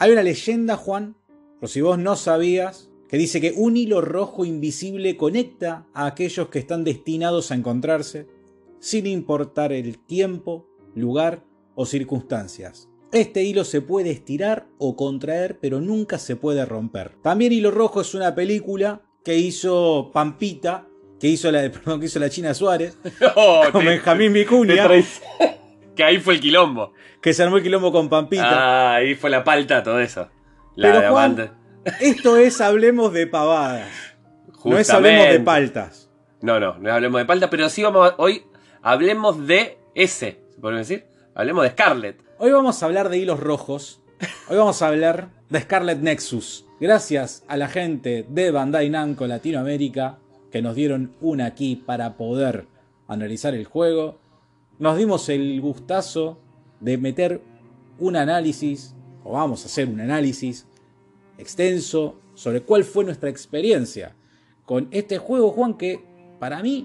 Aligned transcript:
Hay 0.00 0.10
una 0.12 0.22
leyenda, 0.22 0.76
Juan, 0.76 1.14
por 1.60 1.68
si 1.68 1.80
vos 1.82 1.98
no 1.98 2.16
sabías, 2.16 2.90
que 3.08 3.18
dice 3.18 3.40
que 3.40 3.52
un 3.54 3.76
hilo 3.76 4.00
rojo 4.00 4.44
invisible 4.46 5.16
conecta 5.16 5.86
a 5.92 6.06
aquellos 6.06 6.48
que 6.48 6.58
están 6.58 6.84
destinados 6.84 7.50
a 7.50 7.54
encontrarse, 7.54 8.26
sin 8.78 9.06
importar 9.06 9.72
el 9.74 9.98
tiempo, 9.98 10.66
lugar 10.94 11.44
o 11.74 11.84
circunstancias. 11.84 12.88
Este 13.12 13.42
hilo 13.42 13.64
se 13.64 13.82
puede 13.82 14.10
estirar 14.10 14.68
o 14.78 14.96
contraer, 14.96 15.58
pero 15.60 15.80
nunca 15.82 16.18
se 16.18 16.34
puede 16.36 16.64
romper. 16.64 17.16
También 17.22 17.52
Hilo 17.52 17.70
Rojo 17.70 18.00
es 18.00 18.14
una 18.14 18.34
película 18.34 19.02
que 19.24 19.36
hizo 19.36 20.10
Pampita, 20.14 20.86
que 21.18 21.28
hizo 21.28 21.50
la, 21.52 21.60
perdón, 21.72 22.00
que 22.00 22.06
hizo 22.06 22.18
la 22.20 22.30
China 22.30 22.54
Suárez, 22.54 22.96
Oh, 23.36 23.64
con 23.70 23.82
te- 23.82 23.88
Benjamín 23.88 24.32
Vicuña, 24.32 24.88
que 26.00 26.04
ahí 26.04 26.18
fue 26.18 26.32
el 26.34 26.40
quilombo. 26.40 26.94
que 27.20 27.34
se 27.34 27.42
armó 27.42 27.58
el 27.58 27.62
quilombo 27.62 27.92
con 27.92 28.08
Pampita. 28.08 28.44
Ah, 28.92 28.94
ahí 28.94 29.14
fue 29.14 29.28
la 29.28 29.44
palta, 29.44 29.82
todo 29.82 30.00
eso. 30.00 30.28
La 30.76 30.88
Pero 30.88 31.00
de 31.02 31.08
Juan. 31.08 31.50
Esto 32.00 32.36
es 32.38 32.58
Hablemos 32.62 33.12
de 33.12 33.26
Pavadas. 33.26 33.86
No 34.64 34.78
es 34.78 34.88
Hablemos 34.88 35.28
de. 35.28 35.40
Paltas. 35.40 36.10
No, 36.40 36.58
no, 36.58 36.78
no 36.78 36.90
hablemos 36.90 37.20
de 37.20 37.26
palta, 37.26 37.50
pero 37.50 37.68
sí 37.68 37.82
vamos 37.82 38.10
a- 38.10 38.14
hoy 38.16 38.44
hablemos 38.80 39.46
de 39.46 39.78
ese, 39.94 40.40
¿se 40.54 40.58
puede 40.60 40.78
decir? 40.78 41.04
Hablemos 41.34 41.64
de 41.64 41.70
Scarlett. 41.70 42.22
Hoy 42.38 42.50
vamos 42.50 42.82
a 42.82 42.86
hablar 42.86 43.10
de 43.10 43.18
hilos 43.18 43.38
rojos. 43.40 44.02
Hoy 44.48 44.56
vamos 44.56 44.80
a 44.80 44.88
hablar 44.88 45.28
de 45.50 45.60
Scarlet 45.60 45.98
Nexus. 45.98 46.64
Gracias 46.80 47.44
a 47.46 47.58
la 47.58 47.68
gente 47.68 48.24
de 48.26 48.50
Bandai 48.50 48.88
Namco 48.88 49.26
Latinoamérica 49.26 50.16
que 50.50 50.62
nos 50.62 50.74
dieron 50.74 51.12
una 51.20 51.44
aquí 51.44 51.76
para 51.76 52.16
poder 52.16 52.64
analizar 53.06 53.54
el 53.54 53.66
juego. 53.66 54.19
Nos 54.80 54.96
dimos 54.96 55.28
el 55.28 55.60
gustazo 55.60 56.40
de 56.80 56.96
meter 56.96 57.42
un 57.98 58.16
análisis, 58.16 58.96
o 59.22 59.32
vamos 59.34 59.62
a 59.62 59.66
hacer 59.66 59.86
un 59.86 60.00
análisis 60.00 60.66
extenso 61.36 62.18
sobre 62.32 62.62
cuál 62.62 62.84
fue 62.84 63.04
nuestra 63.04 63.28
experiencia 63.28 64.16
con 64.64 64.88
este 64.90 65.18
juego, 65.18 65.50
Juan, 65.50 65.74
que 65.74 66.00
para 66.38 66.62
mí 66.62 66.84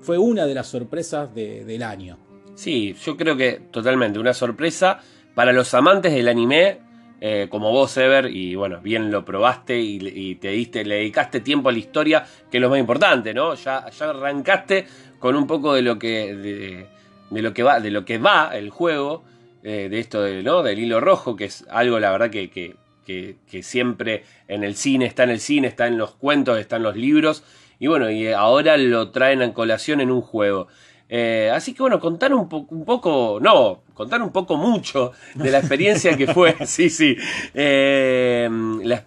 fue 0.00 0.16
una 0.16 0.46
de 0.46 0.54
las 0.54 0.68
sorpresas 0.68 1.34
de- 1.34 1.66
del 1.66 1.82
año. 1.82 2.16
Sí, 2.54 2.96
yo 3.04 3.14
creo 3.14 3.36
que 3.36 3.60
totalmente 3.70 4.18
una 4.18 4.32
sorpresa 4.32 5.00
para 5.34 5.52
los 5.52 5.74
amantes 5.74 6.14
del 6.14 6.28
anime, 6.28 6.78
eh, 7.20 7.48
como 7.50 7.70
vos, 7.72 7.94
Ever, 7.98 8.24
y 8.34 8.54
bueno, 8.54 8.80
bien 8.80 9.10
lo 9.10 9.22
probaste 9.22 9.78
y, 9.78 10.36
te 10.36 10.48
diste, 10.48 10.82
le 10.82 10.94
dedicaste 10.94 11.40
tiempo 11.40 11.68
a 11.68 11.72
la 11.72 11.78
historia, 11.78 12.24
que 12.50 12.56
es 12.56 12.60
lo 12.62 12.70
más 12.70 12.78
importante, 12.78 13.34
¿no? 13.34 13.54
Ya, 13.54 13.90
ya 13.90 14.08
arrancaste 14.08 14.86
con 15.18 15.36
un 15.36 15.46
poco 15.46 15.74
de 15.74 15.82
lo 15.82 15.98
que, 15.98 16.86
de 17.30 17.42
lo 17.42 17.52
que 17.54 17.62
va, 17.62 17.80
de 17.80 17.90
lo 17.90 18.04
que 18.04 18.18
va 18.18 18.50
el 18.56 18.70
juego, 18.70 19.24
eh, 19.62 19.88
de 19.90 19.98
esto 19.98 20.22
de, 20.22 20.42
¿no? 20.42 20.62
del 20.62 20.78
hilo 20.78 21.00
rojo, 21.00 21.36
que 21.36 21.46
es 21.46 21.64
algo, 21.70 21.98
la 21.98 22.10
verdad, 22.12 22.30
que, 22.30 22.50
que, 22.50 22.74
que- 23.06 23.62
siempre 23.62 24.24
en 24.48 24.64
el 24.64 24.76
cine, 24.76 25.06
está 25.06 25.24
en 25.24 25.30
el 25.30 25.40
cine, 25.40 25.68
está 25.68 25.86
en 25.86 25.98
los 25.98 26.12
cuentos, 26.12 26.58
está 26.58 26.76
en 26.76 26.82
los 26.82 26.96
libros, 26.96 27.42
y 27.78 27.86
bueno, 27.86 28.10
y 28.10 28.28
ahora 28.28 28.76
lo 28.76 29.10
traen 29.10 29.42
a 29.42 29.52
colación 29.52 30.00
en 30.00 30.10
un 30.10 30.20
juego. 30.22 30.68
Eh, 31.10 31.50
así 31.52 31.74
que 31.74 31.82
bueno, 31.82 32.00
contar 32.00 32.32
un, 32.34 32.48
un 32.70 32.84
poco, 32.84 33.38
no, 33.40 33.82
contar 33.92 34.22
un 34.22 34.32
poco 34.32 34.56
mucho 34.56 35.12
de 35.34 35.50
la 35.50 35.58
experiencia 35.58 36.16
que 36.16 36.26
fue, 36.26 36.56
sí, 36.66 36.88
sí, 36.88 37.16
eh, 37.52 38.48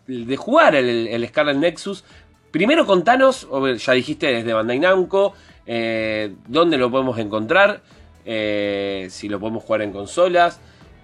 de 0.07 0.37
jugar 0.37 0.75
el, 0.75 1.07
el 1.07 1.27
Scarlet 1.27 1.57
Nexus. 1.57 2.03
Primero 2.51 2.85
contanos, 2.85 3.47
ya 3.85 3.93
dijiste 3.93 4.27
desde 4.27 4.53
Bandai 4.53 4.79
Namco, 4.79 5.33
dónde 6.47 6.77
lo 6.77 6.89
podemos 6.89 7.17
encontrar, 7.19 7.81
eh, 8.27 9.07
si 9.09 9.27
lo 9.29 9.39
podemos 9.39 9.63
jugar 9.63 9.81
en 9.81 9.91
consolas, 9.91 10.59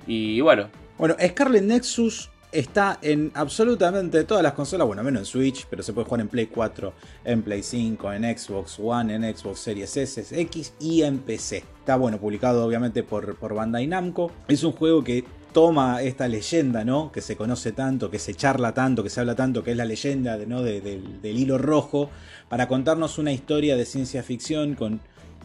y 0.05 0.41
bueno, 0.41 0.67
Bueno, 0.97 1.15
Scarlet 1.19 1.63
Nexus 1.63 2.29
está 2.51 2.99
en 3.01 3.31
absolutamente 3.33 4.23
todas 4.25 4.43
las 4.43 4.53
consolas, 4.53 4.85
bueno, 4.85 5.01
menos 5.03 5.21
en 5.21 5.25
Switch, 5.25 5.65
pero 5.69 5.81
se 5.81 5.91
puede 5.93 6.05
jugar 6.05 6.21
en 6.21 6.27
Play 6.27 6.45
4, 6.47 6.93
en 7.25 7.41
Play 7.41 7.63
5, 7.63 8.13
en 8.13 8.37
Xbox 8.37 8.77
One, 8.79 9.15
en 9.15 9.23
Xbox 9.35 9.59
Series 9.59 9.97
S, 9.97 10.39
X 10.41 10.73
y 10.79 11.01
en 11.01 11.17
PC. 11.19 11.63
Está 11.79 11.95
bueno, 11.95 12.19
publicado 12.19 12.63
obviamente 12.65 13.01
por, 13.01 13.35
por 13.37 13.55
Bandai 13.55 13.87
Namco. 13.87 14.31
Es 14.47 14.63
un 14.63 14.73
juego 14.73 15.03
que 15.03 15.23
toma 15.51 16.01
esta 16.03 16.27
leyenda, 16.27 16.83
¿no? 16.85 17.11
Que 17.11 17.21
se 17.21 17.35
conoce 17.35 17.71
tanto, 17.71 18.11
que 18.11 18.19
se 18.19 18.35
charla 18.35 18.73
tanto, 18.73 19.01
que 19.03 19.09
se 19.09 19.19
habla 19.19 19.33
tanto, 19.35 19.63
que 19.63 19.71
es 19.71 19.77
la 19.77 19.85
leyenda 19.85 20.37
¿no? 20.47 20.61
de- 20.61 20.81
del 20.81 21.37
hilo 21.39 21.57
rojo, 21.57 22.09
para 22.49 22.67
contarnos 22.67 23.17
una 23.17 23.31
historia 23.31 23.75
de 23.75 23.85
ciencia 23.85 24.21
ficción 24.23 24.75
con 24.75 24.99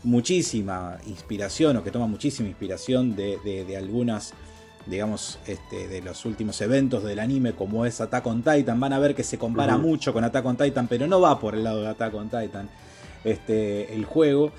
muchísima 0.04 0.98
inspiración, 1.06 1.76
o 1.76 1.84
que 1.84 1.90
toma 1.90 2.06
muchísima 2.06 2.48
inspiración 2.48 3.14
de, 3.16 3.38
de- 3.44 3.64
de 3.64 3.76
algunas 3.76 4.32
digamos, 4.86 5.38
este, 5.46 5.86
de 5.86 6.00
los 6.00 6.24
últimos 6.24 6.58
eventos 6.62 7.04
del 7.04 7.18
anime, 7.18 7.52
como 7.52 7.84
es 7.84 8.00
Attack 8.00 8.26
on 8.26 8.42
Titan. 8.42 8.80
Van 8.80 8.94
a 8.94 8.98
ver 8.98 9.14
que 9.14 9.22
se 9.22 9.36
compara 9.36 9.76
mucho 9.76 10.14
con 10.14 10.24
Attack 10.24 10.46
on 10.46 10.56
Titan, 10.56 10.88
pero 10.88 11.06
no 11.06 11.20
va 11.20 11.38
por 11.38 11.54
el 11.54 11.62
lado 11.62 11.82
de 11.82 11.88
Attack 11.88 12.14
on 12.14 12.30
Titan 12.30 12.70
este, 13.22 13.92
el 13.94 14.06
juego. 14.06 14.50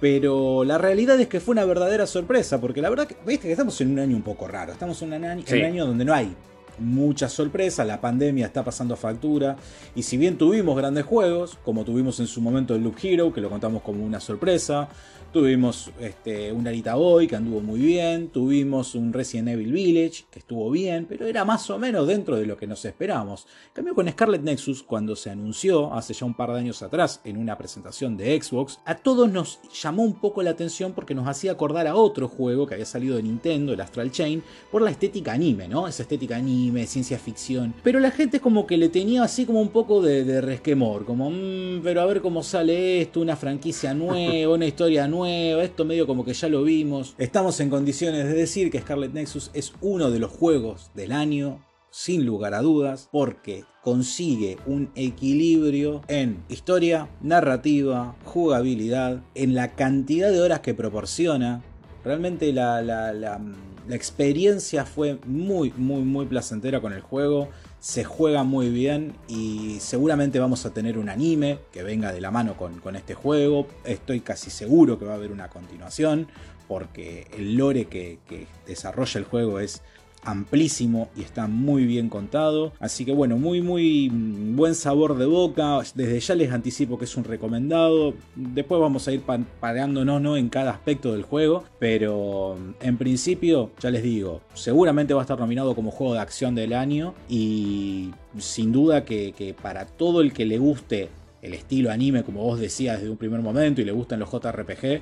Pero 0.00 0.62
la 0.62 0.78
realidad 0.78 1.18
es 1.20 1.26
que 1.26 1.40
fue 1.40 1.52
una 1.52 1.64
verdadera 1.64 2.06
sorpresa, 2.06 2.60
porque 2.60 2.80
la 2.80 2.90
verdad 2.90 3.08
que, 3.08 3.16
viste 3.26 3.46
que 3.48 3.52
estamos 3.52 3.80
en 3.80 3.90
un 3.90 3.98
año 3.98 4.14
un 4.16 4.22
poco 4.22 4.46
raro. 4.46 4.70
Estamos 4.72 5.02
en 5.02 5.14
un 5.14 5.24
año, 5.24 5.42
Sí. 5.46 5.54
en 5.54 5.60
un 5.60 5.66
año 5.66 5.86
donde 5.86 6.04
no 6.04 6.14
hay 6.14 6.32
muchas 6.78 7.32
sorpresas, 7.32 7.86
la 7.86 8.00
pandemia 8.00 8.46
está 8.46 8.64
pasando 8.64 8.96
factura. 8.96 9.56
Y 9.94 10.02
si 10.02 10.16
bien 10.16 10.38
tuvimos 10.38 10.76
grandes 10.76 11.04
juegos, 11.04 11.58
como 11.64 11.84
tuvimos 11.84 12.20
en 12.20 12.26
su 12.26 12.40
momento 12.40 12.74
el 12.74 12.82
Loop 12.82 12.96
Hero, 13.02 13.32
que 13.32 13.40
lo 13.40 13.50
contamos 13.50 13.82
como 13.82 14.04
una 14.04 14.20
sorpresa, 14.20 14.88
Tuvimos 15.32 15.90
este, 15.98 16.52
un 16.52 16.68
Arita 16.68 16.94
Boy 16.94 17.26
que 17.26 17.36
anduvo 17.36 17.62
muy 17.62 17.80
bien. 17.80 18.28
Tuvimos 18.28 18.94
un 18.94 19.14
Resident 19.14 19.48
Evil 19.48 19.72
Village 19.72 20.24
que 20.30 20.40
estuvo 20.40 20.70
bien, 20.70 21.06
pero 21.08 21.26
era 21.26 21.42
más 21.46 21.70
o 21.70 21.78
menos 21.78 22.06
dentro 22.06 22.36
de 22.36 22.44
lo 22.44 22.58
que 22.58 22.66
nos 22.66 22.84
esperábamos. 22.84 23.46
En 23.68 23.72
cambio, 23.72 23.94
con 23.94 24.10
Scarlet 24.10 24.42
Nexus, 24.42 24.82
cuando 24.82 25.16
se 25.16 25.30
anunció 25.30 25.94
hace 25.94 26.12
ya 26.12 26.26
un 26.26 26.34
par 26.34 26.52
de 26.52 26.58
años 26.58 26.82
atrás 26.82 27.22
en 27.24 27.38
una 27.38 27.56
presentación 27.56 28.14
de 28.18 28.38
Xbox, 28.42 28.78
a 28.84 28.94
todos 28.94 29.32
nos 29.32 29.58
llamó 29.82 30.02
un 30.02 30.20
poco 30.20 30.42
la 30.42 30.50
atención 30.50 30.92
porque 30.92 31.14
nos 31.14 31.26
hacía 31.26 31.52
acordar 31.52 31.86
a 31.86 31.94
otro 31.96 32.28
juego 32.28 32.66
que 32.66 32.74
había 32.74 32.84
salido 32.84 33.16
de 33.16 33.22
Nintendo, 33.22 33.72
el 33.72 33.80
Astral 33.80 34.10
Chain, 34.12 34.42
por 34.70 34.82
la 34.82 34.90
estética 34.90 35.32
anime, 35.32 35.66
¿no? 35.66 35.88
Esa 35.88 36.02
estética 36.02 36.36
anime, 36.36 36.86
ciencia 36.86 37.18
ficción. 37.18 37.72
Pero 37.82 38.00
la 38.00 38.10
gente 38.10 38.38
como 38.38 38.66
que 38.66 38.76
le 38.76 38.90
tenía 38.90 39.22
así 39.22 39.46
como 39.46 39.62
un 39.62 39.70
poco 39.70 40.02
de, 40.02 40.24
de 40.24 40.42
resquemor, 40.42 41.06
como, 41.06 41.30
"Mm, 41.30 41.80
pero 41.82 42.02
a 42.02 42.04
ver 42.04 42.20
cómo 42.20 42.42
sale 42.42 43.00
esto, 43.00 43.22
una 43.22 43.34
franquicia 43.36 43.94
nueva, 43.94 44.52
una 44.54 44.66
historia 44.66 45.08
nueva, 45.08 45.21
esto 45.26 45.84
medio 45.84 46.06
como 46.06 46.24
que 46.24 46.34
ya 46.34 46.48
lo 46.48 46.62
vimos. 46.62 47.14
Estamos 47.18 47.58
en 47.60 47.70
condiciones 47.70 48.24
de 48.26 48.34
decir 48.34 48.70
que 48.70 48.80
Scarlet 48.80 49.12
Nexus 49.12 49.50
es 49.54 49.72
uno 49.80 50.10
de 50.10 50.18
los 50.18 50.30
juegos 50.30 50.90
del 50.94 51.12
año, 51.12 51.64
sin 51.90 52.24
lugar 52.24 52.54
a 52.54 52.62
dudas, 52.62 53.08
porque 53.12 53.64
consigue 53.82 54.56
un 54.66 54.90
equilibrio 54.94 56.02
en 56.08 56.42
historia, 56.48 57.08
narrativa, 57.20 58.16
jugabilidad, 58.24 59.22
en 59.34 59.54
la 59.54 59.74
cantidad 59.74 60.30
de 60.30 60.40
horas 60.40 60.60
que 60.60 60.74
proporciona. 60.74 61.62
Realmente 62.04 62.52
la, 62.52 62.82
la- 62.82 63.12
la- 63.12 63.40
la 63.88 63.96
experiencia 63.96 64.84
fue 64.84 65.18
muy, 65.26 65.72
muy, 65.76 66.02
muy 66.02 66.26
placentera 66.26 66.80
con 66.80 66.92
el 66.92 67.00
juego. 67.00 67.48
Se 67.82 68.04
juega 68.04 68.44
muy 68.44 68.70
bien 68.70 69.16
y 69.26 69.78
seguramente 69.80 70.38
vamos 70.38 70.64
a 70.66 70.70
tener 70.72 70.98
un 70.98 71.08
anime 71.08 71.58
que 71.72 71.82
venga 71.82 72.12
de 72.12 72.20
la 72.20 72.30
mano 72.30 72.56
con, 72.56 72.78
con 72.78 72.94
este 72.94 73.14
juego. 73.14 73.66
Estoy 73.84 74.20
casi 74.20 74.50
seguro 74.50 75.00
que 75.00 75.04
va 75.04 75.14
a 75.14 75.16
haber 75.16 75.32
una 75.32 75.48
continuación 75.48 76.28
porque 76.68 77.26
el 77.36 77.56
lore 77.56 77.86
que, 77.86 78.20
que 78.28 78.46
desarrolla 78.68 79.18
el 79.18 79.24
juego 79.24 79.58
es 79.58 79.82
amplísimo 80.24 81.08
y 81.16 81.22
está 81.22 81.46
muy 81.46 81.84
bien 81.84 82.08
contado. 82.08 82.72
Así 82.80 83.04
que 83.04 83.12
bueno, 83.12 83.36
muy 83.36 83.60
muy 83.62 84.08
buen 84.10 84.74
sabor 84.74 85.16
de 85.18 85.26
boca. 85.26 85.80
Desde 85.94 86.20
ya 86.20 86.34
les 86.34 86.52
anticipo 86.52 86.98
que 86.98 87.04
es 87.04 87.16
un 87.16 87.24
recomendado. 87.24 88.14
Después 88.36 88.80
vamos 88.80 89.06
a 89.08 89.12
ir 89.12 89.20
pa- 89.22 89.40
parándonos 89.60 90.20
¿no? 90.22 90.36
en 90.36 90.48
cada 90.48 90.70
aspecto 90.70 91.12
del 91.12 91.22
juego. 91.22 91.64
Pero 91.78 92.56
en 92.80 92.96
principio, 92.98 93.70
ya 93.80 93.90
les 93.90 94.02
digo, 94.02 94.40
seguramente 94.54 95.14
va 95.14 95.20
a 95.20 95.24
estar 95.24 95.38
nominado 95.38 95.74
como 95.74 95.90
juego 95.90 96.14
de 96.14 96.20
acción 96.20 96.54
del 96.54 96.72
año. 96.72 97.14
Y 97.28 98.10
sin 98.38 98.72
duda 98.72 99.04
que, 99.04 99.32
que 99.36 99.54
para 99.54 99.86
todo 99.86 100.20
el 100.20 100.32
que 100.32 100.44
le 100.46 100.58
guste 100.58 101.08
el 101.42 101.54
estilo 101.54 101.90
anime, 101.90 102.22
como 102.22 102.42
vos 102.44 102.60
decías 102.60 102.98
desde 102.98 103.10
un 103.10 103.16
primer 103.16 103.40
momento, 103.40 103.80
y 103.80 103.84
le 103.84 103.90
gustan 103.92 104.20
los 104.20 104.30
JRPG, 104.30 105.00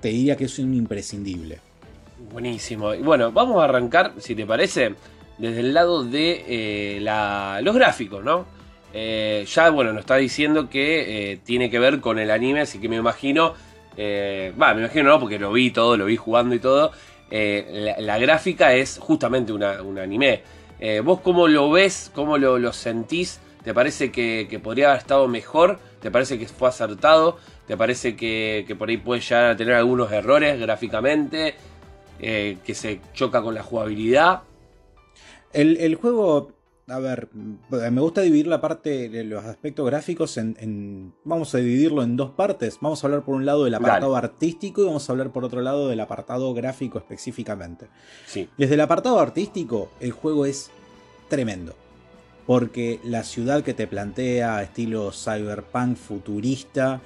te 0.00 0.08
diría 0.08 0.36
que 0.36 0.46
es 0.46 0.58
un 0.58 0.72
imprescindible. 0.74 1.58
Buenísimo. 2.30 2.94
Y 2.94 2.98
bueno, 2.98 3.32
vamos 3.32 3.60
a 3.60 3.64
arrancar, 3.64 4.12
si 4.18 4.34
te 4.34 4.46
parece, 4.46 4.94
desde 5.38 5.60
el 5.60 5.74
lado 5.74 6.04
de 6.04 6.44
eh, 6.46 7.00
la- 7.00 7.60
los 7.62 7.74
gráficos, 7.74 8.22
¿no? 8.24 8.46
Eh, 8.94 9.44
ya, 9.48 9.70
bueno, 9.70 9.92
nos 9.92 10.00
está 10.00 10.16
diciendo 10.16 10.68
que 10.68 11.32
eh, 11.32 11.36
tiene 11.44 11.70
que 11.70 11.78
ver 11.78 12.00
con 12.00 12.18
el 12.18 12.30
anime, 12.30 12.60
así 12.60 12.78
que 12.78 12.88
me 12.88 12.96
imagino, 12.96 13.54
va, 13.98 14.74
me 14.74 14.82
imagino 14.82 15.04
no, 15.10 15.18
porque 15.20 15.38
lo 15.38 15.52
vi 15.52 15.70
todo, 15.70 15.96
lo 15.96 16.04
vi 16.04 16.16
jugando 16.16 16.54
y 16.54 16.58
todo. 16.58 16.92
la, 17.30 18.18
gráfica 18.18 18.74
es 18.74 18.98
justamente 18.98 19.52
un 19.52 19.98
anime. 19.98 20.42
¿Vos 21.04 21.20
cómo 21.20 21.48
lo 21.48 21.70
ves? 21.70 22.10
¿Cómo 22.14 22.38
lo, 22.38 22.58
lo 22.58 22.72
sentís? 22.72 23.40
¿Te 23.64 23.72
parece 23.72 24.10
que, 24.10 24.46
que 24.50 24.58
podría 24.58 24.88
haber 24.88 24.98
estado 25.00 25.28
mejor? 25.28 25.78
¿Te 26.00 26.10
parece 26.10 26.38
que 26.38 26.46
fue 26.46 26.68
acertado? 26.68 27.38
¿Te 27.66 27.76
parece 27.76 28.16
que, 28.16 28.64
que 28.66 28.74
por 28.74 28.88
ahí 28.88 28.96
puede 28.96 29.20
llegar 29.20 29.44
a 29.46 29.56
tener 29.56 29.74
algunos 29.74 30.10
errores 30.12 30.58
gráficamente? 30.60 31.54
Eh, 32.22 32.58
que 32.64 32.74
se 32.74 33.00
choca 33.14 33.42
con 33.42 33.54
la 33.54 33.64
jugabilidad. 33.64 34.42
El, 35.52 35.96
juego, 35.96 36.52
a 36.86 37.00
ver, 37.00 37.28
me 37.34 38.00
gusta 38.00 38.22
dividir 38.22 38.46
la 38.46 38.60
parte 38.60 39.08
de 39.08 39.24
los 39.24 39.44
aspectos 39.44 39.84
gráficos 39.84 40.38
en, 40.38 41.12
Vamos 41.24 41.54
a 41.54 41.58
dividirlo 41.58 42.02
en 42.04 42.16
dos 42.16 42.30
partes. 42.30 42.78
Vamos 42.80 43.02
a 43.02 43.08
hablar 43.08 43.24
por 43.24 43.34
un 43.34 43.44
lado 43.44 43.64
del 43.64 43.74
apartado 43.74 44.14
artístico 44.14 44.82
y 44.82 44.86
vamos 44.86 45.08
a 45.08 45.12
hablar 45.12 45.32
por 45.32 45.44
otro 45.44 45.60
lado 45.62 45.88
del 45.88 45.98
apartado 45.98 46.54
gráfico 46.54 46.98
específicamente. 46.98 47.88
Sí. 48.24 48.48
Desde 48.56 48.74
el 48.74 48.80
apartado 48.80 49.18
artístico, 49.18 49.90
el 50.00 50.12
juego 50.12 50.46
es 50.46 50.70
tremendo. 51.28 51.74
Porque 52.46 53.00
la 53.04 53.24
ciudad 53.24 53.64
que 53.64 53.74
te 53.74 53.86
plantea, 53.88 54.62
estilo 54.62 55.12
cyberpunk 55.12 55.96
futurista, 55.96 57.00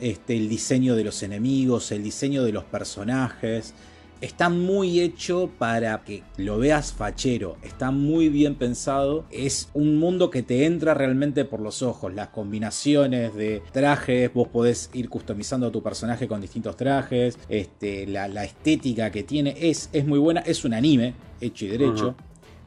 este, 0.00 0.36
el 0.36 0.48
diseño 0.48 0.94
de 0.94 1.04
los 1.04 1.22
enemigos, 1.22 1.90
el 1.90 2.02
diseño 2.02 2.44
de 2.44 2.52
los 2.52 2.64
personajes, 2.64 3.74
está 4.20 4.48
muy 4.48 5.00
hecho 5.00 5.50
para 5.58 6.02
que 6.04 6.22
lo 6.36 6.58
veas 6.58 6.92
fachero, 6.92 7.56
está 7.62 7.90
muy 7.90 8.28
bien 8.28 8.54
pensado, 8.54 9.24
es 9.30 9.68
un 9.74 9.98
mundo 9.98 10.30
que 10.30 10.42
te 10.42 10.66
entra 10.66 10.94
realmente 10.94 11.44
por 11.44 11.60
los 11.60 11.82
ojos, 11.82 12.14
las 12.14 12.28
combinaciones 12.28 13.34
de 13.34 13.62
trajes, 13.72 14.32
vos 14.32 14.48
podés 14.48 14.90
ir 14.92 15.08
customizando 15.08 15.68
a 15.68 15.72
tu 15.72 15.82
personaje 15.82 16.28
con 16.28 16.40
distintos 16.40 16.76
trajes, 16.76 17.38
este, 17.48 18.06
la, 18.06 18.28
estética 18.44 19.10
que 19.10 19.24
tiene 19.24 19.54
es, 19.58 19.90
es 19.92 20.06
muy 20.06 20.18
buena, 20.18 20.40
es 20.40 20.64
un 20.64 20.72
anime 20.74 21.14
hecho 21.40 21.64
y 21.66 21.68
derecho. 21.68 22.14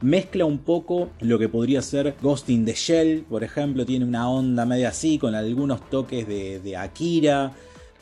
Mezcla 0.00 0.44
un 0.44 0.58
poco 0.58 1.10
lo 1.20 1.38
que 1.38 1.48
podría 1.48 1.80
ser 1.80 2.16
Ghost 2.20 2.50
in 2.50 2.64
the 2.64 2.74
Shell, 2.74 3.22
por 3.22 3.44
ejemplo, 3.44 3.86
tiene 3.86 4.04
una 4.04 4.28
onda 4.28 4.66
media 4.66 4.88
así, 4.88 5.16
con 5.16 5.34
algunos 5.34 5.88
toques 5.88 6.26
de, 6.26 6.58
de 6.58 6.76
Akira. 6.76 7.52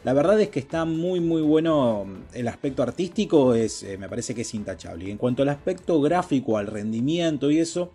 La 0.03 0.15
verdad 0.15 0.41
es 0.41 0.49
que 0.49 0.61
está 0.61 0.87
muy 0.87 1.21
muy 1.21 1.43
bueno 1.43 2.07
el 2.33 2.49
aspecto 2.49 2.83
artístico, 2.83 3.55
es, 3.55 3.83
eh, 3.83 3.99
me 3.99 4.09
parece 4.09 4.35
que 4.35 4.43
es 4.43 4.55
intachable. 4.55 5.05
Y 5.05 5.11
en 5.11 5.19
cuanto 5.19 5.43
al 5.43 5.51
aspecto 5.51 6.01
gráfico, 6.01 6.57
al 6.57 6.69
rendimiento 6.69 7.51
y 7.51 7.59
eso, 7.59 7.93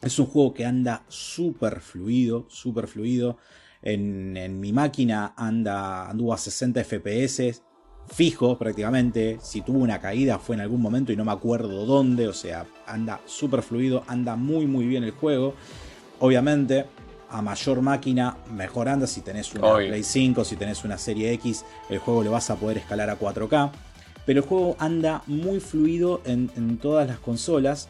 es 0.00 0.18
un 0.20 0.26
juego 0.26 0.54
que 0.54 0.64
anda 0.64 1.02
súper 1.08 1.80
fluido, 1.80 2.46
súper 2.48 2.86
fluido. 2.86 3.36
En, 3.82 4.60
mi 4.60 4.72
máquina 4.72 5.34
anda, 5.36 6.08
anduvo 6.08 6.32
a 6.32 6.38
60 6.38 6.84
FPS, 6.84 7.62
fijo 8.06 8.56
prácticamente. 8.56 9.38
Si 9.42 9.62
tuvo 9.62 9.80
una 9.80 10.00
caída 10.00 10.38
fue 10.38 10.54
en 10.54 10.62
algún 10.62 10.80
momento 10.80 11.12
y 11.12 11.16
no 11.16 11.24
me 11.24 11.32
acuerdo 11.32 11.84
dónde. 11.84 12.28
O 12.28 12.32
sea, 12.32 12.64
anda 12.86 13.20
súper 13.26 13.62
fluido, 13.62 14.04
anda 14.06 14.36
muy 14.36 14.66
muy 14.66 14.86
bien 14.86 15.02
el 15.02 15.10
juego. 15.10 15.54
Obviamente, 16.20 16.86
a 17.30 17.42
mayor 17.42 17.82
máquina, 17.82 18.36
mejor 18.50 18.88
anda. 18.88 19.06
Si 19.06 19.20
tenés 19.20 19.54
una 19.54 19.74
Play 19.76 20.02
5, 20.02 20.44
si 20.44 20.56
tenés 20.56 20.84
una 20.84 20.98
serie 20.98 21.32
X, 21.34 21.64
el 21.88 21.98
juego 21.98 22.24
lo 22.24 22.32
vas 22.32 22.50
a 22.50 22.56
poder 22.56 22.78
escalar 22.78 23.10
a 23.10 23.18
4K. 23.18 23.70
Pero 24.24 24.40
el 24.40 24.46
juego 24.46 24.76
anda 24.78 25.22
muy 25.26 25.60
fluido 25.60 26.20
en, 26.24 26.50
en 26.56 26.78
todas 26.78 27.06
las 27.08 27.18
consolas. 27.18 27.88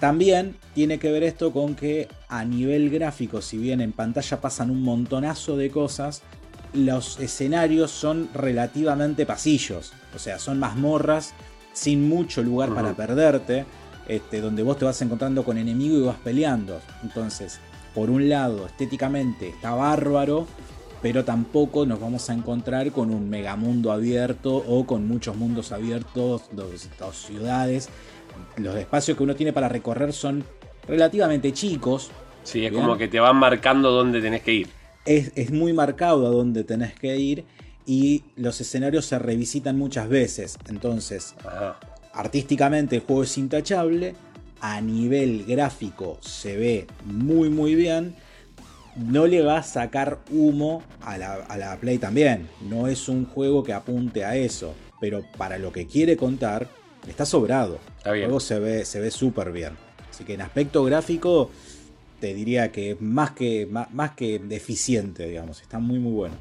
También 0.00 0.56
tiene 0.74 0.98
que 0.98 1.10
ver 1.10 1.22
esto 1.22 1.52
con 1.52 1.74
que 1.74 2.08
a 2.28 2.44
nivel 2.44 2.90
gráfico, 2.90 3.40
si 3.40 3.56
bien 3.56 3.80
en 3.80 3.92
pantalla 3.92 4.40
pasan 4.40 4.70
un 4.70 4.82
montonazo 4.82 5.56
de 5.56 5.70
cosas, 5.70 6.22
los 6.74 7.18
escenarios 7.20 7.90
son 7.90 8.28
relativamente 8.34 9.24
pasillos. 9.24 9.92
O 10.14 10.18
sea, 10.18 10.38
son 10.38 10.58
mazmorras 10.58 11.32
sin 11.72 12.08
mucho 12.08 12.42
lugar 12.42 12.74
para 12.74 12.94
perderte. 12.94 13.64
Este, 14.08 14.40
donde 14.40 14.62
vos 14.62 14.78
te 14.78 14.84
vas 14.84 15.02
encontrando 15.02 15.44
con 15.44 15.58
enemigo 15.58 15.98
y 15.98 16.02
vas 16.02 16.18
peleando. 16.22 16.80
Entonces, 17.02 17.58
por 17.96 18.10
un 18.10 18.28
lado, 18.28 18.66
estéticamente 18.66 19.48
está 19.48 19.74
bárbaro, 19.74 20.46
pero 21.00 21.24
tampoco 21.24 21.86
nos 21.86 21.98
vamos 21.98 22.28
a 22.28 22.34
encontrar 22.34 22.92
con 22.92 23.10
un 23.10 23.30
megamundo 23.30 23.90
abierto 23.90 24.54
o 24.54 24.84
con 24.84 25.08
muchos 25.08 25.34
mundos 25.34 25.72
abiertos, 25.72 26.42
dos, 26.52 26.90
ciudades. 27.16 27.88
Los 28.58 28.76
espacios 28.76 29.16
que 29.16 29.22
uno 29.22 29.34
tiene 29.34 29.54
para 29.54 29.70
recorrer 29.70 30.12
son 30.12 30.44
relativamente 30.86 31.54
chicos. 31.54 32.10
Sí, 32.44 32.66
es 32.66 32.72
como 32.72 32.98
que 32.98 33.08
te 33.08 33.18
van 33.18 33.36
marcando 33.36 33.90
dónde 33.90 34.20
tenés 34.20 34.42
que 34.42 34.52
ir. 34.52 34.68
Es, 35.06 35.50
muy 35.50 35.72
marcado 35.72 36.26
a 36.26 36.30
dónde 36.30 36.64
tenés 36.64 36.92
que 36.92 37.16
ir 37.16 37.46
y 37.86 38.24
los 38.36 38.60
escenarios 38.60 39.06
se 39.06 39.18
revisitan 39.18 39.78
muchas 39.78 40.10
veces. 40.10 40.58
Entonces, 40.68 41.34
artísticamente 42.12 42.96
el 42.96 43.02
juego 43.02 43.22
es 43.22 43.38
intachable, 43.38 44.14
a 44.60 44.80
nivel 44.80 45.44
gráfico 45.44 46.18
se 46.20 46.56
ve 46.56 46.86
muy 47.04 47.48
muy 47.50 47.74
bien. 47.74 48.16
No 48.96 49.26
le 49.26 49.42
va 49.42 49.58
a 49.58 49.62
sacar 49.62 50.20
humo 50.30 50.82
a 51.02 51.18
la, 51.18 51.78
Play 51.80 51.98
también. 51.98 52.48
No 52.62 52.88
es 52.88 53.08
un 53.08 53.26
juego 53.26 53.62
que 53.62 53.74
apunte 53.74 54.24
a 54.24 54.36
eso. 54.36 54.74
Pero 55.00 55.22
para 55.36 55.58
lo 55.58 55.70
que 55.70 55.86
quiere 55.86 56.16
contar, 56.16 56.66
está 57.06 57.26
sobrado. 57.26 57.78
El 58.06 58.24
juego 58.24 58.40
se 58.40 58.58
ve 58.58 58.84
se 58.86 59.00
ve 59.00 59.10
súper 59.10 59.52
bien. 59.52 59.72
Así 60.10 60.24
que 60.24 60.32
en 60.32 60.40
aspecto 60.40 60.82
gráfico, 60.84 61.50
te 62.20 62.32
diría 62.32 62.72
que 62.72 62.92
es 62.92 63.00
más 63.02 63.32
que, 63.32 63.68
más, 63.70 64.12
que 64.12 64.38
deficiente, 64.38 65.28
digamos. 65.28 65.60
Está 65.60 65.78
muy 65.78 65.98
muy 65.98 66.12
bueno. 66.12 66.34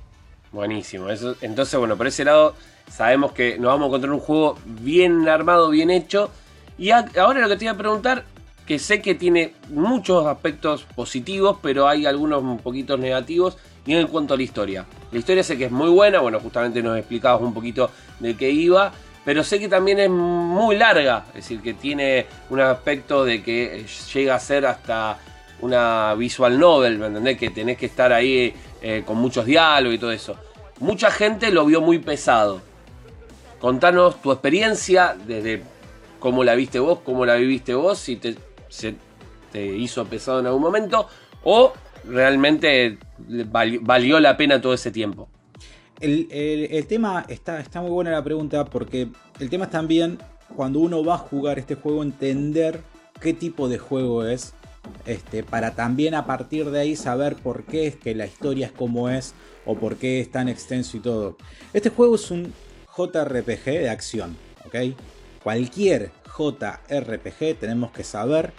Buenísimo. 0.53 1.09
Eso, 1.09 1.35
entonces, 1.41 1.77
bueno, 1.77 1.97
por 1.97 2.07
ese 2.07 2.23
lado, 2.23 2.55
sabemos 2.89 3.33
que 3.33 3.57
nos 3.57 3.67
vamos 3.67 3.83
a 3.83 3.87
encontrar 3.87 4.13
un 4.13 4.21
juego 4.21 4.57
bien 4.65 5.27
armado, 5.27 5.69
bien 5.69 5.89
hecho 5.89 6.31
y 6.77 6.91
ahora 6.91 7.39
lo 7.41 7.49
que 7.49 7.55
te 7.55 7.65
iba 7.65 7.73
a 7.73 7.77
preguntar, 7.77 8.25
que 8.65 8.79
sé 8.79 9.01
que 9.01 9.15
tiene 9.15 9.53
muchos 9.69 10.25
aspectos 10.25 10.83
positivos, 10.95 11.57
pero 11.61 11.87
hay 11.87 12.05
algunos 12.05 12.41
un 12.43 12.57
poquitos 12.57 12.99
negativos. 12.99 13.57
Y 13.85 13.93
en 13.93 14.07
cuanto 14.07 14.33
a 14.33 14.37
la 14.37 14.41
historia. 14.41 14.85
La 15.11 15.19
historia 15.19 15.43
sé 15.43 15.59
que 15.59 15.65
es 15.65 15.71
muy 15.71 15.89
buena, 15.89 16.19
bueno, 16.19 16.39
justamente 16.39 16.81
nos 16.81 16.97
explicabas 16.97 17.39
un 17.41 17.53
poquito 17.53 17.91
de 18.19 18.35
qué 18.35 18.49
iba, 18.49 18.91
pero 19.23 19.43
sé 19.43 19.59
que 19.59 19.67
también 19.67 19.99
es 19.99 20.09
muy 20.09 20.75
larga, 20.75 21.25
es 21.29 21.35
decir, 21.35 21.61
que 21.61 21.75
tiene 21.75 22.25
un 22.49 22.61
aspecto 22.61 23.23
de 23.23 23.43
que 23.43 23.85
llega 24.11 24.33
a 24.33 24.39
ser 24.39 24.65
hasta 24.65 25.19
una 25.61 26.15
visual 26.15 26.59
novel, 26.59 26.97
¿me 26.97 27.07
entendés? 27.07 27.37
Que 27.37 27.51
tenés 27.51 27.77
que 27.77 27.85
estar 27.85 28.11
ahí 28.11 28.53
eh, 28.81 29.03
con 29.05 29.17
muchos 29.17 29.45
diálogos 29.45 29.95
y 29.95 29.99
todo 29.99 30.11
eso. 30.11 30.35
Mucha 30.79 31.11
gente 31.11 31.51
lo 31.51 31.65
vio 31.65 31.81
muy 31.81 31.99
pesado. 31.99 32.61
Contanos 33.59 34.21
tu 34.21 34.31
experiencia 34.31 35.15
desde 35.25 35.63
cómo 36.19 36.43
la 36.43 36.55
viste 36.55 36.79
vos, 36.79 36.99
cómo 37.03 37.25
la 37.25 37.35
viviste 37.35 37.73
vos, 37.73 37.97
si 37.99 38.17
te, 38.17 38.35
hizo 39.53 40.05
pesado 40.05 40.41
en 40.41 40.47
algún 40.47 40.61
momento 40.61 41.07
o 41.43 41.71
realmente 42.03 42.97
valió, 43.81 44.19
la 44.19 44.35
pena 44.35 44.59
todo 44.59 44.73
ese 44.73 44.91
tiempo. 44.91 45.29
El, 46.01 46.85
tema 46.87 47.25
está, 47.29 47.59
está 47.61 47.81
muy 47.81 47.91
buena 47.91 48.11
la 48.11 48.23
pregunta 48.23 48.65
porque 48.65 49.07
el 49.39 49.49
tema 49.49 49.65
es 49.65 49.71
también 49.71 50.17
cuando 50.55 50.79
uno 50.79 51.03
va 51.03 51.15
a 51.15 51.19
jugar 51.19 51.57
este 51.57 51.75
juego 51.75 52.03
entender 52.03 52.81
qué 53.21 53.33
tipo 53.33 53.69
de 53.69 53.77
juego 53.77 54.25
es 54.25 54.53
este, 55.05 55.43
para 55.43 55.75
también 55.75 56.15
a 56.15 56.25
partir 56.25 56.69
de 56.69 56.79
ahí 56.79 56.95
saber 56.95 57.35
por 57.35 57.63
qué 57.63 57.87
es 57.87 57.95
que 57.95 58.13
la 58.13 58.25
historia 58.25 58.67
es 58.67 58.71
como 58.71 59.09
es 59.09 59.33
o 59.65 59.75
por 59.75 59.97
qué 59.97 60.19
es 60.19 60.31
tan 60.31 60.49
extenso 60.49 60.97
y 60.97 60.99
todo. 60.99 61.37
Este 61.73 61.89
juego 61.89 62.15
es 62.15 62.29
un 62.29 62.53
JRPG 62.95 63.65
de 63.65 63.89
acción, 63.89 64.37
¿ok? 64.65 64.95
Cualquier 65.45 66.11
JRPG 66.25 67.59
tenemos 67.59 67.91
que 67.91 68.03
saber 68.03 68.51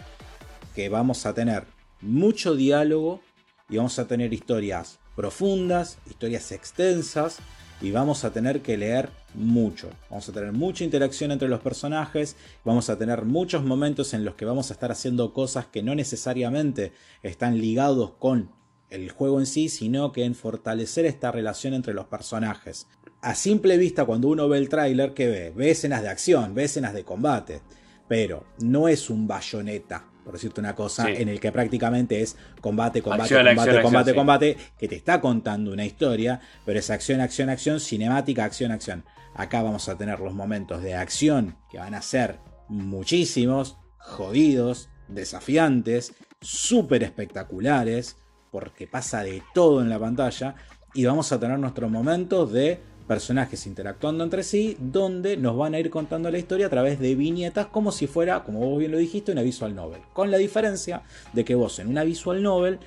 que 0.73 0.88
vamos 0.88 1.26
a 1.26 1.35
tener 1.35 1.64
mucho 2.00 2.55
diálogo 2.55 3.21
y 3.69 3.78
vamos 3.78 3.99
a 3.99 4.07
tener 4.07 4.33
historias 4.33 5.00
profundas, 5.16 5.99
historias 6.07 6.52
extensas 6.52 7.38
y 7.81 7.90
vamos 7.90 8.25
a 8.25 8.33
tener 8.33 8.62
que 8.62 8.76
leer 8.76 9.11
mucho. 9.35 9.90
Vamos 10.11 10.28
a 10.28 10.33
tener 10.33 10.52
mucha 10.52 10.85
interacción 10.85 11.33
entre 11.33 11.49
los 11.49 11.59
personajes, 11.59 12.37
vamos 12.64 12.88
a 12.88 12.97
tener 12.97 13.25
muchos 13.25 13.64
momentos 13.64 14.14
en 14.14 14.25
los 14.25 14.37
que 14.37 14.45
vamos 14.45 14.71
a 14.71 14.75
estar 14.75 14.93
haciendo 14.93 15.33
cosas 15.33 15.66
que 15.66 15.83
no 15.83 15.97
necesariamente 15.97 16.93
están 17.25 17.59
ligados 17.59 18.12
con 18.21 18.52
el 18.90 19.11
juego 19.11 19.40
en 19.40 19.47
sí, 19.47 19.69
sino 19.71 20.12
que 20.12 20.25
en 20.25 20.37
fortalecer 20.37 21.05
esta 21.05 21.33
relación 21.33 21.75
entre 21.75 21.95
los 21.95 22.07
personajes 22.07 22.87
a 23.26 23.35
simple 23.35 23.76
vista 23.76 24.04
cuando 24.04 24.28
uno 24.28 24.49
ve 24.49 24.56
el 24.56 24.68
tráiler, 24.68 25.12
¿qué 25.12 25.26
ve? 25.26 25.50
Ve 25.50 25.73
escenas 25.73 26.00
de 26.00 26.09
acción, 26.09 26.54
ve 26.54 26.62
escenas 26.62 26.95
de 26.95 27.02
combate, 27.02 27.61
pero 28.06 28.45
no 28.61 28.87
es 28.87 29.11
un 29.11 29.26
bayoneta, 29.26 30.04
por 30.25 30.35
decirte 30.35 30.61
una 30.61 30.76
cosa, 30.76 31.11
en 31.11 31.28
el 31.28 31.40
que 31.40 31.50
prácticamente 31.50 32.23
es 32.23 32.37
combate, 32.61 33.02
combate, 33.02 33.35
combate, 33.35 33.83
combate, 33.83 34.14
combate, 34.14 34.56
que 34.78 34.87
te 34.87 34.95
está 34.95 35.21
contando 35.21 35.73
una 35.73 35.85
historia, 35.85 36.40
pero 36.64 36.78
es 36.78 36.88
acción, 36.88 37.21
acción, 37.21 37.49
acción, 37.50 37.80
cinemática, 37.80 38.45
acción, 38.45 38.71
acción. 38.71 39.04
Acá 39.35 39.61
vamos 39.61 39.88
a 39.88 39.99
tener 39.99 40.21
los 40.21 40.33
momentos 40.33 40.80
de 40.80 40.95
acción 40.95 41.56
que 41.68 41.78
van 41.78 41.95
a 41.95 42.02
ser 42.02 42.38
muchísimos, 42.68 43.76
jodidos, 43.99 44.88
desafiantes, 45.09 46.14
súper 46.40 47.02
espectaculares, 47.02 48.18
porque 48.52 48.87
pasa 48.87 49.25
de 49.25 49.42
todo 49.52 49.80
en 49.80 49.88
la 49.88 49.99
pantalla, 49.99 50.54
y 50.95 51.04
vamos 51.06 51.33
a 51.33 51.40
tener 51.40 51.59
nuestros 51.59 51.90
momentos 51.90 52.52
de 52.52 52.95
personajes 53.06 53.66
interactuando 53.66 54.25
entre 54.25 54.42
sí, 54.42 54.76
donde 54.80 55.36
nos 55.36 55.56
van 55.56 55.75
a 55.75 55.78
ir 55.78 55.90
contando 55.90 56.30
la 56.30 56.38
historia 56.38 56.66
a 56.66 56.70
través 56.70 56.98
de 56.98 57.14
viñetas 57.14 57.66
como 57.66 57.92
si 57.92 58.06
fuera, 58.06 58.44
como 58.44 58.60
vos 58.60 58.78
bien 58.78 58.92
lo 58.92 58.98
dijiste, 58.98 59.32
una 59.32 59.42
visual 59.42 59.75
novel. 59.75 60.00
Con 60.12 60.30
la 60.30 60.38
diferencia 60.38 61.02
de 61.32 61.44
que 61.44 61.54
vos 61.54 61.78
en 61.78 61.88
una 61.88 62.04
visual 62.04 62.42
novel, 62.42 62.78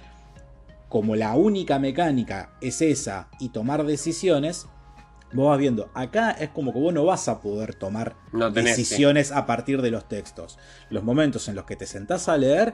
como 0.89 1.15
la 1.15 1.35
única 1.35 1.79
mecánica 1.79 2.51
es 2.61 2.81
esa 2.81 3.29
y 3.39 3.49
tomar 3.49 3.85
decisiones, 3.85 4.67
Vos 5.31 5.49
vas 5.49 5.59
viendo, 5.59 5.91
acá 5.93 6.31
es 6.31 6.49
como 6.49 6.73
que 6.73 6.79
vos 6.79 6.93
no 6.93 7.05
vas 7.05 7.27
a 7.27 7.39
poder 7.39 7.75
tomar 7.75 8.15
No 8.31 8.51
tenés, 8.51 8.75
decisiones 8.75 9.31
a 9.31 9.45
partir 9.45 9.81
de 9.81 9.91
los 9.91 10.07
textos. 10.07 10.57
Los 10.89 11.03
momentos 11.03 11.47
en 11.47 11.55
los 11.55 11.65
que 11.65 11.75
te 11.75 11.85
sentás 11.85 12.29
a 12.29 12.38
leer, 12.38 12.73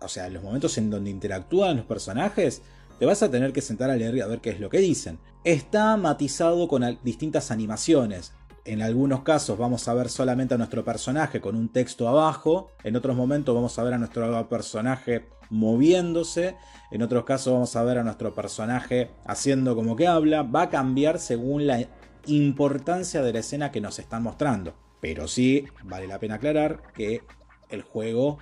o 0.00 0.08
sea, 0.08 0.28
los 0.30 0.42
momentos 0.42 0.78
en 0.78 0.88
donde 0.88 1.10
interactúan 1.10 1.76
los 1.76 1.84
personajes, 1.84 2.62
te 2.98 3.04
vas 3.04 3.22
a 3.22 3.30
tener 3.30 3.52
que 3.52 3.60
sentar 3.60 3.90
a 3.90 3.96
leer 3.96 4.16
y 4.16 4.20
a 4.22 4.26
ver 4.26 4.40
qué 4.40 4.50
es 4.50 4.60
lo 4.60 4.70
que 4.70 4.78
dicen. 4.78 5.18
Está 5.44 5.96
matizado 5.96 6.68
con 6.68 6.98
distintas 7.02 7.50
animaciones. 7.50 8.34
En 8.66 8.82
algunos 8.82 9.22
casos 9.22 9.56
vamos 9.56 9.88
a 9.88 9.94
ver 9.94 10.10
solamente 10.10 10.52
a 10.52 10.58
nuestro 10.58 10.84
personaje 10.84 11.40
con 11.40 11.56
un 11.56 11.70
texto 11.70 12.08
abajo. 12.08 12.72
En 12.84 12.94
otros 12.94 13.16
momentos 13.16 13.54
vamos 13.54 13.78
a 13.78 13.82
ver 13.82 13.94
a 13.94 13.98
nuestro 13.98 14.48
personaje 14.50 15.30
moviéndose. 15.48 16.56
En 16.90 17.00
otros 17.00 17.24
casos 17.24 17.54
vamos 17.54 17.74
a 17.74 17.82
ver 17.84 17.96
a 17.96 18.04
nuestro 18.04 18.34
personaje 18.34 19.12
haciendo 19.24 19.74
como 19.74 19.96
que 19.96 20.06
habla. 20.06 20.42
Va 20.42 20.62
a 20.64 20.68
cambiar 20.68 21.18
según 21.18 21.66
la 21.66 21.88
importancia 22.26 23.22
de 23.22 23.32
la 23.32 23.38
escena 23.38 23.72
que 23.72 23.80
nos 23.80 23.98
están 23.98 24.22
mostrando. 24.22 24.74
Pero 25.00 25.26
sí, 25.26 25.64
vale 25.84 26.06
la 26.06 26.18
pena 26.18 26.34
aclarar 26.34 26.82
que 26.92 27.22
el 27.70 27.80
juego, 27.80 28.36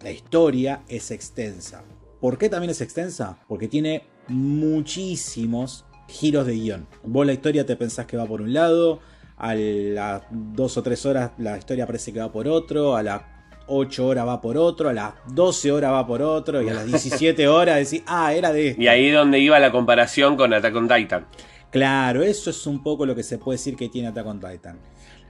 la 0.00 0.12
historia 0.12 0.84
es 0.86 1.10
extensa. 1.10 1.82
¿Por 2.20 2.38
qué 2.38 2.48
también 2.48 2.70
es 2.70 2.80
extensa? 2.80 3.40
Porque 3.48 3.66
tiene 3.66 4.04
muchísimos 4.28 5.86
giros 6.08 6.46
de 6.46 6.54
guion. 6.54 6.86
Vos 7.04 7.26
la 7.26 7.32
historia 7.32 7.66
te 7.66 7.76
pensás 7.76 8.06
que 8.06 8.16
va 8.16 8.26
por 8.26 8.40
un 8.42 8.52
lado, 8.52 9.00
a 9.36 9.54
las 9.54 10.22
dos 10.30 10.76
o 10.76 10.82
tres 10.82 11.04
horas 11.04 11.32
la 11.38 11.58
historia 11.58 11.86
parece 11.86 12.12
que 12.12 12.20
va 12.20 12.32
por 12.32 12.48
otro, 12.48 12.96
a 12.96 13.02
las 13.02 13.22
8 13.68 14.06
horas 14.06 14.26
va 14.26 14.40
por 14.40 14.56
otro, 14.56 14.88
a 14.88 14.92
las 14.92 15.14
12 15.28 15.72
horas 15.72 15.92
va 15.92 16.06
por 16.06 16.22
otro, 16.22 16.62
y 16.62 16.68
a 16.68 16.74
las 16.74 16.86
17 16.86 17.48
horas 17.48 17.76
decís, 17.76 18.04
ah, 18.06 18.32
era 18.32 18.52
de 18.52 18.68
esto. 18.68 18.82
Y 18.82 18.88
ahí 18.88 19.06
es 19.06 19.14
donde 19.14 19.38
iba 19.40 19.58
la 19.58 19.72
comparación 19.72 20.36
con 20.36 20.52
Attack 20.52 20.74
on 20.74 20.88
Titan. 20.88 21.26
Claro, 21.70 22.22
eso 22.22 22.50
es 22.50 22.66
un 22.66 22.82
poco 22.82 23.06
lo 23.06 23.14
que 23.14 23.22
se 23.22 23.38
puede 23.38 23.58
decir 23.58 23.76
que 23.76 23.88
tiene 23.88 24.08
Attack 24.08 24.26
on 24.26 24.40
Titan. 24.40 24.78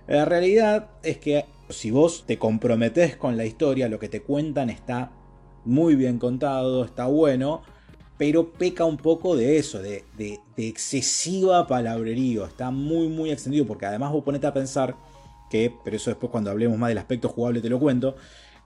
La 0.06 0.24
realidad 0.24 0.90
es 1.02 1.18
que 1.18 1.46
si 1.68 1.90
vos 1.90 2.24
te 2.26 2.38
comprometés 2.38 3.16
con 3.16 3.36
la 3.36 3.44
historia, 3.44 3.88
lo 3.88 3.98
que 3.98 4.08
te 4.08 4.22
cuentan 4.22 4.70
está 4.70 5.10
muy 5.64 5.96
bien 5.96 6.18
contado, 6.18 6.84
está 6.84 7.06
bueno, 7.06 7.62
pero 8.18 8.52
peca 8.52 8.84
un 8.84 8.96
poco 8.96 9.36
de 9.36 9.58
eso, 9.58 9.80
de, 9.80 10.04
de- 10.16 10.40
excesiva 10.56 11.66
palabrerío. 11.66 12.46
Está 12.46 12.70
muy, 12.70 13.08
muy 13.08 13.30
extendido, 13.30 13.66
porque 13.66 13.86
además 13.86 14.12
vos 14.12 14.24
ponete 14.24 14.46
a 14.46 14.54
pensar 14.54 14.96
que, 15.50 15.72
pero 15.84 15.96
eso 15.96 16.10
después 16.10 16.30
cuando 16.30 16.50
hablemos 16.50 16.78
más 16.78 16.88
del 16.88 16.98
aspecto 16.98 17.28
jugable 17.28 17.60
te 17.60 17.68
lo 17.68 17.78
cuento, 17.78 18.16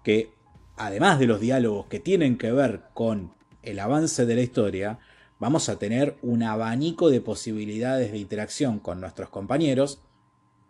que 0.04 0.32
además 0.76 1.18
de 1.18 1.26
los 1.26 1.40
diálogos 1.40 1.86
que 1.86 2.00
tienen 2.00 2.38
que 2.38 2.52
ver 2.52 2.82
con 2.94 3.34
el 3.62 3.78
avance 3.80 4.24
de 4.24 4.34
la 4.34 4.40
historia, 4.40 4.98
vamos 5.38 5.68
a 5.68 5.78
tener 5.78 6.16
un 6.22 6.42
abanico 6.42 7.10
de 7.10 7.20
posibilidades 7.20 8.12
de 8.12 8.18
interacción 8.18 8.78
con 8.78 9.00
nuestros 9.00 9.30
compañeros 9.30 10.00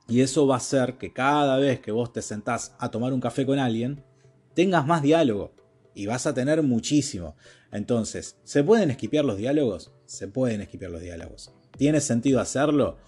y 0.09 0.23
eso 0.23 0.47
va 0.47 0.55
a 0.55 0.59
hacer 0.59 0.95
que 0.95 1.13
cada 1.13 1.59
vez 1.59 1.81
que 1.81 1.93
vos 1.93 2.13
te 2.13 2.23
sentás 2.23 2.75
a 2.79 2.91
tomar 2.91 3.13
un 3.13 3.21
café 3.21 3.47
con 3.47 3.59
alguien, 3.59 4.03
tengas 4.55 4.87
más 4.87 5.03
diálogo 5.03 5.53
y 5.95 6.07
vas 6.07 6.27
a 6.27 6.35
tener 6.35 6.63
muchísimo. 6.63 7.37
Entonces, 7.73 8.37
¿se 8.45 8.65
pueden 8.65 8.91
esquipear 8.91 9.25
los 9.25 9.37
diálogos? 9.37 9.93
Se 10.07 10.29
pueden 10.29 10.61
esquipear 10.61 10.91
los 10.91 11.03
diálogos. 11.03 11.53
¿Tiene 11.77 12.01
sentido 12.01 12.41
hacerlo? 12.41 12.99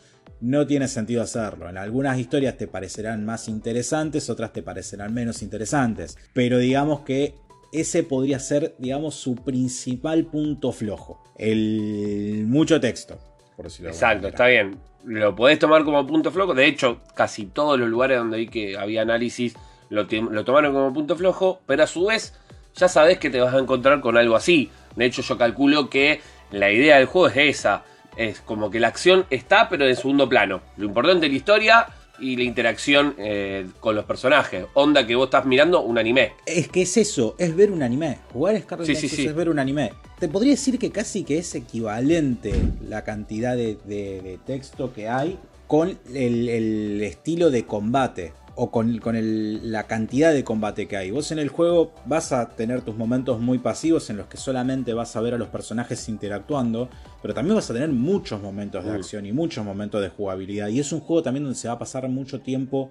No 0.41 0.67
tiene 0.67 0.89
sentido 0.89 1.23
hacerlo. 1.23 1.69
En 1.69 1.77
algunas 1.77 2.19
historias 2.19 2.57
te 2.57 2.69
parecerán 2.69 3.25
más 3.25 3.49
interesantes, 3.49 4.31
otras 4.31 4.53
te 4.53 4.63
parecerán 4.63 5.13
menos 5.13 5.43
interesantes. 5.43 6.17
Pero 6.33 6.59
digamos 6.59 7.01
que 7.01 7.35
ese 7.73 8.03
podría 8.03 8.39
ser, 8.39 8.75
digamos, 8.79 9.15
su 9.15 9.35
principal 9.35 10.27
punto 10.27 10.73
flojo. 10.73 11.23
El 11.39 12.45
mucho 12.47 12.81
texto. 12.81 13.19
Por 13.57 13.67
decirlo 13.67 13.91
Exacto, 13.91 14.29
está 14.29 14.47
bien. 14.47 14.79
Lo 15.05 15.35
podés 15.35 15.59
tomar 15.59 15.85
como 15.85 16.07
punto 16.07 16.31
flojo. 16.31 16.55
De 16.55 16.67
hecho, 16.67 17.01
casi 17.15 17.47
todos 17.47 17.79
los 17.79 17.89
lugares 17.89 18.19
donde 18.19 18.39
vi 18.39 18.49
que 18.49 18.77
había 18.77 19.03
análisis 19.03 19.55
lo, 19.89 20.05
lo 20.05 20.45
tomaron 20.45 20.73
como 20.73 20.93
punto 20.93 21.17
flojo, 21.17 21.61
pero 21.67 21.83
a 21.83 21.87
su 21.87 22.07
vez 22.07 22.35
ya 22.77 22.89
sabes 22.89 23.19
que 23.19 23.31
te 23.31 23.41
vas 23.41 23.55
a 23.55 23.59
encontrar 23.59 24.01
con 24.01 24.17
algo 24.17 24.37
así. 24.37 24.71
De 24.97 25.05
hecho, 25.07 25.23
yo 25.23 25.39
calculo 25.39 25.89
que 25.91 26.21
la 26.51 26.71
idea 26.71 26.97
del 26.99 27.07
juego 27.07 27.29
es 27.29 27.37
esa. 27.59 27.85
Es 28.17 28.41
como 28.41 28.71
que 28.71 28.79
la 28.81 28.89
acción 28.89 29.25
está, 29.31 29.69
pero 29.69 29.87
en 29.87 29.97
segundo 29.97 30.29
plano. 30.29 30.61
Lo 30.77 30.85
importante 30.87 31.27
es 31.27 31.33
la 31.33 31.37
historia 31.39 31.87
y 32.21 32.37
la 32.37 32.43
interacción 32.45 33.15
eh, 33.19 33.67
con 33.81 33.97
los 33.97 34.05
personajes. 34.05 34.67
Onda 34.75 35.07
que 35.07 35.15
vos 35.17 35.25
estás 35.27 35.47
mirando 35.47 35.81
un 35.81 35.97
anime. 35.99 36.33
Es 36.45 36.69
que 36.69 36.83
es 36.83 36.97
eso, 36.99 37.35
es 37.39 37.57
ver 37.57 37.71
un 37.71 37.83
anime. 37.83 38.19
Jugar 38.33 38.61
Scarlet 38.61 38.87
Sí, 38.87 39.09
sí, 39.09 39.27
es 39.27 39.35
ver 39.35 39.49
un 39.49 39.59
anime. 39.59 39.93
Te 40.19 40.29
podría 40.29 40.53
decir 40.53 40.79
que 40.79 40.91
casi 40.91 41.25
que 41.25 41.39
es 41.39 41.55
equivalente 41.55 42.53
la 42.87 43.03
cantidad 43.03 43.57
de, 43.57 43.77
de- 43.85 44.21
de 44.21 44.39
texto 44.47 44.93
que 44.93 45.09
hay 45.09 45.39
con 45.67 45.99
el, 46.15 46.49
el 46.51 47.03
estilo 47.03 47.51
de 47.51 47.65
combate. 47.65 48.35
O 48.55 48.71
con, 48.71 48.99
con 48.99 49.17
el- 49.17 49.73
la 49.73 49.85
cantidad 49.87 50.33
de 50.33 50.45
combate 50.45 50.87
que 50.87 50.97
hay. 50.99 51.11
Vos 51.11 51.33
en 51.33 51.39
el 51.39 51.49
juego 51.49 51.93
vas 52.05 52.33
a 52.33 52.51
tener 52.51 52.83
tus 52.83 52.95
momentos 52.97 53.41
muy 53.41 53.59
pasivos 53.59 54.11
en 54.11 54.19
los 54.19 54.27
que 54.27 54.37
solamente 54.37 54.93
vas 54.93 55.17
a 55.17 55.21
ver 55.23 55.33
a 55.35 55.39
los 55.39 55.49
personajes 55.49 56.07
interactuando. 56.09 56.91
Pero 57.23 57.33
también 57.33 57.57
vas 57.57 57.71
a 57.71 57.73
tener 57.75 57.89
muchos 57.91 58.43
momentos 58.43 58.85
de 58.85 58.91
acción 58.93 59.25
y 59.25 59.33
muchos 59.33 59.65
momentos 59.65 60.03
de 60.03 60.11
jugabilidad. 60.11 60.69
Y 60.69 60.81
es 60.81 60.93
un 60.93 61.01
juego 61.01 61.23
también 61.23 61.45
donde 61.45 61.59
se 61.59 61.69
va 61.69 61.75
a 61.75 61.79
pasar 61.79 62.07
mucho 62.09 62.41
tiempo 62.41 62.91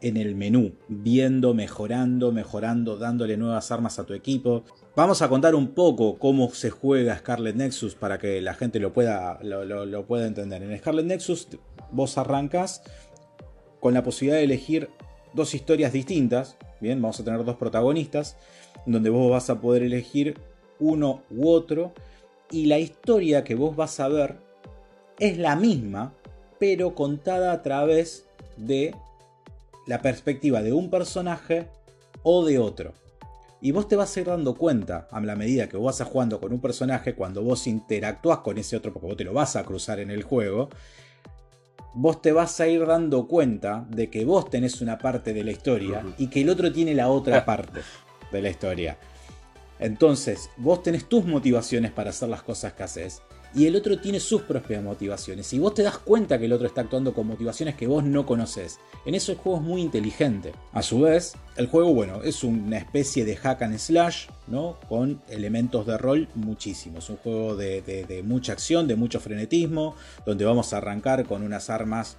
en 0.00 0.16
el 0.18 0.34
menú, 0.34 0.72
viendo, 0.88 1.54
mejorando, 1.54 2.30
mejorando, 2.32 2.98
dándole 2.98 3.36
nuevas 3.36 3.70
armas 3.72 3.98
a 3.98 4.04
tu 4.04 4.12
equipo. 4.12 4.64
Vamos 4.96 5.22
a 5.22 5.28
contar 5.28 5.54
un 5.54 5.68
poco 5.68 6.18
cómo 6.18 6.50
se 6.50 6.68
juega 6.70 7.16
Scarlet 7.16 7.56
Nexus 7.56 7.94
para 7.94 8.18
que 8.18 8.40
la 8.42 8.54
gente 8.54 8.80
lo 8.80 8.92
pueda, 8.92 9.38
lo, 9.42 9.64
lo- 9.64 9.86
lo 9.86 10.06
pueda 10.06 10.26
entender. 10.26 10.62
En 10.62 10.76
Scarlet 10.78 11.06
Nexus 11.06 11.48
vos 11.90 12.18
arrancas 12.18 12.82
con 13.84 13.92
la 13.92 14.02
posibilidad 14.02 14.38
de 14.38 14.44
elegir 14.44 14.88
dos 15.34 15.54
historias 15.54 15.92
distintas. 15.92 16.56
Bien, 16.80 17.02
vamos 17.02 17.20
a 17.20 17.24
tener 17.24 17.44
dos 17.44 17.56
protagonistas, 17.56 18.38
donde 18.86 19.10
vos 19.10 19.30
vas 19.30 19.50
a 19.50 19.60
poder 19.60 19.82
elegir 19.82 20.38
uno 20.80 21.20
u 21.28 21.50
otro. 21.50 21.92
Y 22.50 22.64
la 22.64 22.78
historia 22.78 23.44
que 23.44 23.54
vos 23.54 23.76
vas 23.76 24.00
a 24.00 24.08
ver 24.08 24.36
es 25.18 25.36
la 25.36 25.54
misma, 25.54 26.14
pero 26.58 26.94
contada 26.94 27.52
a 27.52 27.60
través 27.60 28.24
de 28.56 28.94
la 29.86 30.00
perspectiva 30.00 30.62
de 30.62 30.72
un 30.72 30.88
personaje 30.88 31.68
o 32.22 32.42
de 32.46 32.58
otro. 32.58 32.94
Y 33.60 33.72
vos 33.72 33.86
te 33.86 33.96
vas 33.96 34.16
a 34.16 34.20
ir 34.20 34.28
dando 34.28 34.54
cuenta 34.54 35.08
a 35.10 35.20
la 35.20 35.36
medida 35.36 35.68
que 35.68 35.76
vos 35.76 35.98
vas 35.98 36.08
jugando 36.08 36.40
con 36.40 36.54
un 36.54 36.60
personaje, 36.62 37.14
cuando 37.14 37.42
vos 37.42 37.66
interactúas 37.66 38.38
con 38.38 38.56
ese 38.56 38.78
otro, 38.78 38.94
porque 38.94 39.08
vos 39.08 39.16
te 39.18 39.24
lo 39.24 39.34
vas 39.34 39.56
a 39.56 39.64
cruzar 39.64 40.00
en 40.00 40.10
el 40.10 40.22
juego, 40.22 40.70
vos 41.94 42.20
te 42.20 42.32
vas 42.32 42.60
a 42.60 42.66
ir 42.66 42.84
dando 42.86 43.26
cuenta 43.26 43.86
de 43.88 44.10
que 44.10 44.24
vos 44.24 44.50
tenés 44.50 44.80
una 44.80 44.98
parte 44.98 45.32
de 45.32 45.44
la 45.44 45.52
historia 45.52 46.04
y 46.18 46.28
que 46.28 46.42
el 46.42 46.50
otro 46.50 46.72
tiene 46.72 46.94
la 46.94 47.08
otra 47.08 47.44
parte 47.46 47.80
de 48.32 48.42
la 48.42 48.50
historia. 48.50 48.98
Entonces, 49.78 50.50
vos 50.56 50.82
tenés 50.82 51.08
tus 51.08 51.24
motivaciones 51.24 51.90
para 51.90 52.10
hacer 52.10 52.28
las 52.28 52.42
cosas 52.42 52.72
que 52.74 52.82
haces 52.82 53.22
y 53.54 53.66
el 53.66 53.76
otro 53.76 53.98
tiene 53.98 54.18
sus 54.20 54.42
propias 54.42 54.82
motivaciones. 54.82 55.52
Y 55.52 55.58
vos 55.58 55.74
te 55.74 55.82
das 55.82 55.98
cuenta 55.98 56.38
que 56.38 56.46
el 56.46 56.52
otro 56.52 56.66
está 56.66 56.80
actuando 56.80 57.14
con 57.14 57.26
motivaciones 57.26 57.74
que 57.76 57.86
vos 57.86 58.02
no 58.02 58.26
conoces. 58.26 58.78
En 59.06 59.14
eso 59.14 59.32
el 59.32 59.38
juego 59.38 59.58
es 59.58 59.64
muy 59.64 59.80
inteligente. 59.80 60.52
A 60.72 60.82
su 60.82 61.00
vez, 61.00 61.34
el 61.56 61.68
juego, 61.68 61.94
bueno, 61.94 62.22
es 62.22 62.42
una 62.42 62.78
especie 62.78 63.24
de 63.24 63.36
hack 63.36 63.62
and 63.62 63.78
slash, 63.78 64.26
¿no? 64.48 64.76
Con 64.88 65.20
elementos 65.28 65.86
de 65.86 65.96
rol 65.98 66.28
muchísimos. 66.34 67.08
Un 67.10 67.16
juego 67.18 67.54
de, 67.56 67.82
de- 67.82 68.04
de 68.04 68.22
mucha 68.22 68.52
acción, 68.52 68.88
de 68.88 68.96
mucho 68.96 69.20
frenetismo, 69.20 69.94
donde 70.26 70.44
vamos 70.44 70.72
a 70.72 70.78
arrancar 70.78 71.24
con 71.24 71.42
unas 71.42 71.70
armas 71.70 72.16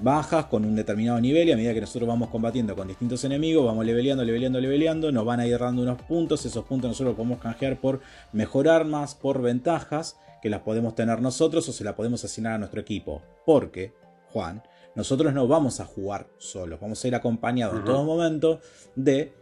bajas 0.00 0.44
con 0.46 0.64
un 0.64 0.76
determinado 0.76 1.20
nivel 1.20 1.48
y 1.48 1.50
a 1.50 1.56
medida 1.56 1.74
que 1.74 1.80
nosotros 1.80 2.06
vamos 2.06 2.28
combatiendo 2.28 2.76
con 2.76 2.86
distintos 2.86 3.24
enemigos, 3.24 3.66
vamos 3.66 3.84
leveleando, 3.84 4.22
leveleando, 4.24 4.60
leveleando, 4.60 5.10
nos 5.10 5.24
van 5.24 5.40
a 5.40 5.46
ir 5.48 5.58
dando 5.58 5.82
unos 5.82 6.00
puntos, 6.02 6.46
esos 6.46 6.64
puntos 6.66 6.88
nosotros 6.90 7.08
los 7.08 7.16
podemos 7.16 7.40
canjear 7.40 7.80
por 7.80 8.00
mejor 8.32 8.68
armas, 8.68 9.16
por 9.16 9.42
ventajas 9.42 10.16
que 10.40 10.50
las 10.50 10.60
podemos 10.60 10.94
tener 10.94 11.20
nosotros 11.20 11.68
o 11.68 11.72
se 11.72 11.84
las 11.84 11.94
podemos 11.94 12.24
asignar 12.24 12.54
a 12.54 12.58
nuestro 12.58 12.80
equipo. 12.80 13.22
Porque, 13.44 13.92
Juan, 14.32 14.62
nosotros 14.94 15.32
no 15.32 15.46
vamos 15.46 15.80
a 15.80 15.84
jugar 15.84 16.28
solos, 16.38 16.80
vamos 16.80 17.04
a 17.04 17.08
ir 17.08 17.14
acompañados 17.14 17.78
en 17.78 17.84
todo 17.84 18.04
momento 18.04 18.60
de 18.96 19.32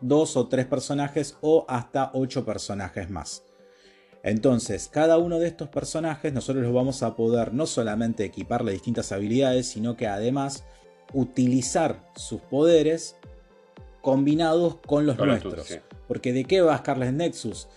dos 0.00 0.36
o 0.36 0.48
tres 0.48 0.66
personajes 0.66 1.36
o 1.40 1.64
hasta 1.68 2.10
ocho 2.14 2.44
personajes 2.44 3.10
más. 3.10 3.44
Entonces, 4.22 4.88
cada 4.88 5.18
uno 5.18 5.38
de 5.38 5.46
estos 5.46 5.68
personajes 5.68 6.32
nosotros 6.32 6.64
los 6.64 6.74
vamos 6.74 7.02
a 7.02 7.16
poder 7.16 7.54
no 7.54 7.66
solamente 7.66 8.24
equiparle 8.24 8.72
distintas 8.72 9.12
habilidades, 9.12 9.66
sino 9.66 9.96
que 9.96 10.06
además 10.06 10.64
utilizar 11.12 12.10
sus 12.16 12.40
poderes 12.42 13.16
combinados 14.02 14.76
con 14.86 15.06
los 15.06 15.16
nuestros. 15.16 15.66
sí. 15.66 15.76
Porque 16.06 16.32
¿de 16.32 16.44
qué 16.44 16.60
va 16.60 16.76
Scarlet 16.78 17.12
Nexus? 17.12 17.68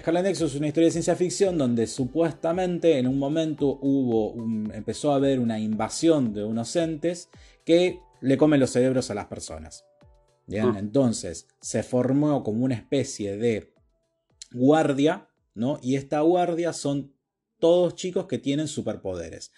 Scarlet 0.00 0.22
Nexus 0.24 0.52
es 0.52 0.58
una 0.58 0.68
historia 0.68 0.86
de 0.88 0.92
ciencia 0.92 1.16
ficción 1.16 1.56
donde 1.58 1.86
supuestamente 1.86 2.98
en 2.98 3.06
un 3.06 3.18
momento 3.18 3.78
hubo 3.80 4.30
un- 4.32 4.70
empezó 4.74 5.12
a 5.12 5.16
haber 5.16 5.40
una 5.40 5.58
invasión 5.58 6.32
de 6.34 6.44
unos 6.44 6.74
entes 6.76 7.28
que 7.64 8.00
le 8.20 8.36
comen 8.36 8.60
los 8.60 8.70
cerebros 8.70 9.10
a 9.10 9.14
las 9.14 9.26
personas. 9.26 9.84
Bien, 10.46 10.70
Mm. 10.72 10.76
entonces 10.78 11.46
se 11.60 11.82
formó 11.82 12.42
como 12.42 12.64
una 12.64 12.74
especie 12.74 13.36
de 13.36 13.72
guardia, 14.52 15.28
¿no? 15.54 15.78
Y 15.82 15.96
esta 15.96 16.20
guardia 16.20 16.72
son 16.72 17.12
todos 17.58 17.94
chicos 17.94 18.26
que 18.26 18.38
tienen 18.38 18.68
superpoderes. 18.68 19.52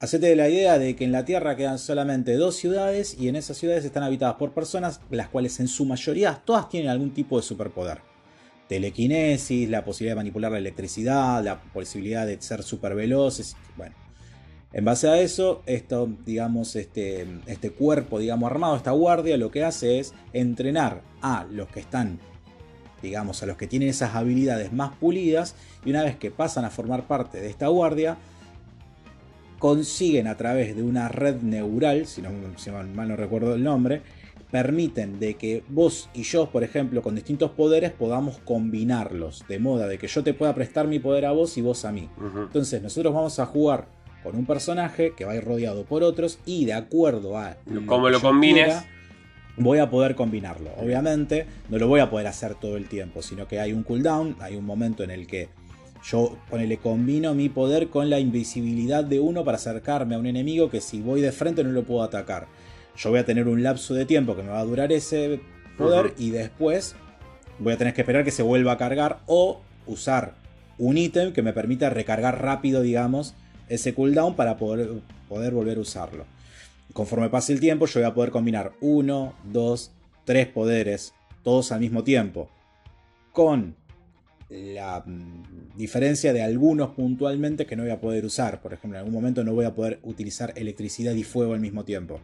hacete 0.00 0.36
la 0.36 0.50
idea 0.50 0.78
de 0.78 0.94
que 0.96 1.04
en 1.04 1.12
la 1.12 1.24
Tierra 1.24 1.56
quedan 1.56 1.78
solamente 1.78 2.34
dos 2.34 2.56
ciudades 2.56 3.16
y 3.18 3.28
en 3.28 3.36
esas 3.36 3.56
ciudades 3.56 3.86
están 3.86 4.02
habitadas 4.02 4.34
por 4.36 4.52
personas, 4.52 5.00
las 5.10 5.28
cuales 5.28 5.60
en 5.60 5.68
su 5.68 5.86
mayoría 5.86 6.42
todas 6.44 6.68
tienen 6.68 6.90
algún 6.90 7.14
tipo 7.14 7.38
de 7.38 7.42
superpoder. 7.42 8.00
Telequinesis, 8.68 9.68
la 9.68 9.84
posibilidad 9.84 10.12
de 10.12 10.20
manipular 10.20 10.52
la 10.52 10.58
electricidad, 10.58 11.42
la 11.44 11.60
posibilidad 11.60 12.26
de 12.26 12.40
ser 12.40 12.62
super 12.62 12.94
veloces, 12.94 13.56
bueno. 13.76 13.94
En 14.72 14.84
base 14.84 15.08
a 15.08 15.20
eso, 15.20 15.62
esto, 15.66 16.08
digamos, 16.26 16.74
este, 16.74 17.26
este 17.46 17.70
cuerpo, 17.70 18.18
digamos, 18.18 18.50
armado, 18.50 18.76
esta 18.76 18.90
guardia, 18.90 19.36
lo 19.36 19.52
que 19.52 19.62
hace 19.62 20.00
es 20.00 20.12
entrenar 20.32 21.02
a 21.22 21.46
los 21.48 21.68
que 21.68 21.78
están, 21.78 22.18
digamos, 23.00 23.40
a 23.44 23.46
los 23.46 23.56
que 23.56 23.68
tienen 23.68 23.88
esas 23.88 24.16
habilidades 24.16 24.72
más 24.72 24.96
pulidas, 24.96 25.54
y 25.84 25.90
una 25.90 26.02
vez 26.02 26.16
que 26.16 26.32
pasan 26.32 26.64
a 26.64 26.70
formar 26.70 27.06
parte 27.06 27.40
de 27.40 27.50
esta 27.50 27.68
guardia, 27.68 28.16
consiguen 29.60 30.26
a 30.26 30.36
través 30.36 30.74
de 30.74 30.82
una 30.82 31.08
red 31.08 31.36
neural, 31.40 32.06
si, 32.06 32.20
no, 32.20 32.30
mal 32.94 33.08
no 33.08 33.14
recuerdo 33.14 33.54
el 33.54 33.62
nombre, 33.62 34.02
permiten 34.54 35.18
de 35.18 35.34
que 35.34 35.64
vos 35.68 36.08
y 36.14 36.22
yo, 36.22 36.48
por 36.48 36.62
ejemplo, 36.62 37.02
con 37.02 37.16
distintos 37.16 37.50
poderes 37.50 37.90
podamos 37.90 38.38
combinarlos, 38.44 39.44
de 39.48 39.58
modo 39.58 39.88
de 39.88 39.98
que 39.98 40.06
yo 40.06 40.22
te 40.22 40.32
pueda 40.32 40.54
prestar 40.54 40.86
mi 40.86 41.00
poder 41.00 41.26
a 41.26 41.32
vos 41.32 41.58
y 41.58 41.60
vos 41.60 41.84
a 41.84 41.90
mí. 41.90 42.08
Entonces 42.36 42.80
nosotros 42.80 43.12
vamos 43.12 43.40
a 43.40 43.46
jugar 43.46 43.88
con 44.22 44.36
un 44.36 44.46
personaje 44.46 45.12
que 45.16 45.24
va 45.24 45.32
a 45.32 45.34
ir 45.34 45.42
rodeado 45.42 45.82
por 45.82 46.04
otros 46.04 46.38
y 46.46 46.66
de 46.66 46.74
acuerdo 46.74 47.36
a 47.36 47.56
cómo 47.84 48.08
lo 48.08 48.20
combines 48.20 48.84
voy 49.56 49.78
a 49.78 49.90
poder 49.90 50.14
combinarlo. 50.14 50.70
Obviamente 50.80 51.46
no 51.68 51.78
lo 51.78 51.88
voy 51.88 51.98
a 51.98 52.08
poder 52.08 52.28
hacer 52.28 52.54
todo 52.54 52.76
el 52.76 52.86
tiempo, 52.86 53.22
sino 53.22 53.48
que 53.48 53.58
hay 53.58 53.72
un 53.72 53.82
cooldown, 53.82 54.36
hay 54.38 54.54
un 54.54 54.64
momento 54.64 55.02
en 55.02 55.10
el 55.10 55.26
que 55.26 55.48
yo 56.04 56.38
ponele 56.48 56.76
combino 56.76 57.34
mi 57.34 57.48
poder 57.48 57.88
con 57.88 58.08
la 58.08 58.20
invisibilidad 58.20 59.02
de 59.02 59.18
uno 59.18 59.44
para 59.44 59.56
acercarme 59.56 60.14
a 60.14 60.18
un 60.18 60.26
enemigo 60.26 60.70
que 60.70 60.80
si 60.80 61.00
voy 61.00 61.20
de 61.22 61.32
frente 61.32 61.64
no 61.64 61.72
lo 61.72 61.82
puedo 61.82 62.04
atacar. 62.04 62.46
Yo 62.96 63.10
voy 63.10 63.18
a 63.18 63.24
tener 63.24 63.48
un 63.48 63.62
lapso 63.62 63.94
de 63.94 64.06
tiempo 64.06 64.36
que 64.36 64.42
me 64.42 64.50
va 64.50 64.60
a 64.60 64.64
durar 64.64 64.92
ese 64.92 65.40
poder 65.76 66.14
y 66.18 66.30
después 66.30 66.94
voy 67.58 67.72
a 67.72 67.76
tener 67.76 67.94
que 67.94 68.02
esperar 68.02 68.24
que 68.24 68.30
se 68.30 68.42
vuelva 68.42 68.72
a 68.72 68.78
cargar 68.78 69.18
o 69.26 69.60
usar 69.86 70.34
un 70.78 70.96
ítem 70.98 71.32
que 71.32 71.42
me 71.42 71.52
permita 71.52 71.90
recargar 71.90 72.42
rápido, 72.42 72.82
digamos, 72.82 73.34
ese 73.68 73.94
cooldown 73.94 74.36
para 74.36 74.56
poder, 74.56 74.90
poder 75.28 75.52
volver 75.52 75.78
a 75.78 75.80
usarlo. 75.80 76.24
Conforme 76.92 77.28
pase 77.28 77.52
el 77.52 77.60
tiempo, 77.60 77.86
yo 77.86 78.00
voy 78.00 78.08
a 78.08 78.14
poder 78.14 78.30
combinar 78.30 78.72
uno, 78.80 79.34
dos, 79.44 79.92
tres 80.24 80.46
poderes, 80.46 81.14
todos 81.42 81.72
al 81.72 81.80
mismo 81.80 82.04
tiempo. 82.04 82.48
Con 83.32 83.74
la 84.48 85.02
mm, 85.04 85.76
diferencia 85.76 86.32
de 86.32 86.42
algunos 86.42 86.90
puntualmente 86.90 87.66
que 87.66 87.76
no 87.76 87.82
voy 87.82 87.92
a 87.92 88.00
poder 88.00 88.24
usar. 88.24 88.60
Por 88.60 88.72
ejemplo, 88.72 88.98
en 88.98 89.00
algún 89.00 89.14
momento 89.14 89.42
no 89.42 89.54
voy 89.54 89.64
a 89.64 89.74
poder 89.74 89.98
utilizar 90.02 90.52
electricidad 90.56 91.14
y 91.14 91.24
fuego 91.24 91.54
al 91.54 91.60
mismo 91.60 91.84
tiempo. 91.84 92.20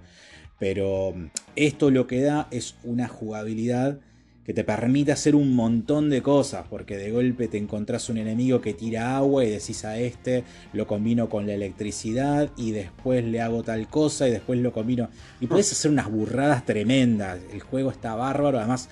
Pero 0.61 1.13
mm, 1.17 1.31
esto 1.57 1.91
lo 1.91 2.07
que 2.07 2.21
da 2.21 2.47
es 2.53 2.77
una 2.85 3.09
jugabilidad 3.09 3.99
que 4.45 4.55
te 4.55 4.65
permite 4.65 5.13
hacer 5.13 5.35
un 5.35 5.55
montón 5.55 6.11
de 6.11 6.23
cosas, 6.23 6.65
porque 6.69 6.97
de 6.97 7.11
golpe 7.11 7.49
te 7.49 7.59
encontrás 7.59 8.09
un 8.09 8.19
enemigo 8.19 8.61
que 8.61 8.75
tira 8.75 9.17
agua 9.17 9.45
y 9.45 9.51
decís 9.51 9.85
a 9.85 9.99
este, 9.99 10.45
lo 10.73 10.87
combino 10.87 11.29
con 11.29 11.47
la 11.47 11.55
electricidad 11.55 12.51
y 12.57 12.71
después 12.73 13.25
le 13.25 13.41
hago 13.41 13.63
tal 13.63 13.89
cosa 13.89 14.29
y 14.29 14.33
después 14.33 14.59
lo 14.61 14.73
combino. 14.73 15.09
Y 15.41 15.47
puedes 15.47 15.71
hacer 15.73 15.91
unas 15.91 16.11
burradas 16.11 16.65
tremendas, 16.65 17.39
el 17.53 17.61
juego 17.61 17.91
está 17.91 18.15
bárbaro, 18.15 18.59
además 18.59 18.89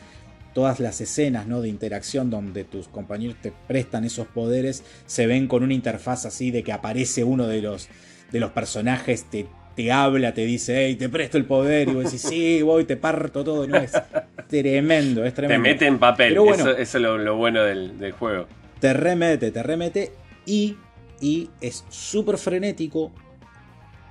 todas 0.54 0.80
las 0.80 1.00
escenas 1.00 1.46
¿no? 1.46 1.60
de 1.60 1.68
interacción 1.68 2.30
donde 2.30 2.64
tus 2.64 2.88
compañeros 2.88 3.36
te 3.40 3.52
prestan 3.66 4.04
esos 4.04 4.26
poderes 4.26 4.82
se 5.06 5.26
ven 5.26 5.46
con 5.46 5.62
una 5.62 5.74
interfaz 5.74 6.26
así 6.26 6.50
de 6.50 6.62
que 6.62 6.72
aparece 6.72 7.22
uno 7.22 7.46
de 7.46 7.62
los, 7.62 7.88
de 8.32 8.40
los 8.40 8.50
personajes, 8.52 9.24
te 9.24 9.46
te 9.78 9.92
habla, 9.92 10.34
te 10.34 10.44
dice, 10.44 10.86
hey, 10.86 10.96
te 10.96 11.08
presto 11.08 11.38
el 11.38 11.44
poder, 11.44 11.88
y 11.88 11.92
vos 11.92 12.02
decís, 12.06 12.22
sí, 12.22 12.62
voy, 12.62 12.82
te 12.82 12.96
parto 12.96 13.44
todo, 13.44 13.64
no, 13.68 13.76
es 13.76 13.92
tremendo, 14.48 15.24
es 15.24 15.32
tremendo. 15.32 15.62
Te 15.62 15.70
mete 15.70 15.86
en 15.86 16.00
papel, 16.00 16.36
eso, 16.36 16.76
es 16.76 16.94
lo, 16.94 17.36
bueno 17.36 17.62
del, 17.62 18.10
juego. 18.10 18.48
Te 18.80 18.92
remete, 18.92 19.52
te 19.52 19.62
remete, 19.62 20.10
y, 20.46 20.74
y 21.20 21.48
es 21.60 21.84
súper 21.90 22.38
frenético, 22.38 23.12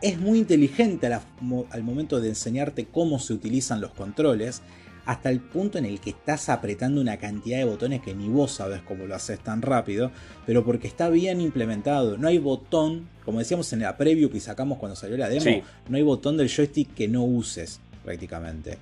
es 0.01 0.17
muy 0.17 0.39
inteligente 0.39 1.07
al 1.07 1.83
momento 1.83 2.21
de 2.21 2.29
enseñarte 2.29 2.85
cómo 2.85 3.19
se 3.19 3.33
utilizan 3.33 3.81
los 3.81 3.91
controles, 3.91 4.61
hasta 5.07 5.29
el 5.29 5.39
punto 5.39 5.77
en 5.77 5.85
el 5.85 6.01
que 6.01 6.09
estás 6.09 6.49
apretando 6.49 6.99
una 6.99 7.15
cantidad 7.15 7.57
de 7.57 7.63
botones 7.63 8.01
que 8.01 8.13
ni 8.13 8.27
vos 8.27 8.51
sabes 8.51 8.81
cómo 8.81 9.05
lo 9.05 9.15
haces 9.15 9.39
tan 9.39 9.61
rápido, 9.61 10.11
pero 10.45 10.65
porque 10.65 10.87
está 10.87 11.07
bien 11.07 11.39
implementado. 11.39 12.17
No 12.17 12.27
hay 12.27 12.39
botón, 12.39 13.07
como 13.23 13.39
decíamos 13.39 13.71
en 13.71 13.79
la 13.79 13.95
preview 13.95 14.29
que 14.29 14.41
sacamos 14.41 14.77
cuando 14.77 14.97
salió 14.97 15.15
la 15.15 15.29
demo, 15.29 15.63
no 15.87 15.95
hay 15.95 16.03
botón 16.03 16.35
del 16.35 16.49
joystick 16.49 16.93
que 16.93 17.07
no 17.07 17.23
uses 17.23 17.79
prácticamente. 18.03 18.79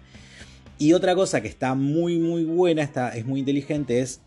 Y 0.80 0.94
otra 0.94 1.14
cosa 1.14 1.42
que 1.42 1.48
está 1.48 1.76
muy 1.76 2.18
muy 2.18 2.44
buena, 2.44 2.82
está, 2.82 3.16
es 3.16 3.24
muy 3.24 3.42
inteligente, 3.42 4.00
es 4.00 4.22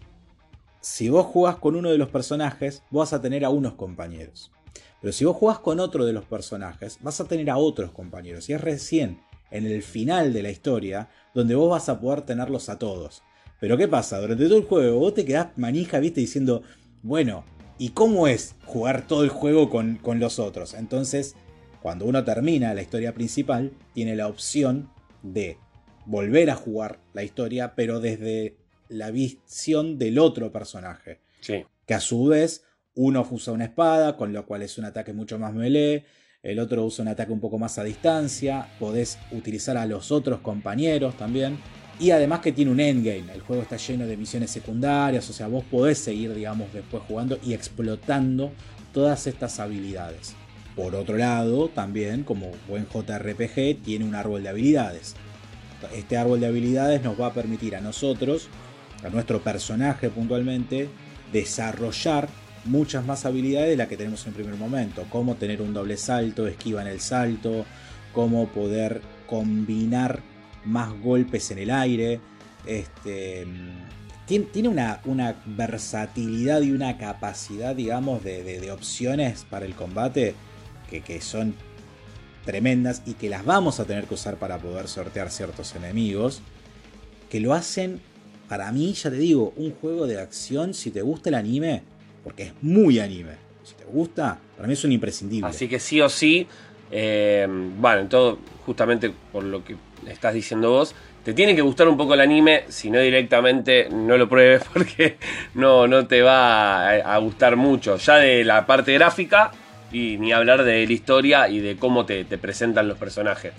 si 0.81 1.09
vos 1.09 1.27
jugás 1.27 1.57
con 1.57 1.75
uno 1.75 1.91
de 1.91 1.99
los 1.99 2.11
personajes, 2.11 2.85
vas 2.93 3.13
a 3.13 3.21
tener 3.21 3.45
a 3.45 3.51
unos 3.51 3.75
compañeros. 3.75 4.53
Pero 5.01 5.13
si 5.13 5.25
vos 5.25 5.37
jugás 5.37 5.59
con 5.59 5.81
otro 5.81 6.05
de 6.05 6.13
los 6.13 6.25
personajes, 6.25 6.99
vas 7.03 7.21
a 7.21 7.25
tener 7.25 7.51
a 7.51 7.57
otros 7.57 7.91
compañeros. 7.91 8.49
Y 8.49 8.53
es 8.53 8.61
recién 8.61 9.21
en 9.51 9.67
el 9.67 9.83
final 9.83 10.33
de 10.33 10.43
la 10.43 10.51
historia 10.51 11.09
donde 11.35 11.55
vos 11.55 11.71
vas 11.71 11.89
a 11.89 12.01
poder 12.01 12.23
tenerlos 12.23 12.69
a 12.69 12.79
todos. 12.79 13.23
Pero 13.61 13.77
¿qué 13.77 13.89
pasa? 13.89 14.21
Durante 14.21 14.45
todo 14.47 14.59
el 14.59 14.65
juego 14.65 14.99
vos 14.99 15.15
te 15.15 15.25
quedás 15.25 15.49
manija, 15.57 15.99
viste, 15.99 16.21
diciendo, 16.21 16.63
bueno, 17.03 17.45
¿y 17.79 17.91
cómo 17.91 18.29
es 18.29 18.55
jugar 18.65 19.07
todo 19.07 19.25
el 19.25 19.31
juego 19.31 19.71
con, 19.71 19.97
con 19.97 20.21
los 20.21 20.39
otros? 20.39 20.75
Entonces, 20.75 21.35
cuando 21.83 22.05
uno 22.05 22.25
termina 22.25 22.75
la 22.75 22.83
historia 22.83 23.15
principal, 23.15 23.73
tiene 23.95 24.17
la 24.17 24.29
opción 24.29 24.91
de 25.23 25.59
volver 26.07 26.51
a 26.51 26.57
jugar 26.57 27.01
la 27.13 27.23
historia, 27.23 27.75
pero 27.75 28.01
desde 28.01 28.57
la 28.89 29.11
visión 29.11 29.99
del 29.99 30.19
otro 30.19 30.53
personaje. 30.53 31.21
Sí. 31.41 31.65
Que 31.87 31.95
a 31.95 32.01
su 32.01 32.27
vez, 32.27 32.65
uno 32.95 33.27
usa 33.31 33.53
una 33.53 33.65
espada, 33.65 34.17
con 34.17 34.33
lo 34.33 34.47
cual 34.47 34.63
es 34.63 34.79
un 34.79 34.85
ataque 34.85 35.13
mucho 35.13 35.39
más 35.39 35.55
melee 35.55 36.05
el 36.49 36.59
otro 36.59 36.85
usa 36.85 37.03
un 37.03 37.09
ataque 37.09 37.33
un 37.33 37.41
poco 37.41 37.59
más 37.59 37.79
a 37.79 37.85
distancia, 37.85 38.69
podés 38.79 39.19
utilizar 39.31 39.77
a 39.77 39.87
los 39.87 40.11
otros 40.11 40.41
compañeros 40.41 41.17
también. 41.17 41.59
Y 42.01 42.11
además 42.11 42.41
que 42.41 42.53
tiene 42.53 42.71
un 42.71 42.79
endgame, 42.79 43.33
el 43.35 43.41
juego 43.41 43.63
está 43.63 43.77
lleno 43.77 44.07
de 44.07 44.17
misiones 44.17 44.51
secundarias, 44.51 45.29
o 45.29 45.33
sea, 45.33 45.49
vos 45.49 45.65
podés 45.65 45.99
seguir, 45.99 46.33
digamos, 46.33 46.73
después 46.73 47.03
jugando 47.09 47.39
y 47.45 47.55
explotando 47.55 48.53
todas 48.93 49.27
estas 49.27 49.59
habilidades. 49.59 50.35
Por 50.77 50.95
otro 50.95 51.17
lado, 51.17 51.69
también, 51.69 52.23
como 52.23 52.53
buen 52.69 52.87
JRPG, 52.87 53.83
tiene 53.83 54.05
un 54.05 54.15
árbol 54.15 54.45
de 54.45 54.49
habilidades. 54.49 55.17
Este 55.93 56.17
árbol 56.17 56.39
de 56.39 56.47
habilidades 56.47 57.03
nos 57.03 57.21
va 57.21 57.27
a 57.27 57.35
permitir 57.35 57.75
a 57.75 57.81
nosotros, 57.81 58.49
a 59.05 59.09
nuestro 59.09 59.41
personaje 59.41 60.09
puntualmente, 60.09 60.89
desarrollar 61.33 62.29
muchas 62.69 63.05
más 63.05 63.25
habilidades 63.25 63.71
de 63.71 63.77
las 63.77 63.89
que 63.89 63.97
tenemos 63.97 64.27
en 64.27 64.35
primer 64.35 64.55
momento. 64.57 65.05
Cómo 65.11 65.35
tener 65.37 65.63
un 65.63 65.73
doble 65.73 65.97
salto, 65.97 66.47
esquiva 66.47 66.83
en 66.83 66.89
el 66.89 67.01
salto, 67.01 67.65
cómo 68.13 68.49
poder 68.49 69.01
combinar 69.27 70.21
más 70.65 70.93
golpes 71.01 71.51
en 71.51 71.59
el 71.59 71.71
aire. 71.71 72.21
Este, 72.67 73.47
tiene 74.27 74.69
una, 74.69 75.01
versatilidad 75.47 76.61
y 76.63 76.73
una 76.73 76.99
capacidad, 76.99 77.75
digamos, 77.75 78.23
de, 78.23 78.71
opciones 78.71 79.47
para 79.49 79.65
el 79.65 79.75
combate 79.75 80.35
que, 80.91 81.01
que 81.01 81.21
son 81.21 81.55
tremendas 82.45 83.03
y 83.07 83.15
que 83.15 83.29
las 83.29 83.45
vamos 83.45 83.81
a 83.81 83.85
tener 83.85 84.05
que 84.05 84.15
usar 84.15 84.37
para 84.37 84.59
poder 84.59 84.89
sortear 84.89 85.31
ciertos 85.31 85.75
enemigos. 85.75 86.43
Que 87.31 87.41
lo 87.41 87.55
hacen, 87.55 88.01
para 88.49 88.71
mí, 88.73 88.93
ya 88.93 89.11
te 89.11 89.17
digo, 89.17 89.53
un 89.57 89.73
juego 89.73 90.07
de 90.07 90.21
acción. 90.21 90.75
Si 90.75 90.91
te 90.91 91.03
gusta 91.03 91.31
el 91.31 91.35
anime, 91.35 91.83
porque 92.29 92.43
es 92.43 92.53
muy 92.61 92.99
anime. 92.99 93.37
Si 93.65 93.75
te 93.75 93.87
gusta, 93.87 94.39
para 94.55 94.69
mí 94.69 94.75
es 94.75 94.85
un 94.85 94.93
imprescindible. 94.93 95.49
Así 95.49 95.67
que 95.67 95.79
sí 95.79 95.99
o 96.03 96.11
sí, 96.11 96.47
eh, 96.91 97.47
bueno, 97.49 98.07
todo 98.07 98.39
justamente 98.67 99.11
por 99.33 99.45
lo 99.45 99.65
que 99.65 99.77
estás 100.07 100.35
diciendo 100.35 100.69
vos, 100.69 100.95
te 101.25 101.33
tiene 101.33 101.57
que 101.57 101.63
gustar 101.63 101.89
un 101.89 101.97
poco 101.97 102.13
el 102.13 102.21
anime, 102.21 102.65
si 102.69 102.91
no 102.91 103.01
directamente 103.01 103.89
no 103.91 104.19
lo 104.19 104.29
pruebes 104.29 104.63
porque 104.75 105.17
no, 105.55 105.89
no 105.89 106.07
te 106.07 106.21
va 106.21 106.91
a, 106.91 107.17
gustar 107.17 107.57
mucho. 107.57 107.97
Ya 107.97 108.17
de 108.17 108.45
la 108.45 108.67
parte 108.67 108.93
gráfica 108.93 109.51
y 109.91 110.19
ni 110.19 110.31
hablar 110.31 110.65
de 110.65 110.87
la 110.87 110.93
historia 110.93 111.49
y 111.49 111.61
de 111.61 111.77
cómo 111.77 112.05
te, 112.05 112.27
presentan 112.27 112.89
los 112.89 112.99
personajes. 112.99 113.55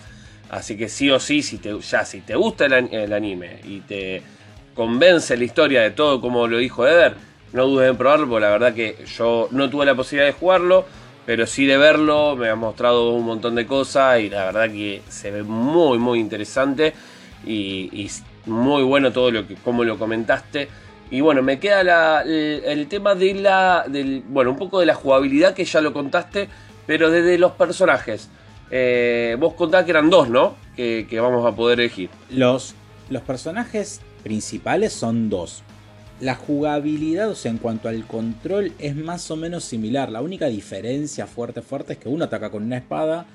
Así 0.51 0.77
que 0.77 0.89
sí 0.89 1.09
o 1.09 1.19
sí, 1.19 1.41
si 1.41 1.57
te, 1.57 1.75
ya 1.79 2.05
si 2.05 2.21
te 2.21 2.35
gusta 2.35 2.67
el, 2.67 2.73
el 2.93 3.13
anime 3.13 3.61
y 3.63 3.79
te 3.79 4.21
convence 4.75 5.35
la 5.35 5.43
historia 5.43 5.81
de 5.81 5.89
todo 5.89 6.21
como 6.21 6.45
lo 6.45 6.59
dijo 6.59 6.85
Eder, 6.85 7.28
no 7.53 7.67
dudes 7.67 7.89
en 7.89 7.97
probarlo, 7.97 8.27
porque 8.27 8.41
la 8.41 8.51
verdad 8.51 8.73
que 8.73 8.97
yo 9.17 9.47
no 9.51 9.69
tuve 9.69 9.85
la 9.85 9.95
posibilidad 9.95 10.27
de 10.27 10.33
jugarlo, 10.33 10.85
pero 11.25 11.45
sí 11.45 11.65
de 11.65 11.77
verlo, 11.77 12.35
me 12.35 12.49
ha 12.49 12.55
mostrado 12.55 13.11
un 13.11 13.25
montón 13.25 13.55
de 13.55 13.65
cosas 13.65 14.19
y 14.19 14.29
la 14.29 14.45
verdad 14.45 14.69
que 14.69 15.01
se 15.09 15.31
ve 15.31 15.43
muy, 15.43 15.97
muy 15.97 16.19
interesante 16.19 16.93
y, 17.45 18.09
muy 18.45 18.81
bueno 18.83 19.11
todo 19.11 19.29
lo 19.29 19.47
que, 19.47 19.55
como 19.55 19.83
lo 19.83 19.97
comentaste. 19.99 20.67
Y 21.11 21.21
bueno, 21.21 21.41
me 21.41 21.59
queda 21.59 22.23
el, 22.23 22.87
tema 22.87 23.15
de 23.15 23.33
la, 23.35 23.85
bueno, 24.27 24.51
un 24.51 24.57
poco 24.57 24.79
de 24.79 24.85
la 24.85 24.95
jugabilidad 24.95 25.53
que 25.53 25.65
ya 25.65 25.81
lo 25.81 25.93
contaste, 25.93 26.49
Pero 26.87 27.11
desde 27.11 27.37
los 27.37 27.51
personajes, 27.51 28.29
eh, 28.71 29.35
vos 29.39 29.53
contás 29.53 29.85
que 29.85 29.91
eran 29.91 30.09
dos, 30.09 30.29
¿no? 30.29 30.55
Que, 30.75 31.05
que 31.07 31.19
vamos 31.19 31.45
a 31.45 31.55
poder 31.55 31.79
elegir. 31.79 32.09
Los, 32.31 32.73
los 33.09 33.21
personajes 33.21 34.01
principales 34.23 34.93
son 34.93 35.29
dos. 35.29 35.63
La 36.21 36.35
jugabilidad, 36.35 37.29
o 37.29 37.35
sea, 37.35 37.49
en 37.51 37.57
cuanto 37.59 37.87
al 37.87 38.05
control, 38.05 38.73
es 38.77 38.95
más 38.95 39.31
o 39.31 39.35
menos 39.37 39.63
similar. 39.63 40.11
La 40.11 40.21
única 40.21 40.47
diferencia 40.47 41.27
fuerte, 41.27 41.61
fuerte 41.61 41.93
es 41.93 41.99
que 41.99 42.09
uno 42.09 42.25
ataca 42.25 42.49
con 42.51 42.63
una 42.63 42.77
espada 42.77 43.25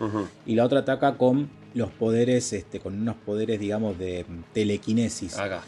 y 0.44 0.54
la 0.54 0.64
otra 0.64 0.80
ataca 0.80 1.16
con 1.16 1.48
los 1.74 1.90
poderes, 1.90 2.52
este, 2.52 2.80
con 2.80 3.00
unos 3.00 3.16
poderes, 3.16 3.58
digamos, 3.58 3.98
de 3.98 4.26
telequinesis. 4.52 5.38
Acá. 5.38 5.62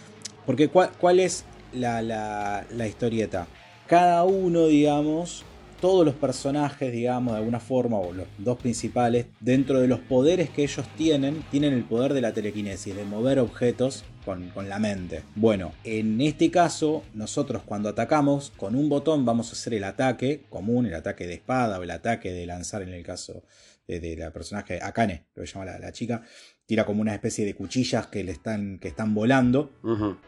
Porque 0.44 0.68
¿cuál, 0.68 0.90
cuál 1.00 1.18
es 1.20 1.44
la, 1.72 2.02
la- 2.02 2.66
la 2.70 2.86
historieta? 2.86 3.46
Cada 3.86 4.24
uno, 4.24 4.66
digamos, 4.66 5.42
todos 5.86 6.04
los 6.04 6.16
personajes, 6.16 6.90
digamos, 6.90 7.34
de 7.34 7.38
alguna 7.38 7.60
forma, 7.60 7.96
o 7.96 8.12
los 8.12 8.26
dos 8.38 8.58
principales, 8.58 9.26
dentro 9.38 9.78
de 9.80 9.86
los 9.86 10.00
poderes 10.00 10.50
que 10.50 10.64
ellos 10.64 10.84
tienen, 10.96 11.44
tienen 11.52 11.74
el 11.74 11.84
poder 11.84 12.12
de 12.12 12.20
la 12.20 12.32
telequinesis, 12.32 12.96
de 12.96 13.04
mover 13.04 13.38
objetos 13.38 14.02
con, 14.24 14.48
con 14.48 14.68
la 14.68 14.80
mente. 14.80 15.22
Bueno, 15.36 15.70
en 15.84 16.20
este 16.20 16.50
caso, 16.50 17.04
nosotros 17.14 17.62
cuando 17.64 17.88
atacamos, 17.88 18.52
con 18.56 18.74
un 18.74 18.88
botón 18.88 19.24
vamos 19.24 19.50
a 19.50 19.52
hacer 19.52 19.74
el 19.74 19.84
ataque 19.84 20.42
común, 20.50 20.86
el 20.86 20.94
ataque 20.94 21.24
de 21.24 21.34
espada 21.34 21.78
o 21.78 21.84
el 21.84 21.92
ataque 21.92 22.32
de 22.32 22.46
lanzar 22.46 22.82
en 22.82 22.92
el 22.92 23.04
caso 23.04 23.44
de, 23.86 24.00
de 24.00 24.16
la 24.16 24.32
personaje 24.32 24.78
Akane, 24.82 25.26
lo 25.34 25.42
que 25.42 25.48
llama 25.48 25.64
la, 25.64 25.78
la 25.78 25.92
chica, 25.92 26.22
tira 26.66 26.84
como 26.84 27.00
una 27.00 27.14
especie 27.14 27.44
de 27.44 27.54
cuchillas 27.54 28.08
que 28.08 28.24
le 28.24 28.32
están, 28.32 28.78
que 28.78 28.88
están 28.88 29.14
volando 29.14 29.70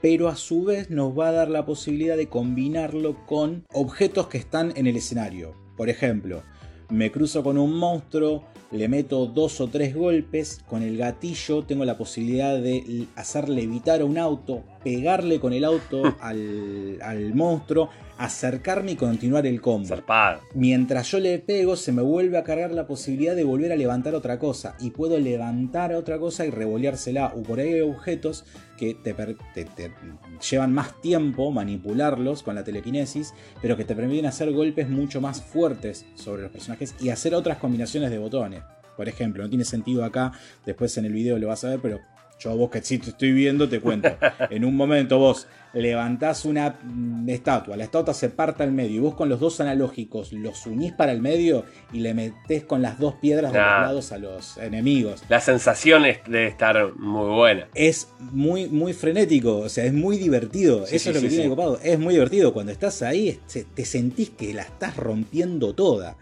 pero 0.00 0.28
a 0.28 0.36
su 0.36 0.64
vez 0.64 0.90
nos 0.90 1.18
va 1.18 1.28
a 1.28 1.32
dar 1.32 1.50
la 1.50 1.66
posibilidad 1.66 2.16
de 2.16 2.28
combinarlo 2.28 3.26
con 3.26 3.64
objetos 3.72 4.28
que 4.28 4.38
están 4.38 4.72
en 4.76 4.86
el 4.86 4.96
escenario. 4.96 5.54
Por 5.76 5.88
ejemplo, 5.88 6.42
me 6.88 7.10
cruzo 7.10 7.42
con 7.42 7.58
un 7.58 7.74
monstruo, 7.74 8.44
le 8.70 8.88
meto 8.88 9.26
dos 9.26 9.60
o 9.60 9.68
tres 9.68 9.94
golpes, 9.94 10.60
con 10.66 10.82
el 10.82 10.96
gatillo 10.96 11.64
tengo 11.64 11.84
la 11.84 11.98
posibilidad 11.98 12.58
de 12.58 13.06
hacer 13.16 13.48
levitar 13.48 14.00
a 14.00 14.04
un 14.04 14.18
auto, 14.18 14.64
pegarle 14.88 15.38
con 15.40 15.52
el 15.52 15.64
auto 15.64 16.16
al, 16.20 16.98
al 17.02 17.34
monstruo, 17.34 17.90
acercarme 18.16 18.92
y 18.92 18.96
continuar 18.96 19.46
el 19.46 19.60
combo. 19.60 19.86
Zarpado. 19.88 20.40
Mientras 20.54 21.10
yo 21.10 21.20
le 21.20 21.38
pego, 21.38 21.76
se 21.76 21.92
me 21.92 22.02
vuelve 22.02 22.36
a 22.38 22.42
cargar 22.44 22.72
la 22.72 22.86
posibilidad 22.86 23.36
de 23.36 23.44
volver 23.44 23.70
a 23.72 23.76
levantar 23.76 24.14
otra 24.14 24.38
cosa. 24.38 24.74
Y 24.80 24.90
puedo 24.90 25.18
levantar 25.18 25.94
otra 25.94 26.18
cosa 26.18 26.44
y 26.46 26.50
revoleársela. 26.50 27.32
O 27.36 27.42
por 27.42 27.60
ahí 27.60 27.74
hay 27.74 27.80
objetos 27.82 28.44
que 28.76 28.94
te, 28.94 29.14
per- 29.14 29.36
te- 29.54 29.64
te 29.66 29.92
llevan 30.50 30.72
más 30.72 31.00
tiempo 31.00 31.50
manipularlos 31.52 32.42
con 32.42 32.54
la 32.54 32.64
telequinesis, 32.64 33.34
pero 33.62 33.76
que 33.76 33.84
te 33.84 33.94
permiten 33.94 34.26
hacer 34.26 34.50
golpes 34.52 34.88
mucho 34.88 35.20
más 35.20 35.42
fuertes 35.42 36.06
sobre 36.14 36.42
los 36.42 36.50
personajes 36.50 36.94
y 37.00 37.10
hacer 37.10 37.34
otras 37.34 37.58
combinaciones 37.58 38.10
de 38.10 38.18
botones. 38.18 38.62
Por 38.96 39.08
ejemplo, 39.08 39.42
no 39.44 39.48
tiene 39.48 39.64
sentido 39.64 40.04
acá, 40.04 40.32
después 40.66 40.96
en 40.98 41.04
el 41.04 41.12
video 41.12 41.38
lo 41.38 41.46
vas 41.48 41.62
a 41.64 41.68
ver, 41.70 41.78
pero 41.80 42.00
yo 42.40 42.56
vos 42.56 42.70
que 42.70 42.80
sí 42.82 42.98
te 42.98 43.10
estoy 43.10 43.32
viendo 43.32 43.68
te 43.68 43.80
cuento. 43.80 44.08
En 44.50 44.64
un 44.64 44.76
momento 44.76 45.18
vos 45.18 45.46
levantás 45.74 46.44
una 46.44 46.78
estatua, 47.26 47.76
la 47.76 47.84
estatua 47.84 48.14
se 48.14 48.30
parta 48.30 48.64
al 48.64 48.72
medio 48.72 48.96
y 48.96 48.98
vos 49.00 49.14
con 49.14 49.28
los 49.28 49.38
dos 49.40 49.60
analógicos 49.60 50.32
los 50.32 50.66
unís 50.66 50.92
para 50.92 51.12
el 51.12 51.20
medio 51.20 51.64
y 51.92 52.00
le 52.00 52.14
metés 52.14 52.64
con 52.64 52.80
las 52.80 52.98
dos 52.98 53.14
piedras 53.16 53.52
de 53.52 53.58
los 53.58 53.66
lados 53.68 54.12
a 54.12 54.18
los 54.18 54.56
enemigos. 54.58 55.22
La 55.28 55.40
sensación 55.40 56.06
es- 56.06 56.18
debe 56.26 56.46
estar 56.46 56.94
muy 56.96 57.34
buena. 57.34 57.68
Es 57.74 58.08
muy, 58.32 58.68
muy 58.68 58.92
frenético, 58.94 59.58
o 59.58 59.68
sea, 59.68 59.84
es 59.84 59.92
muy 59.92 60.16
divertido. 60.16 60.86
Sí, 60.86 60.96
Eso 60.96 61.04
sí, 61.04 61.08
es 61.10 61.14
lo 61.16 61.20
que 61.22 61.28
sí, 61.28 61.36
tiene 61.36 61.44
de 61.50 61.56
copado. 61.56 61.78
Es 61.82 61.98
muy 61.98 62.14
divertido. 62.14 62.52
Cuando 62.52 62.72
estás 62.72 63.02
ahí, 63.02 63.38
te 63.74 63.84
sentís 63.84 64.30
que 64.30 64.54
la 64.54 64.62
estás 64.62 64.96
rompiendo 64.96 65.74
toda. 65.74 66.16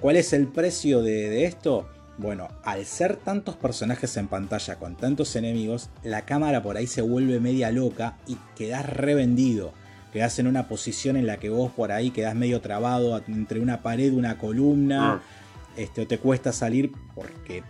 ¿Cuál 0.00 0.16
es 0.16 0.32
el 0.32 0.46
precio 0.46 1.02
de, 1.02 1.28
de 1.28 1.44
esto? 1.44 1.88
Bueno, 2.18 2.48
al 2.64 2.84
ser 2.84 3.16
tantos 3.16 3.54
personajes 3.56 4.16
en 4.16 4.26
pantalla 4.26 4.76
con 4.76 4.96
tantos 4.96 5.36
enemigos, 5.36 5.88
la 6.02 6.22
cámara 6.22 6.62
por 6.62 6.76
ahí 6.76 6.88
se 6.88 7.00
vuelve 7.00 7.38
media 7.38 7.70
loca 7.70 8.18
y 8.26 8.36
quedás 8.56 8.86
revendido. 8.86 9.72
Quedás 10.12 10.38
en 10.40 10.48
una 10.48 10.66
posición 10.68 11.16
en 11.16 11.26
la 11.26 11.36
que 11.38 11.48
vos 11.48 11.70
por 11.70 11.92
ahí 11.92 12.10
quedás 12.10 12.34
medio 12.34 12.60
trabado 12.60 13.22
entre 13.28 13.60
una 13.60 13.82
pared, 13.82 14.12
una 14.12 14.36
columna 14.36 15.16
Mm. 15.16 15.80
este, 15.80 16.00
o 16.02 16.06
te 16.08 16.18
cuesta 16.18 16.50
salir 16.52 16.90
porque 17.14 17.62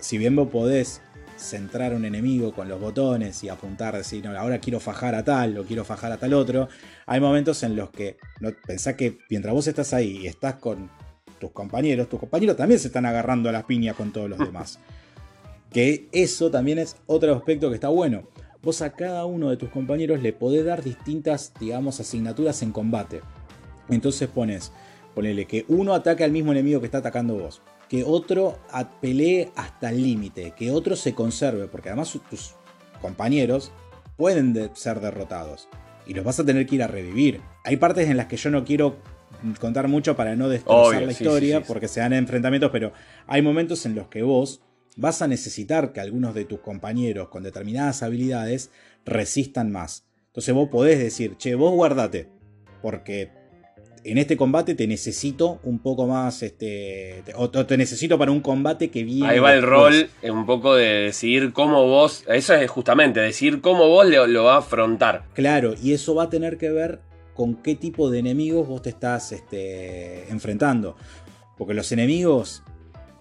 si 0.00 0.18
bien 0.18 0.34
vos 0.34 0.48
podés 0.48 1.00
centrar 1.36 1.92
a 1.92 1.96
un 1.96 2.04
enemigo 2.04 2.52
con 2.52 2.68
los 2.68 2.80
botones 2.80 3.42
y 3.44 3.48
apuntar, 3.48 3.96
decir, 3.96 4.24
no, 4.24 4.36
ahora 4.36 4.58
quiero 4.58 4.80
fajar 4.80 5.14
a 5.14 5.22
tal 5.24 5.58
o 5.58 5.64
quiero 5.64 5.84
fajar 5.84 6.12
a 6.12 6.16
tal 6.16 6.34
otro, 6.34 6.68
hay 7.06 7.20
momentos 7.20 7.62
en 7.62 7.76
los 7.76 7.90
que 7.90 8.16
no, 8.40 8.50
pensá 8.66 8.96
que 8.96 9.18
mientras 9.28 9.52
vos 9.54 9.66
estás 9.66 9.92
ahí 9.92 10.18
y 10.22 10.26
estás 10.26 10.54
con 10.54 10.90
tus 11.42 11.50
compañeros, 11.52 12.08
tus 12.08 12.18
compañeros 12.20 12.56
también 12.56 12.80
se 12.80 12.86
están 12.86 13.04
agarrando 13.04 13.48
a 13.48 13.52
las 13.52 13.64
piñas 13.64 13.96
con 13.96 14.12
todos 14.12 14.30
los 14.30 14.38
demás. 14.48 14.78
que 15.70 16.08
eso 16.12 16.50
también 16.50 16.78
es 16.78 16.96
otro 17.06 17.34
aspecto 17.34 17.68
que 17.68 17.74
está 17.76 17.88
bueno. 17.88 18.22
Vos 18.62 18.80
a 18.82 18.92
cada 18.92 19.24
uno 19.24 19.50
de 19.50 19.56
tus 19.56 19.70
compañeros 19.70 20.22
le 20.22 20.32
podés 20.32 20.64
dar 20.64 20.82
distintas, 20.84 21.52
digamos, 21.58 21.98
asignaturas 21.98 22.62
en 22.62 22.70
combate. 22.72 23.20
Entonces 23.88 24.28
pones, 24.28 24.70
ponele 25.16 25.46
que 25.46 25.64
uno 25.68 25.94
ataque 25.94 26.22
al 26.24 26.30
mismo 26.30 26.52
enemigo 26.52 26.78
que 26.80 26.86
está 26.86 26.98
atacando 26.98 27.34
vos. 27.34 27.60
Que 27.88 28.04
otro 28.04 28.58
pelee 29.00 29.50
hasta 29.56 29.90
el 29.90 30.02
límite. 30.02 30.52
Que 30.56 30.70
otro 30.70 30.94
se 30.94 31.12
conserve. 31.12 31.66
Porque 31.66 31.88
además 31.88 32.16
tus 32.30 32.52
compañeros 33.00 33.72
pueden 34.16 34.52
de- 34.52 34.70
ser 34.74 35.00
derrotados. 35.00 35.68
Y 36.06 36.14
los 36.14 36.24
vas 36.24 36.38
a 36.38 36.44
tener 36.44 36.64
que 36.66 36.76
ir 36.76 36.82
a 36.84 36.86
revivir. 36.86 37.40
Hay 37.64 37.76
partes 37.78 38.08
en 38.08 38.16
las 38.16 38.26
que 38.26 38.36
yo 38.36 38.50
no 38.50 38.64
quiero 38.64 38.96
contar 39.60 39.88
mucho 39.88 40.16
para 40.16 40.36
no 40.36 40.48
destrozar 40.48 40.96
Obvio, 40.96 41.06
la 41.06 41.12
historia. 41.12 41.56
sí, 41.56 41.60
sí, 41.62 41.66
sí. 41.66 41.72
porque 41.72 41.88
se 41.88 42.00
dan 42.00 42.12
enfrentamientos. 42.12 42.70
Pero 42.70 42.92
hay 43.26 43.42
momentos 43.42 43.84
en 43.86 43.94
los 43.94 44.08
que 44.08 44.22
vos 44.22 44.60
vas 44.96 45.22
a 45.22 45.28
necesitar 45.28 45.92
que 45.92 46.00
algunos 46.00 46.34
de 46.34 46.44
tus 46.44 46.60
compañeros 46.60 47.28
con 47.28 47.42
determinadas 47.42 48.02
habilidades 48.02 48.70
resistan 49.04 49.70
más. 49.72 50.04
Entonces 50.26 50.54
vos 50.54 50.68
podés 50.70 50.98
decir, 50.98 51.36
che, 51.36 51.54
vos 51.54 51.72
guardate, 51.72 52.28
porque 52.80 53.30
en 54.04 54.18
este 54.18 54.36
combate 54.36 54.74
te 54.74 54.86
necesito 54.86 55.60
un 55.62 55.78
poco 55.78 56.06
más, 56.06 56.42
este, 56.42 57.22
te- 57.24 57.34
o 57.36 57.48
te 57.50 57.76
necesito 57.76 58.18
para 58.18 58.32
un 58.32 58.40
combate 58.40 58.90
que 58.90 59.04
viene. 59.04 59.28
Ahí 59.28 59.38
va 59.38 59.54
el 59.54 59.62
rol, 59.62 60.08
eh, 60.22 60.30
un 60.30 60.44
poco 60.44 60.74
de 60.74 60.86
decidir 61.04 61.52
cómo 61.52 61.86
vos, 61.86 62.24
eso 62.28 62.54
es 62.54 62.68
justamente, 62.70 63.20
decidir 63.20 63.60
cómo 63.60 63.88
vos 63.88 64.06
lo, 64.06 64.26
lo 64.26 64.44
vas 64.44 64.56
a 64.56 64.58
afrontar. 64.66 65.24
Claro, 65.34 65.74
y 65.80 65.92
eso 65.92 66.14
va 66.14 66.24
a 66.24 66.30
tener 66.30 66.58
que 66.58 66.70
ver 66.70 67.00
con 67.34 67.56
qué 67.56 67.74
tipo 67.74 68.10
de 68.10 68.18
enemigos 68.18 68.68
vos 68.68 68.82
te 68.82 68.90
estás 68.90 69.32
este, 69.32 70.30
enfrentando. 70.30 70.96
Porque 71.56 71.74
los 71.74 71.92
enemigos 71.92 72.62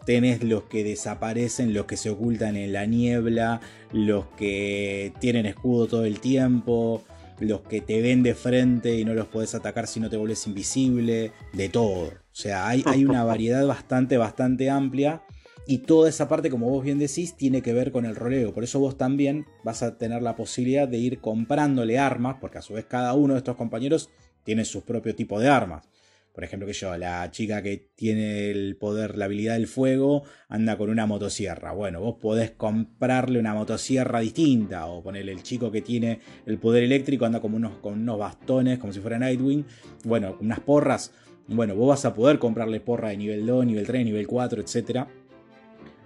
tenés 0.06 0.44
los 0.44 0.64
que 0.64 0.84
desaparecen, 0.84 1.74
los 1.74 1.86
que 1.86 1.98
se 1.98 2.10
ocultan 2.10 2.56
en 2.56 2.74
la 2.74 2.86
niebla, 2.86 3.62
los 3.92 4.26
que 4.38 5.14
tienen 5.20 5.46
escudo 5.46 5.88
todo 5.88 6.06
el 6.06 6.20
tiempo, 6.20 7.04
los 7.40 7.62
que 7.62 7.82
te 7.82 8.02
ven 8.02 8.24
de 8.24 8.36
frente 8.36 8.98
y 8.98 9.06
no 9.06 9.14
los 9.14 9.28
podés 9.28 9.56
atacar 9.56 9.88
si 9.88 10.00
no 10.00 10.10
te 10.10 10.18
volvés 10.18 10.48
invisible, 10.48 11.32
de 11.54 11.70
todo. 11.70 12.08
O 12.08 12.36
sea, 12.36 12.68
hay, 12.68 12.84
hay 12.86 13.06
una 13.06 13.24
variedad 13.26 13.66
bastante, 13.66 14.18
bastante 14.18 14.70
amplia. 14.70 15.24
Y 15.72 15.78
toda 15.78 16.10
esa 16.10 16.28
parte, 16.28 16.50
como 16.50 16.70
vos 16.70 16.84
bien 16.84 17.00
decís, 17.00 17.38
tiene 17.38 17.62
que 17.62 17.72
ver 17.72 17.94
con 17.94 18.06
el 18.06 18.18
roleo. 18.18 18.54
Por 18.54 18.66
eso 18.66 18.78
vos 18.78 18.98
también 18.98 19.46
vas 19.64 19.84
a 19.84 19.98
tener 19.98 20.22
la 20.22 20.36
posibilidad 20.36 20.86
de 20.86 20.98
ir 20.98 21.22
comprándole 21.22 21.98
armas, 21.98 22.36
porque 22.42 22.58
a 22.58 22.62
su 22.62 22.74
vez 22.74 22.84
cada 22.84 23.14
uno 23.14 23.36
de 23.36 23.38
estos 23.38 23.56
compañeros 23.56 24.10
tiene 24.44 24.66
su 24.66 24.84
propio 24.84 25.16
tipo 25.16 25.40
de 25.40 25.48
armas. 25.48 25.88
Por 26.34 26.44
ejemplo, 26.44 26.68
que 26.68 26.74
yo, 26.74 26.98
la 26.98 27.32
chica 27.32 27.62
que 27.62 27.90
tiene 27.96 28.52
el 28.52 28.76
poder, 28.76 29.18
la 29.18 29.24
habilidad 29.24 29.54
del 29.54 29.68
fuego, 29.68 30.24
anda 30.50 30.78
con 30.78 30.90
una 30.90 31.06
motosierra. 31.06 31.72
Bueno, 31.72 32.02
vos 32.02 32.16
podés 32.20 32.52
comprarle 32.52 33.40
una 33.40 33.54
motosierra 33.54 34.20
distinta. 34.20 34.88
O 34.88 35.02
ponerle 35.02 35.32
el 35.32 35.42
chico 35.42 35.72
que 35.72 35.82
tiene 35.82 36.20
el 36.46 36.58
poder 36.58 36.84
eléctrico, 36.84 37.24
anda 37.24 37.40
unos, 37.42 37.78
con 37.78 37.94
unos 37.94 38.20
bastones, 38.20 38.78
como 38.78 38.92
si 38.92 39.00
fuera 39.00 39.18
Nightwing. 39.20 39.66
Bueno, 40.04 40.36
unas 40.42 40.60
porras. 40.60 41.14
Bueno, 41.48 41.76
vos 41.76 41.88
vas 41.88 42.04
a 42.04 42.14
poder 42.14 42.40
comprarle 42.40 42.82
porra 42.82 43.12
de 43.12 43.16
nivel 43.16 43.46
2, 43.46 43.66
nivel 43.66 43.88
3, 43.88 44.04
nivel 44.04 44.28
4, 44.28 44.62
etcétera 44.62 45.08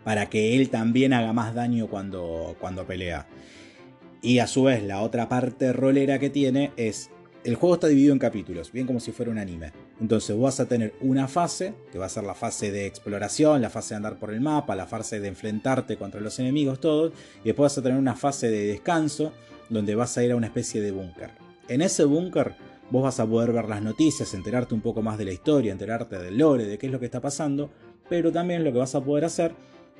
para 0.05 0.29
que 0.29 0.55
él 0.55 0.69
también 0.69 1.13
haga 1.13 1.33
más 1.33 1.55
daño 1.55 1.87
cuando, 1.87 2.55
cuando 2.59 2.85
pelea. 2.85 3.27
Y 4.21 4.37
a 4.37 4.45
su 4.45 4.63
vez, 4.63 4.83
la 4.83 5.01
otra 5.01 5.27
parte 5.27 5.73
rolera 5.73 6.19
que 6.19 6.29
tiene 6.29 6.71
es. 6.77 7.09
El 7.43 7.55
juego 7.55 7.75
está 7.75 7.87
dividido 7.87 8.13
en 8.13 8.19
capítulos, 8.19 8.71
bien 8.71 8.87
como 8.87 8.99
si 8.99 9.11
fuera 9.11 9.31
un 9.31 9.37
anime. 9.37 9.71
Entonces 9.99 10.37
vas 10.39 10.59
a 10.59 10.67
tener 10.67 10.93
una 11.01 11.27
fase, 11.27 11.73
que 11.91 11.99
va 11.99 12.05
a 12.05 12.09
ser 12.09 12.23
la 12.23 12.33
fase 12.33 12.71
de 12.71 12.85
exploración, 12.87 13.61
la 13.61 13.69
fase 13.69 13.93
de 13.93 13.97
andar 13.97 14.17
por 14.17 14.31
el 14.31 14.41
mapa, 14.41 14.75
la 14.75 14.87
fase 14.87 15.19
de 15.19 15.27
enfrentarte 15.27 15.97
contra 15.97 16.21
los 16.21 16.39
enemigos, 16.39 16.79
todo. 16.79 17.11
Y 17.43 17.45
después 17.45 17.71
vas 17.71 17.77
a 17.79 17.83
tener 17.83 17.97
una 17.97 18.15
fase 18.15 18.49
de 18.49 18.67
descanso, 18.67 19.31
donde 19.69 19.95
vas 19.95 20.17
a 20.17 20.23
ir 20.23 20.31
a 20.31 20.35
una 20.35 20.47
especie 20.47 20.81
de 20.81 20.91
búnker. 20.91 21.31
En 21.67 21.81
ese 21.81 22.03
búnker 22.03 22.55
vos 22.91 23.03
vas 23.03 23.19
a 23.19 23.25
poder 23.25 23.51
ver 23.51 23.67
las 23.67 23.81
noticias, 23.81 24.33
enterarte 24.35 24.75
un 24.75 24.81
poco 24.81 25.01
más 25.01 25.17
de 25.17 25.25
la 25.25 25.31
historia, 25.31 25.71
enterarte 25.71 26.17
del 26.19 26.37
lore, 26.37 26.65
de 26.65 26.77
qué 26.77 26.87
es 26.87 26.91
lo 26.91 26.99
que 26.99 27.05
está 27.05 27.21
pasando. 27.21 27.71
Pero 28.07 28.31
también 28.31 28.63
lo 28.63 28.71
que 28.71 28.79
vas 28.79 28.93
a 28.93 29.03
poder 29.03 29.25
hacer 29.25 29.55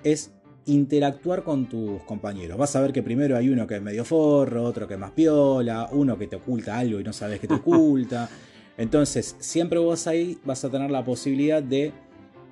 es 0.06 0.32
interactuar 0.66 1.44
con 1.44 1.68
tus 1.68 2.02
compañeros. 2.04 2.58
Vas 2.58 2.76
a 2.76 2.82
ver 2.82 2.94
que 2.94 3.04
primero 3.04 3.36
hay 3.38 3.50
uno 3.50 3.68
que 3.68 3.76
es 3.76 3.82
medio 3.82 4.06
forro, 4.06 4.64
otro 4.64 4.88
que 4.88 4.94
es 4.94 5.00
más 5.00 5.12
piola, 5.12 5.90
uno 5.92 6.18
que 6.18 6.28
te 6.28 6.38
oculta 6.38 6.78
algo 6.78 7.00
y 7.00 7.04
no 7.04 7.14
sabes 7.14 7.40
que 7.40 7.48
te 7.48 7.54
oculta. 7.56 8.30
Entonces, 8.78 9.36
siempre 9.40 9.80
vos 9.80 10.08
ahí 10.08 10.38
vas 10.44 10.64
a 10.66 10.70
tener 10.70 10.92
la 10.92 11.04
posibilidad 11.04 11.62
de 11.62 11.94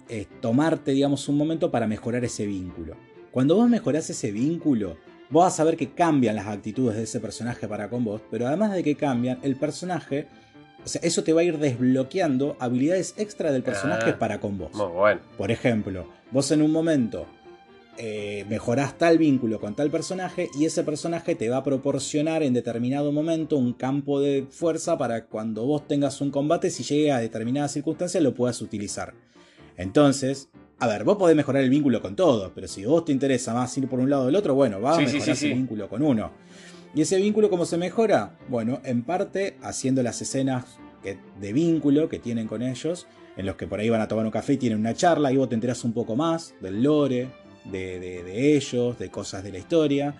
eh, 0.09 0.27
tomarte, 0.41 0.91
digamos, 0.91 1.27
un 1.27 1.37
momento 1.37 1.71
para 1.71 1.87
mejorar 1.87 2.23
ese 2.23 2.45
vínculo. 2.45 2.95
Cuando 3.31 3.55
vos 3.55 3.67
mejorás 3.67 4.09
ese 4.09 4.31
vínculo, 4.31 4.97
vos 5.29 5.43
vas 5.43 5.59
a 5.59 5.63
ver 5.63 5.75
que 5.75 5.91
cambian 5.91 6.35
las 6.35 6.47
actitudes 6.47 6.95
de 6.95 7.03
ese 7.03 7.19
personaje 7.19 7.67
para 7.67 7.89
con 7.89 8.03
vos, 8.03 8.21
pero 8.29 8.47
además 8.47 8.73
de 8.73 8.83
que 8.83 8.95
cambian, 8.95 9.39
el 9.41 9.55
personaje, 9.55 10.27
o 10.83 10.87
sea, 10.87 11.01
eso 11.03 11.23
te 11.23 11.33
va 11.33 11.41
a 11.41 11.43
ir 11.43 11.57
desbloqueando 11.57 12.55
habilidades 12.59 13.15
extra 13.17 13.51
del 13.51 13.63
personaje 13.63 14.11
Ah, 14.11 14.19
para 14.19 14.39
con 14.39 14.57
vos. 14.57 14.73
Muy 14.75 14.87
bueno. 14.87 15.21
Por 15.37 15.51
ejemplo, 15.51 16.07
vos 16.31 16.51
en 16.51 16.61
un 16.61 16.71
momento 16.71 17.25
eh, 17.97 18.45
mejorás 18.49 18.97
tal 18.97 19.17
vínculo 19.17 19.59
con 19.59 19.75
tal 19.75 19.89
personaje 19.91 20.49
y 20.59 20.65
ese 20.65 20.83
personaje 20.83 21.35
te 21.35 21.49
va 21.49 21.57
a 21.57 21.63
proporcionar 21.63 22.41
en 22.43 22.53
determinado 22.53 23.11
momento 23.11 23.57
un 23.57 23.73
campo 23.73 24.19
de 24.19 24.45
fuerza 24.49 24.97
para 24.97 25.25
cuando 25.25 25.65
vos 25.65 25.87
tengas 25.87 26.19
un 26.21 26.31
combate, 26.31 26.69
si 26.69 26.83
llegue 26.83 27.11
a 27.11 27.19
determinadas 27.19 27.71
circunstancias, 27.73 28.23
lo 28.23 28.33
puedas 28.33 28.61
utilizar. 28.61 29.13
Entonces, 29.77 30.49
a 30.79 30.87
ver, 30.87 31.03
vos 31.03 31.17
podés 31.17 31.35
mejorar 31.35 31.63
el 31.63 31.69
vínculo 31.69 32.01
con 32.01 32.15
todo, 32.15 32.51
pero 32.53 32.67
si 32.67 32.85
vos 32.85 33.05
te 33.05 33.11
interesa 33.11 33.53
más 33.53 33.77
ir 33.77 33.87
por 33.87 33.99
un 33.99 34.09
lado 34.09 34.23
o 34.23 34.25
del 34.27 34.35
otro, 34.35 34.53
bueno, 34.55 34.79
vas 34.79 34.97
Sí, 34.97 35.03
a 35.03 35.07
sí, 35.07 35.13
mejorar 35.13 35.35
sí, 35.35 35.45
ese 35.45 35.53
sí. 35.53 35.59
vínculo 35.59 35.89
con 35.89 36.01
uno. 36.03 36.31
¿Y 36.95 37.01
ese 37.01 37.17
vínculo 37.17 37.49
cómo 37.49 37.65
se 37.65 37.77
mejora? 37.77 38.37
Bueno, 38.49 38.79
en 38.83 39.03
parte 39.03 39.57
haciendo 39.63 40.03
las 40.03 40.21
escenas 40.21 40.77
que- 41.01 41.17
de 41.39 41.53
vínculo 41.53 42.07
que 42.07 42.19
tienen 42.19 42.47
con 42.47 42.61
ellos, 42.61 43.07
en 43.35 43.45
los 43.47 43.55
que 43.55 43.65
por 43.65 43.79
ahí 43.79 43.89
van 43.89 44.01
a 44.01 44.07
tomar 44.07 44.25
un 44.25 44.31
café 44.31 44.53
y 44.53 44.57
tienen 44.57 44.79
una 44.79 44.93
charla 44.93 45.31
y 45.31 45.37
vos 45.37 45.49
te 45.49 45.55
enterás 45.55 45.83
un 45.83 45.93
poco 45.93 46.15
más 46.15 46.53
del 46.61 46.83
lore, 46.83 47.29
de, 47.65 47.99
de- 47.99 48.23
de 48.23 48.55
ellos, 48.55 48.97
de 48.99 49.09
cosas 49.09 49.43
de 49.43 49.51
la 49.51 49.57
historia. 49.57 50.15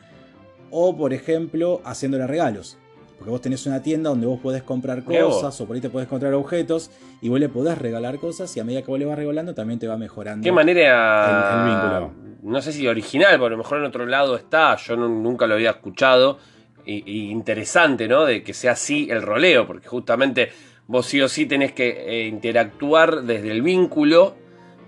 O 0.72 0.96
por 0.98 1.14
ejemplo, 1.14 1.82
haciéndole 1.86 2.26
regalos. 2.28 2.78
Porque 3.18 3.30
vos 3.30 3.42
tenés 3.42 3.66
una 3.68 3.82
tienda 3.82 4.10
donde 4.10 4.28
vos 4.28 4.40
podés 4.40 4.64
comprar 4.64 5.04
cosas 5.04 5.60
o 5.62 5.66
por 5.66 5.76
ahí 5.76 5.82
te 5.82 5.90
podés 5.90 6.08
comprar 6.10 6.34
objetos 6.34 6.92
y 7.22 7.30
vos 7.30 7.40
le 7.40 7.48
podés 7.48 7.78
regalar 7.78 8.18
cosas 8.18 8.56
y 8.58 8.60
a 8.60 8.64
medida 8.66 8.82
que 8.82 8.88
vos 8.92 9.00
le 9.00 9.06
vas 9.06 9.18
regalando 9.18 9.54
también 9.54 9.80
te 9.80 9.88
va 9.88 9.98
mejorando. 9.98 10.44
Qué 10.44 10.52
manera. 10.52 11.54
El- 11.54 11.60
el 11.60 11.70
vínculo. 11.76 12.34
No 12.44 12.62
sé 12.62 12.74
si 12.74 12.86
original, 12.88 13.32
pero 13.34 13.46
a 13.46 13.50
lo 13.52 13.58
mejor 13.58 13.78
en 13.78 13.86
otro 13.86 14.06
lado 14.06 14.36
está. 14.36 14.76
Yo 14.76 14.98
no- 14.98 15.08
nunca 15.08 15.48
lo 15.48 15.54
había 15.54 15.70
escuchado. 15.72 16.38
Y, 16.86 17.10
y 17.10 17.32
interesante, 17.32 18.10
¿no? 18.10 18.26
De 18.26 18.44
que 18.44 18.54
sea 18.54 18.74
así 18.74 19.08
el 19.10 19.22
roleo, 19.22 19.66
porque 19.66 19.88
justamente 19.88 20.50
vos 20.88 21.06
sí 21.06 21.22
o 21.22 21.30
sí 21.30 21.46
tenés 21.46 21.72
que 21.72 22.24
eh, 22.26 22.28
interactuar 22.28 23.22
desde 23.24 23.52
el 23.52 23.62
vínculo 23.62 24.36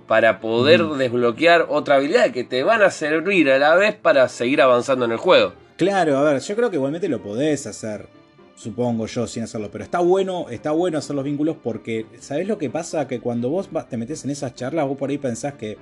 para 0.08 0.40
poder 0.40 0.84
Ujú. 0.84 0.96
desbloquear 0.96 1.66
otra 1.70 1.96
habilidad 1.96 2.32
que 2.32 2.44
te 2.44 2.64
van 2.64 2.82
a 2.84 2.90
servir 2.92 3.50
a 3.50 3.58
la 3.58 3.76
vez 3.76 3.96
para 3.96 4.28
seguir 4.30 4.62
avanzando 4.62 5.06
en 5.06 5.12
el 5.12 5.18
juego. 5.18 5.54
Claro, 5.78 6.18
a 6.18 6.24
ver, 6.24 6.40
yo 6.42 6.56
creo 6.56 6.70
que 6.70 6.76
igualmente 6.78 7.10
lo 7.10 7.22
podés 7.22 7.66
hacer, 7.68 8.08
supongo 8.56 9.08
yo, 9.08 9.28
sin 9.28 9.44
hacerlo, 9.44 9.70
pero 9.72 9.84
está 9.84 10.00
bueno, 10.00 10.48
está 10.50 10.72
bueno 10.72 10.98
hacer 11.00 11.16
los 11.16 11.26
vínculos 11.26 11.58
porque, 11.62 12.06
¿sabés 12.20 12.48
lo 12.48 12.58
que 12.58 12.70
pasa? 12.70 13.08
Que 13.08 13.20
cuando 13.20 13.50
vos 13.50 13.70
te 13.90 13.98
metes 13.98 14.24
en 14.24 14.32
esas 14.32 14.54
charlas, 14.56 14.88
vos 14.88 14.98
por 14.98 15.10
ahí 15.10 15.18
pensás 15.18 15.56
que 15.56 15.78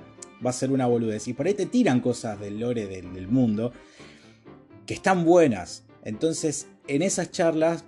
va 0.46 0.50
a 0.50 0.54
ser 0.54 0.72
una 0.72 0.88
boludez 0.88 1.28
y 1.28 1.34
por 1.34 1.46
ahí 1.46 1.54
te 1.54 1.66
tiran 1.68 2.00
cosas 2.00 2.40
del 2.40 2.60
lore 2.60 2.88
del, 2.88 3.14
del 3.14 3.28
mundo 3.28 3.72
que 4.86 4.94
están 4.94 5.24
buenas. 5.26 5.84
Entonces, 6.04 6.68
en 6.88 7.02
esas 7.02 7.32
charlas, 7.32 7.86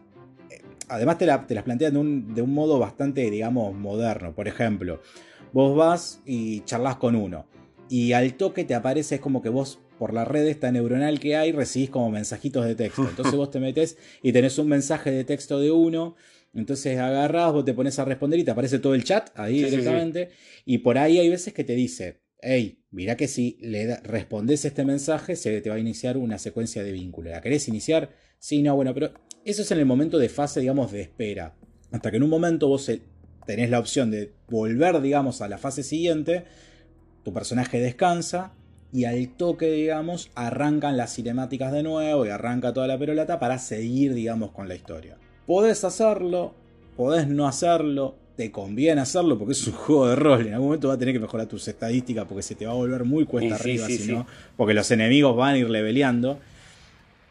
eh, 0.50 0.62
además 0.88 1.17
te, 1.17 1.26
la- 1.26 1.45
te 1.48 1.56
las 1.56 1.63
plantean 1.63 1.93
de 1.93 2.00
un, 2.00 2.34
de 2.36 2.41
un 2.41 2.54
modo 2.54 2.80
bastante, 2.80 3.30
digamos, 3.30 3.74
moderno. 3.76 4.32
Por 4.34 4.48
ejemplo, 4.48 5.02
vos 5.56 5.74
vas 5.74 6.22
y 6.26 6.60
charlas 6.65 6.98
con 6.98 7.15
uno 7.15 7.46
y 7.89 8.12
al 8.12 8.34
toque 8.34 8.65
te 8.65 8.76
aparece, 8.76 9.15
es 9.15 9.22
como 9.22 9.41
que 9.41 9.48
vos 9.48 9.80
por 9.98 10.13
la 10.13 10.26
red 10.26 10.46
esta 10.48 10.70
neuronal 10.70 11.18
que 11.22 11.38
hay 11.38 11.54
recibís 11.54 11.89
como 11.89 12.12
mensajitos 12.12 12.65
de 12.65 12.76
texto. 12.76 13.08
Entonces 13.10 13.36
vos 13.36 13.52
te 13.52 13.62
metes 13.62 13.98
y 14.22 14.34
tenés 14.34 14.58
un 14.60 14.68
mensaje 14.68 15.12
de 15.12 15.24
texto 15.24 15.62
de 15.62 15.72
uno. 15.72 16.15
Entonces 16.54 17.00
agarrás, 17.00 17.54
vos 17.54 17.63
te 17.63 17.74
pones 17.74 17.98
a 18.00 18.04
responder 18.04 18.38
y 18.38 18.44
te 18.44 18.52
aparece 18.52 18.80
todo 18.80 18.96
el 18.96 19.06
chat 19.06 19.30
ahí 19.36 19.60
Sí, 19.60 19.63
sí, 19.63 19.70
sí. 19.70 19.72
directamente. 19.78 20.30
Y 20.65 20.80
por 20.80 20.98
ahí 20.98 21.20
hay 21.20 21.30
veces 21.30 21.54
que 21.54 21.63
te 21.63 21.74
dice, 21.74 22.20
hey, 22.41 22.84
mira 22.91 23.15
que 23.15 23.30
si 23.30 23.58
le 23.62 23.96
respondes 24.02 24.65
este 24.65 24.84
mensaje, 24.84 25.38
se 25.38 25.62
te 25.62 25.70
va 25.70 25.78
a 25.78 25.80
iniciar 25.80 26.18
una 26.18 26.38
secuencia 26.38 26.84
de 26.84 26.91
vínculo. 26.91 27.30
¿La 27.30 27.39
querés 27.39 27.70
iniciar? 27.70 28.10
Sí, 28.39 28.62
no, 28.62 28.76
bueno, 28.76 28.94
pero 28.94 29.13
eso 29.46 29.62
es 29.62 29.72
en 29.72 29.80
el 29.80 29.86
momento 29.86 30.18
de 30.18 30.28
fase, 30.28 30.60
digamos, 30.60 30.91
de 30.91 31.00
espera. 31.00 31.56
Hasta 31.91 32.12
que 32.12 32.18
en 32.18 32.24
un 32.24 32.30
momento 32.30 32.68
vos 32.68 32.89
tenés 33.45 33.69
la 33.69 33.79
opción 33.79 34.12
de 34.12 34.31
volver, 34.49 35.01
digamos, 35.01 35.41
a 35.41 35.47
la 35.47 35.58
fase 35.58 35.84
siguiente, 35.84 36.45
tu 37.23 37.34
personaje 37.34 37.79
descansa 37.79 38.53
y 38.91 39.05
al 39.05 39.27
toque, 39.29 39.71
digamos, 39.71 40.31
arrancan 40.36 40.95
las 40.95 41.13
cinemáticas 41.13 41.71
de 41.71 41.84
nuevo 41.84 42.25
y 42.25 42.29
arranca 42.29 42.73
toda 42.73 42.88
la 42.88 42.97
perolata 42.97 43.39
para 43.39 43.58
seguir, 43.58 44.13
digamos, 44.13 44.51
con 44.51 44.67
la 44.67 44.75
historia. 44.75 45.17
Podés 45.45 45.84
hacerlo, 45.84 46.53
podés 46.95 47.27
no 47.27 47.47
hacerlo, 47.47 48.15
te 48.36 48.51
conviene 48.51 49.01
hacerlo 49.01 49.38
porque 49.38 49.53
es 49.53 49.67
un 49.67 49.73
juego 49.75 50.08
de 50.08 50.15
rol. 50.15 50.47
En 50.47 50.53
algún 50.53 50.67
momento 50.67 50.88
vas 50.88 50.95
a 50.95 50.99
tener 50.99 51.13
que 51.13 51.19
mejorar 51.19 51.47
tus 51.47 51.67
estadísticas 51.67 52.25
porque 52.25 52.43
se 52.43 52.55
te 52.55 52.65
va 52.65 52.71
a 52.71 52.75
volver 52.75 53.03
muy 53.03 53.25
cuesta 53.25 53.58
sí, 53.58 53.62
arriba, 53.62 53.88
sí, 53.88 53.97
si 53.97 54.12
no, 54.12 54.25
porque 54.55 54.73
los 54.73 54.89
enemigos 54.91 55.36
van 55.36 55.55
a 55.55 55.58
ir 55.58 55.69
leveleando. 55.69 56.39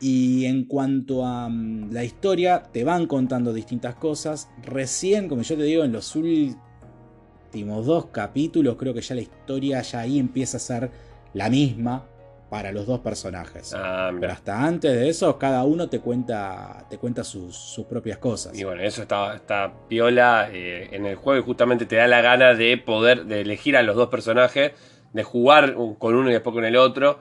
Y 0.07 0.45
en 0.45 0.65
cuanto 0.65 1.25
a 1.25 1.49
mm, 1.49 1.91
la 1.91 2.05
historia, 2.05 2.63
te 2.63 2.85
van 2.85 3.07
contando 3.07 3.55
distintas 3.55 3.95
cosas. 3.95 4.51
Recién, 4.63 5.31
como 5.31 5.41
yo 5.41 5.57
te 5.57 5.63
digo, 5.63 5.83
en 5.83 5.93
los 5.93 6.15
últimos 6.15 7.87
dos 7.87 8.09
capítulos, 8.13 8.77
creo 8.79 8.93
que 8.93 9.01
ya 9.01 9.15
la 9.15 9.23
historia 9.23 9.81
ya 9.81 10.01
ahí 10.01 10.19
empieza 10.19 10.59
a 10.59 10.61
ser 10.61 10.91
la 11.33 11.49
misma 11.49 12.05
para 12.51 12.71
los 12.71 12.87
dos 12.87 13.01
personajes. 13.01 13.75
Ah, 13.75 14.13
Pero 14.21 14.31
hasta 14.31 14.63
antes 14.63 14.93
de 14.93 15.09
eso, 15.09 15.39
cada 15.39 15.65
uno 15.65 15.89
te 15.89 16.01
cuenta, 16.01 16.85
te 16.91 16.99
cuenta 16.99 17.25
sus, 17.25 17.57
sus 17.57 17.87
propias 17.87 18.19
cosas. 18.19 18.59
Y 18.59 18.63
bueno, 18.63 18.83
eso 18.83 19.01
está, 19.01 19.35
está 19.35 19.73
piola 19.89 20.51
eh, 20.53 20.87
en 20.93 21.07
el 21.07 21.17
juego 21.17 21.41
y 21.41 21.43
justamente 21.43 21.87
te 21.87 21.97
da 21.97 22.07
la 22.07 22.21
gana 22.21 22.53
de 22.53 22.77
poder, 22.77 23.25
de 23.25 23.41
elegir 23.41 23.75
a 23.75 23.83
los 23.83 23.97
dos 23.97 24.11
personajes, 24.11 24.73
de 25.15 25.23
jugar 25.23 25.75
con 25.99 26.15
uno 26.15 26.29
y 26.29 26.35
después 26.35 26.53
con 26.53 26.67
el 26.67 26.77
otro. 26.77 27.21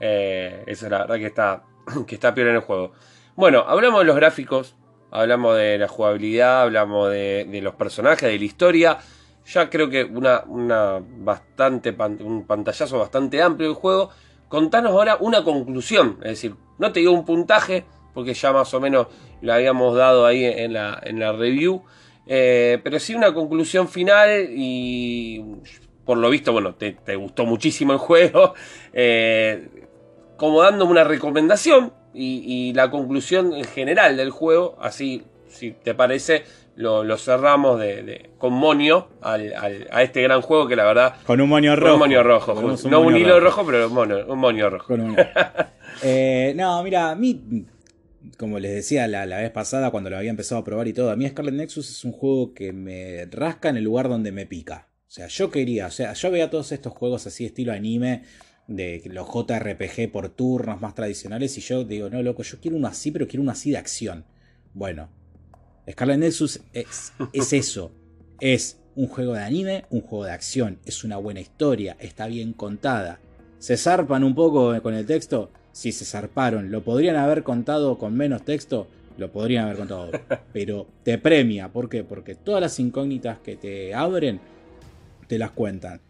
Eh, 0.00 0.64
eso 0.66 0.88
la 0.88 1.00
verdad 1.00 1.16
que 1.16 1.26
está, 1.26 1.64
que 2.06 2.14
está 2.14 2.34
piola 2.34 2.50
en 2.50 2.56
el 2.56 2.62
juego. 2.62 2.92
Bueno, 3.34 3.64
hablamos 3.66 4.00
de 4.00 4.04
los 4.06 4.16
gráficos, 4.16 4.76
hablamos 5.10 5.56
de 5.56 5.78
la 5.78 5.88
jugabilidad, 5.88 6.62
hablamos 6.62 7.10
de, 7.10 7.60
los 7.62 7.74
personajes, 7.74 8.28
de 8.28 8.38
la 8.38 8.44
historia. 8.44 8.98
Ya 9.46 9.68
creo 9.70 9.88
que 9.88 10.04
una, 10.04 10.44
bastante 11.00 11.96
un 12.20 12.46
pantallazo 12.46 12.98
bastante 12.98 13.42
amplio 13.42 13.68
del 13.68 13.76
juego. 13.76 14.10
Contanos 14.48 14.92
ahora 14.92 15.16
una 15.20 15.42
conclusión, 15.44 16.18
es 16.22 16.30
decir, 16.30 16.54
no 16.78 16.92
te 16.92 17.00
digo 17.00 17.12
un 17.12 17.24
puntaje, 17.24 17.84
porque 18.12 18.34
ya 18.34 18.52
más 18.52 18.72
o 18.74 18.80
menos 18.80 19.06
lo 19.40 19.52
habíamos 19.54 19.96
dado 19.96 20.26
ahí 20.26 20.44
en 20.44 20.74
la, 20.74 21.00
en 21.02 21.18
la 21.18 21.32
review, 21.32 21.82
eh, 22.26 22.78
pero 22.84 22.98
sí 23.00 23.14
una 23.14 23.32
conclusión 23.32 23.88
final 23.88 24.48
y 24.50 25.42
por 26.04 26.18
lo 26.18 26.28
visto, 26.28 26.52
bueno, 26.52 26.74
te, 26.74 26.92
te 26.92 27.16
gustó 27.16 27.46
muchísimo 27.46 27.92
el 27.92 27.98
juego, 27.98 28.54
eh, 28.92 29.68
como 30.42 30.60
dándome 30.60 30.90
una 30.90 31.04
recomendación 31.04 31.92
y, 32.12 32.42
y 32.44 32.72
la 32.72 32.90
conclusión 32.90 33.52
en 33.54 33.62
general 33.62 34.16
del 34.16 34.30
juego, 34.30 34.76
así, 34.80 35.22
si 35.48 35.70
te 35.70 35.94
parece, 35.94 36.42
lo, 36.74 37.04
lo 37.04 37.16
cerramos 37.16 37.78
de, 37.78 38.02
de- 38.02 38.30
con 38.38 38.52
Monio 38.52 39.06
al- 39.20 39.54
al- 39.54 39.86
a 39.92 40.02
este 40.02 40.20
gran 40.20 40.40
juego 40.42 40.66
que 40.66 40.74
la 40.74 40.82
verdad... 40.82 41.14
Con 41.24 41.40
un 41.40 41.48
moño 41.48 41.70
con 41.74 41.80
rojo. 41.80 41.92
un 41.94 41.98
monio 42.00 42.22
rojo, 42.24 42.54
no 42.90 43.00
un 43.02 43.16
hilo 43.16 43.38
rojo, 43.38 43.64
pero 43.64 43.86
un 43.86 43.94
mono- 43.94 44.26
un 44.26 44.38
monio 44.40 44.68
rojo. 44.68 44.86
Con 44.88 45.00
un- 45.00 45.16
Eh, 46.02 46.54
no, 46.56 46.82
mira, 46.82 47.10
a 47.10 47.14
mí, 47.14 47.64
como 48.36 48.58
les 48.58 48.74
decía 48.74 49.06
la, 49.06 49.24
la 49.26 49.36
vez 49.38 49.52
pasada 49.52 49.92
cuando 49.92 50.10
lo 50.10 50.16
había 50.16 50.30
empezado 50.30 50.60
a 50.60 50.64
probar 50.64 50.88
y 50.88 50.92
todo, 50.92 51.12
a 51.12 51.16
mí 51.16 51.28
Scarlet 51.28 51.54
Nexus 51.54 51.88
es 51.88 52.04
un 52.04 52.10
juego 52.10 52.52
que 52.52 52.72
me 52.72 53.26
rasca 53.30 53.68
en 53.68 53.76
el 53.76 53.84
lugar 53.84 54.08
donde 54.08 54.32
me 54.32 54.44
pica. 54.44 54.88
O 55.06 55.10
sea, 55.14 55.28
yo 55.28 55.50
quería, 55.52 55.86
o 55.86 55.90
sea, 55.92 56.14
yo 56.14 56.32
veía 56.32 56.50
todos 56.50 56.72
estos 56.72 56.92
juegos 56.94 57.28
así 57.28 57.44
estilo 57.44 57.72
anime, 57.72 58.24
de 58.66 59.02
los 59.06 59.26
JRPG 59.26 60.10
por 60.10 60.28
turnos 60.30 60.80
más 60.80 60.94
tradicionales, 60.94 61.56
y 61.58 61.60
yo 61.60 61.84
digo, 61.84 62.08
no, 62.10 62.22
loco, 62.22 62.42
yo 62.42 62.58
quiero 62.60 62.76
uno 62.76 62.88
así, 62.88 63.10
pero 63.10 63.26
quiero 63.26 63.42
uno 63.42 63.52
así 63.52 63.70
de 63.70 63.78
acción. 63.78 64.24
Bueno, 64.74 65.08
Scarlet 65.90 66.18
Nexus 66.18 66.60
es, 66.72 67.12
es 67.32 67.52
eso, 67.52 67.92
es 68.40 68.78
un 68.94 69.06
juego 69.08 69.34
de 69.34 69.42
anime, 69.42 69.84
un 69.90 70.00
juego 70.00 70.24
de 70.24 70.32
acción, 70.32 70.78
es 70.84 71.04
una 71.04 71.16
buena 71.16 71.40
historia, 71.40 71.96
está 72.00 72.26
bien 72.26 72.52
contada. 72.52 73.20
¿Se 73.58 73.76
zarpan 73.76 74.24
un 74.24 74.34
poco 74.34 74.80
con 74.82 74.94
el 74.94 75.06
texto? 75.06 75.50
Sí, 75.72 75.92
se 75.92 76.04
zarparon. 76.04 76.70
¿Lo 76.70 76.82
podrían 76.82 77.16
haber 77.16 77.42
contado 77.42 77.96
con 77.96 78.14
menos 78.14 78.44
texto? 78.44 78.88
Lo 79.16 79.30
podrían 79.30 79.64
haber 79.64 79.76
contado. 79.76 80.10
Pero 80.52 80.86
te 81.02 81.16
premia. 81.18 81.68
¿Por 81.68 81.88
qué? 81.88 82.04
Porque 82.04 82.34
todas 82.34 82.60
las 82.60 82.78
incógnitas 82.78 83.38
que 83.38 83.56
te 83.56 83.94
abren, 83.94 84.40
te 85.28 85.38
las 85.38 85.52
cuentan. 85.52 86.00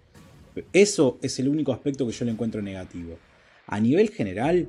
Eso 0.72 1.18
es 1.22 1.38
el 1.38 1.48
único 1.48 1.72
aspecto 1.72 2.06
que 2.06 2.12
yo 2.12 2.24
le 2.24 2.32
encuentro 2.32 2.62
negativo. 2.62 3.16
A 3.66 3.80
nivel 3.80 4.10
general, 4.10 4.68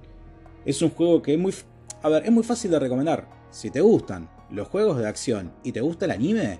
es 0.66 0.82
un 0.82 0.90
juego 0.90 1.22
que 1.22 1.34
es 1.34 1.40
muy... 1.40 1.54
A 2.02 2.10
ver, 2.10 2.26
es 2.26 2.32
muy 2.32 2.44
fácil 2.44 2.72
de 2.72 2.80
recomendar. 2.80 3.28
Si 3.50 3.70
te 3.70 3.82
gustan 3.82 4.30
los 4.50 4.68
juegos 4.68 4.98
de 4.98 5.08
acción 5.08 5.52
y 5.64 5.72
te 5.72 5.82
gusta 5.82 6.06
el 6.06 6.12
anime, 6.12 6.60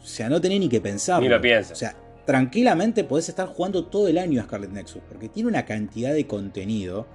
o 0.00 0.06
sea, 0.06 0.28
no 0.28 0.40
tenés 0.40 0.60
ni 0.60 0.68
que 0.68 0.80
pensar. 0.80 1.20
Ni 1.22 1.28
lo 1.28 1.40
pienses. 1.40 1.72
O 1.72 1.76
sea, 1.76 1.96
tranquilamente 2.24 3.04
podés 3.04 3.28
estar 3.28 3.48
jugando 3.48 3.86
todo 3.86 4.08
el 4.08 4.18
año 4.18 4.40
a 4.40 4.44
Scarlet 4.44 4.70
Nexus, 4.70 5.02
porque 5.08 5.28
tiene 5.28 5.48
una 5.48 5.64
cantidad 5.64 6.12
de 6.12 6.26
contenido 6.26 7.06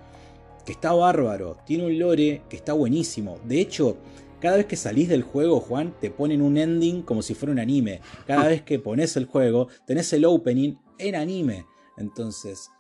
que 0.66 0.72
está 0.72 0.94
bárbaro, 0.94 1.58
tiene 1.66 1.86
un 1.86 2.00
lore 2.00 2.42
que 2.50 2.56
está 2.56 2.74
buenísimo. 2.74 3.38
De 3.46 3.60
hecho, 3.60 3.98
cada 4.40 4.58
vez 4.58 4.66
que 4.66 4.76
salís 4.76 5.10
del 5.10 5.24
juego, 5.24 5.60
Juan, 5.60 5.94
te 6.00 6.10
ponen 6.10 6.42
un 6.42 6.58
ending 6.58 7.02
como 7.02 7.22
si 7.22 7.34
fuera 7.34 7.52
un 7.52 7.60
anime. 7.60 8.02
Cada 8.26 8.48
vez 8.50 8.62
que 8.62 8.80
pones 8.80 9.16
el 9.16 9.26
juego, 9.26 9.68
tenés 9.86 10.12
el 10.14 10.26
opening 10.26 10.76
en 10.98 11.16
anime. 11.16 11.66
Entonces, 11.98 12.72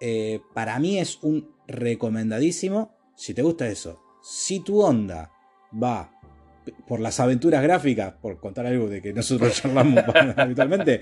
eh, 0.00 0.40
para 0.54 0.78
mí 0.78 0.98
es 0.98 1.18
un 1.22 1.54
recomendadísimo. 1.66 2.94
Si 3.14 3.34
te 3.34 3.42
gusta 3.42 3.68
eso, 3.68 4.02
si 4.22 4.60
tu 4.60 4.80
onda 4.80 5.30
va 5.82 6.10
por 6.86 7.00
las 7.00 7.18
aventuras 7.20 7.62
gráficas, 7.62 8.14
por 8.14 8.38
contar 8.38 8.66
algo 8.66 8.88
de 8.88 9.02
que 9.02 9.12
nosotros 9.12 9.52
charlamos 9.62 10.04
habitualmente, 10.36 11.00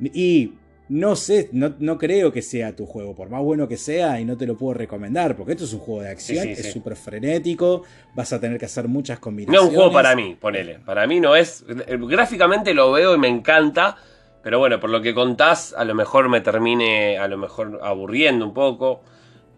y 0.00 0.54
no 0.88 1.16
sé, 1.16 1.48
no, 1.52 1.96
creo 1.96 2.32
que 2.32 2.42
sea 2.42 2.76
tu 2.76 2.86
juego, 2.86 3.14
por 3.14 3.30
más 3.30 3.42
bueno 3.42 3.68
que 3.68 3.76
sea, 3.76 4.20
y 4.20 4.24
no 4.24 4.36
te 4.36 4.46
lo 4.46 4.56
puedo 4.56 4.74
recomendar, 4.74 5.36
porque 5.36 5.52
esto 5.52 5.64
es 5.64 5.72
un 5.72 5.80
juego 5.80 6.02
de 6.02 6.10
acción, 6.10 6.48
es 6.48 6.70
súper 6.70 6.96
frenético, 6.96 7.84
vas 8.14 8.32
a 8.32 8.40
tener 8.40 8.58
que 8.58 8.66
hacer 8.66 8.88
muchas 8.88 9.18
combinaciones. 9.18 9.62
No 9.62 9.68
es 9.68 9.70
un 9.70 9.76
juego 9.76 9.92
para 9.92 10.14
mí, 10.14 10.36
ponele. 10.38 10.80
Para 10.80 11.06
mí 11.06 11.20
no 11.20 11.34
es. 11.34 11.64
Gráficamente 11.66 12.74
lo 12.74 12.92
veo 12.92 13.14
y 13.14 13.18
me 13.18 13.28
encanta, 13.28 13.96
pero 14.42 14.58
bueno, 14.58 14.80
por 14.80 14.90
lo 14.90 15.00
que 15.00 15.14
contás, 15.14 15.74
a 15.74 15.84
lo 15.84 15.94
mejor 15.94 16.28
me 16.28 16.40
termine, 16.40 17.18
a 17.18 17.28
lo 17.28 17.38
mejor 17.38 17.80
aburriendo 17.82 18.44
un 18.44 18.54
poco. 18.54 19.02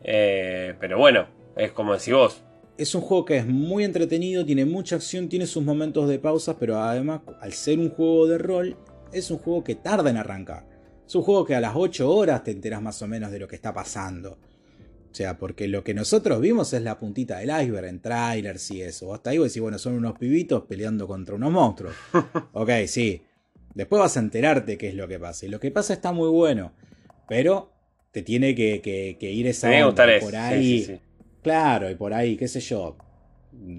Eh, 0.02 0.74
pero 0.78 0.98
bueno, 0.98 1.26
es 1.56 1.72
como 1.72 1.94
decís 1.94 2.12
vos, 2.12 2.42
es 2.76 2.94
un 2.94 3.00
juego 3.00 3.24
que 3.24 3.38
es 3.38 3.46
muy 3.46 3.84
entretenido, 3.84 4.44
tiene 4.44 4.64
mucha 4.64 4.96
acción, 4.96 5.28
tiene 5.28 5.46
sus 5.46 5.62
momentos 5.62 6.08
de 6.08 6.18
pausa, 6.18 6.58
pero 6.58 6.78
además, 6.78 7.20
al 7.40 7.52
ser 7.52 7.78
un 7.78 7.90
juego 7.90 8.26
de 8.26 8.38
rol, 8.38 8.76
es 9.12 9.30
un 9.30 9.38
juego 9.38 9.62
que 9.62 9.76
tarda 9.76 10.10
en 10.10 10.16
arrancar. 10.16 10.66
Es 11.06 11.14
un 11.14 11.22
juego 11.22 11.44
que 11.44 11.54
a 11.54 11.60
las 11.60 11.74
8 11.76 12.10
horas 12.10 12.42
te 12.42 12.50
enteras 12.50 12.82
más 12.82 13.00
o 13.02 13.06
menos 13.06 13.30
de 13.30 13.38
lo 13.38 13.46
que 13.46 13.56
está 13.56 13.72
pasando. 13.72 14.32
O 14.32 15.16
sea, 15.16 15.38
porque 15.38 15.68
lo 15.68 15.84
que 15.84 15.94
nosotros 15.94 16.40
vimos 16.40 16.72
es 16.72 16.82
la 16.82 16.98
puntita 16.98 17.38
del 17.38 17.50
iceberg 17.50 17.86
en 17.86 18.00
trailers 18.00 18.70
y 18.72 18.82
eso. 18.82 19.14
Hasta 19.14 19.30
ahí 19.30 19.38
vos 19.38 19.48
decís, 19.48 19.62
bueno, 19.62 19.78
son 19.78 19.94
unos 19.94 20.18
pibitos 20.18 20.64
peleando 20.64 21.06
contra 21.06 21.36
unos 21.36 21.52
monstruos. 21.52 21.94
ok, 22.52 22.70
sí. 22.86 23.22
Después 23.74 24.00
vas 24.00 24.16
a 24.16 24.20
enterarte 24.20 24.78
qué 24.78 24.88
es 24.88 24.94
lo 24.94 25.08
que 25.08 25.18
pasa. 25.18 25.46
Y 25.46 25.48
lo 25.48 25.60
que 25.60 25.70
pasa 25.70 25.92
está 25.92 26.12
muy 26.12 26.28
bueno. 26.28 26.72
Pero 27.28 27.72
te 28.12 28.22
tiene 28.22 28.54
que, 28.54 29.16
ir 29.20 29.46
esa 29.46 29.70
por 30.20 30.36
ahí. 30.36 31.00
Claro, 31.42 31.90
y 31.90 31.94
por 31.94 32.14
ahí, 32.14 32.36
qué 32.36 32.48
sé 32.48 32.60
yo, 32.60 32.96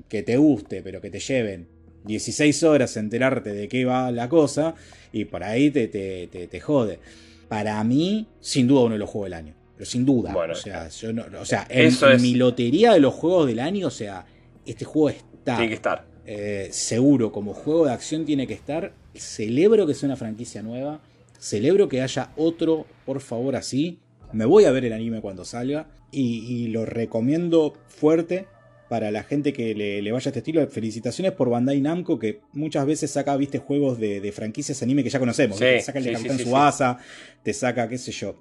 que 0.08 0.24
te 0.24 0.38
guste, 0.38 0.82
pero 0.84 1.02
que 1.02 1.10
te 1.10 1.20
lleven 1.20 1.68
16 2.06 2.64
horas 2.64 2.96
a 2.98 3.00
enterarte 3.00 3.54
de 3.54 3.68
qué 3.68 3.86
va 3.86 4.12
la 4.12 4.30
cosa, 4.30 4.76
y 5.12 5.26
por 5.26 5.44
ahí 5.44 5.72
te, 5.72 5.88
te, 5.88 6.28
te, 6.28 6.60
jode. 6.60 7.00
Para 7.48 7.84
mí, 7.84 8.28
sin 8.40 8.68
duda, 8.68 8.82
uno 8.82 8.94
de 8.94 9.00
los 9.00 9.10
juegos 9.10 9.28
del 9.28 9.34
año. 9.34 9.56
Pero 9.76 9.86
sin 9.86 10.06
duda. 10.06 10.36
o 10.36 10.56
sea, 10.56 10.90
yo 10.90 11.12
no, 11.12 11.26
o 11.40 11.46
sea 11.46 11.66
en, 11.70 11.94
mi 12.22 12.36
lotería 12.36 12.94
de 12.94 13.00
los 13.00 13.14
juegos 13.14 13.48
del 13.48 13.60
año, 13.60 13.88
o 13.88 13.92
sea, 13.92 14.26
este 14.66 14.86
juego 14.86 15.10
está. 15.10 15.58
Tiene 15.58 15.70
que 15.70 15.76
estar. 15.76 16.06
Eh, 16.26 16.70
seguro, 16.72 17.32
como 17.32 17.54
juego 17.54 17.86
de 17.86 17.94
acción 17.94 18.26
tiene 18.26 18.48
que 18.48 18.54
estar. 18.54 18.94
Celebro 19.18 19.88
que 19.88 19.94
sea 19.94 20.08
una 20.08 20.16
franquicia 20.16 20.62
nueva. 20.62 21.02
Celebro 21.40 21.88
que 21.88 22.02
haya 22.02 22.32
otro, 22.38 22.86
por 23.06 23.22
favor, 23.22 23.56
así. 23.56 24.00
Me 24.32 24.46
voy 24.46 24.66
a 24.66 24.72
ver 24.72 24.86
el 24.86 24.94
anime 24.94 25.22
cuando 25.22 25.46
salga 25.46 25.88
y, 26.12 26.68
lo 26.68 26.86
recomiendo 26.86 27.74
fuerte 27.88 28.48
para 28.90 29.12
la 29.12 29.24
gente 29.24 29.54
que 29.54 29.74
le, 29.76 30.12
vaya 30.12 30.28
a 30.28 30.30
este 30.30 30.40
estilo. 30.40 30.66
Felicitaciones 30.68 31.34
por 31.34 31.50
Bandai 31.50 31.82
Namco, 31.82 32.20
que 32.20 32.42
muchas 32.54 32.86
veces 32.86 33.12
saca, 33.12 33.36
viste, 33.38 33.60
juegos 33.60 34.00
de, 34.00 34.32
franquicias 34.32 34.82
anime 34.82 35.04
que 35.04 35.10
ya 35.10 35.20
conocemos. 35.20 35.60
te 35.60 35.82
saca 35.82 36.00
el 36.00 36.06
de 36.06 36.14
Capitán 36.14 36.40
Subasa, 36.40 36.98
te 37.44 37.54
saca, 37.54 37.88
qué 37.88 37.98
sé 37.98 38.12
yo, 38.12 38.36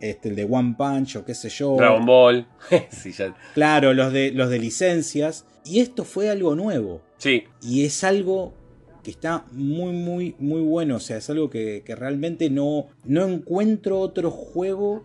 este, 0.00 0.30
el 0.30 0.36
de 0.36 0.44
One 0.44 0.74
Punch 0.76 1.16
o 1.16 1.24
qué 1.24 1.34
sé 1.34 1.48
yo. 1.48 1.76
Dragon 1.76 2.04
Ball. 2.04 2.46
Claro, 3.54 3.94
los 3.94 4.12
de, 4.12 4.32
los 4.32 4.50
de 4.50 4.58
licencias. 4.58 5.44
Y 5.64 5.80
esto 5.80 6.04
fue 6.04 6.30
algo 6.30 6.54
nuevo. 6.54 7.02
Sí. 7.18 7.44
Y 7.62 7.84
es 7.84 8.02
algo 8.02 8.54
que 9.02 9.10
está 9.10 9.44
muy, 9.52 9.92
muy, 9.92 10.34
muy 10.38 10.60
bueno. 10.62 10.96
O 10.96 11.00
sea, 11.00 11.16
es 11.16 11.30
algo 11.30 11.50
que, 11.50 11.82
que 11.84 11.94
realmente 11.94 12.50
no, 12.50 12.86
no 13.04 13.24
encuentro 13.24 14.00
otro 14.00 14.30
juego 14.30 15.04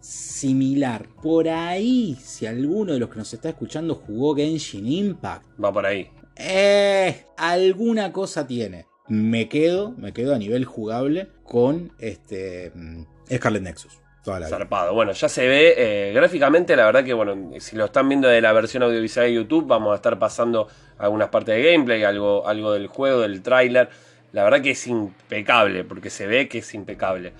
similar. 0.00 1.06
Por 1.22 1.48
ahí, 1.48 2.16
si 2.22 2.46
alguno 2.46 2.92
de 2.92 2.98
los 2.98 3.10
que 3.10 3.18
nos 3.18 3.32
está 3.32 3.50
escuchando 3.50 3.94
jugó 3.94 4.34
Genshin 4.34 4.86
Impact. 4.86 5.44
Va 5.62 5.72
por 5.72 5.86
ahí. 5.86 6.10
Eh, 6.36 7.24
alguna 7.36 8.12
cosa 8.12 8.46
tiene. 8.46 8.86
Me 9.08 9.48
quedo, 9.48 9.92
me 9.92 10.12
quedo 10.12 10.34
a 10.34 10.38
nivel 10.38 10.64
jugable 10.64 11.28
con 11.44 11.92
este 11.98 12.72
mm, 12.74 13.02
Scarlet 13.34 13.62
Nexus. 13.62 14.00
Zarpado. 14.22 14.94
Bueno, 14.94 15.12
ya 15.12 15.28
se 15.28 15.46
ve 15.46 15.74
eh, 15.76 16.12
gráficamente, 16.12 16.76
la 16.76 16.84
verdad 16.84 17.04
que, 17.04 17.14
bueno, 17.14 17.52
si 17.58 17.74
lo 17.76 17.86
están 17.86 18.08
viendo 18.08 18.28
de 18.28 18.40
la 18.40 18.52
versión 18.52 18.82
audiovisual 18.82 19.26
de 19.26 19.34
YouTube, 19.34 19.66
vamos 19.66 19.92
a 19.92 19.96
estar 19.96 20.18
pasando 20.18 20.68
algunas 21.00 21.28
partes 21.28 21.56
de 21.56 21.72
gameplay, 21.72 22.04
algo, 22.04 22.46
algo 22.46 22.72
del 22.72 22.86
juego, 22.86 23.20
del 23.20 23.42
tráiler. 23.42 23.88
La 24.32 24.44
verdad 24.44 24.60
que 24.60 24.70
es 24.72 24.86
impecable, 24.86 25.84
porque 25.84 26.10
se 26.10 26.26
ve 26.26 26.48
que 26.48 26.58
es 26.58 26.74
impecable. 26.74 27.32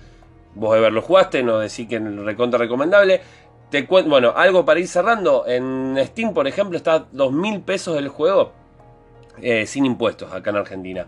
Vos 0.55 0.79
de 0.79 0.91
lo 0.91 1.01
jugaste, 1.01 1.43
no 1.43 1.59
decís 1.59 1.87
que 1.87 1.95
el 1.95 2.25
recontra 2.25 2.59
recomendable. 2.59 3.21
Te 3.69 3.83
bueno, 3.83 4.33
algo 4.35 4.65
para 4.65 4.81
ir 4.81 4.87
cerrando. 4.87 5.45
En 5.47 5.97
Steam, 6.07 6.33
por 6.33 6.47
ejemplo, 6.47 6.75
está 6.75 7.05
dos 7.11 7.31
mil 7.31 7.61
pesos 7.61 7.97
el 7.97 8.09
juego 8.09 8.51
eh, 9.41 9.65
sin 9.65 9.85
impuestos 9.85 10.33
acá 10.33 10.49
en 10.49 10.57
Argentina. 10.57 11.07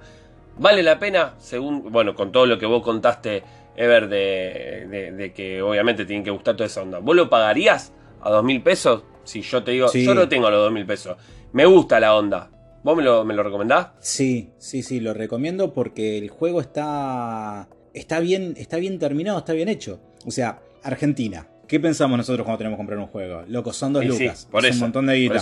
¿Vale 0.57 0.83
la 0.83 0.99
pena? 0.99 1.33
Según, 1.39 1.91
bueno, 1.91 2.15
con 2.15 2.31
todo 2.31 2.45
lo 2.45 2.57
que 2.57 2.65
vos 2.65 2.83
contaste, 2.83 3.43
Ever, 3.75 4.07
de, 4.07 5.33
que 5.35 5.61
obviamente 5.61 6.05
tienen 6.05 6.23
que 6.23 6.29
gustar 6.29 6.55
toda 6.55 6.67
esa 6.67 6.81
onda. 6.81 6.99
¿Vos 6.99 7.15
lo 7.15 7.29
pagarías 7.29 7.91
a 8.21 8.29
dos 8.29 8.43
mil 8.43 8.61
pesos? 8.61 9.03
Si 9.23 9.41
yo 9.41 9.63
te 9.63 9.71
digo, 9.71 9.91
yo 9.91 10.13
no 10.15 10.27
tengo 10.27 10.49
los 10.49 10.59
dos 10.59 10.71
mil 10.71 10.86
pesos. 10.86 11.17
Me 11.51 11.65
gusta 11.65 11.99
la 11.99 12.15
onda. 12.15 12.49
¿Vos 12.83 12.97
me 12.97 13.03
lo, 13.03 13.23
me 13.23 13.33
lo 13.33 13.43
recomendás? 13.43 13.89
Sí, 13.99 14.51
sí, 14.57 14.83
sí, 14.83 14.99
lo 14.99 15.13
recomiendo 15.13 15.73
porque 15.73 16.17
el 16.17 16.29
juego 16.29 16.59
está 16.59 17.69
está 17.93 18.19
bien, 18.19 18.55
está 18.57 18.77
bien 18.77 18.99
terminado, 18.99 19.39
está 19.39 19.53
bien 19.53 19.69
hecho. 19.69 20.01
O 20.25 20.31
sea, 20.31 20.62
Argentina. 20.83 21.47
¿Qué 21.67 21.79
pensamos 21.79 22.17
nosotros 22.17 22.43
cuando 22.43 22.57
tenemos 22.57 22.77
que 22.77 22.79
comprar 22.81 22.99
un 22.99 23.07
juego? 23.07 23.43
Loco, 23.47 23.71
son 23.71 23.93
dos 23.93 24.05
lucas. 24.05 24.47
por 24.51 24.65
es 24.65 24.75
un 24.75 24.81
montón 24.81 25.05
de 25.05 25.15
guita. 25.15 25.41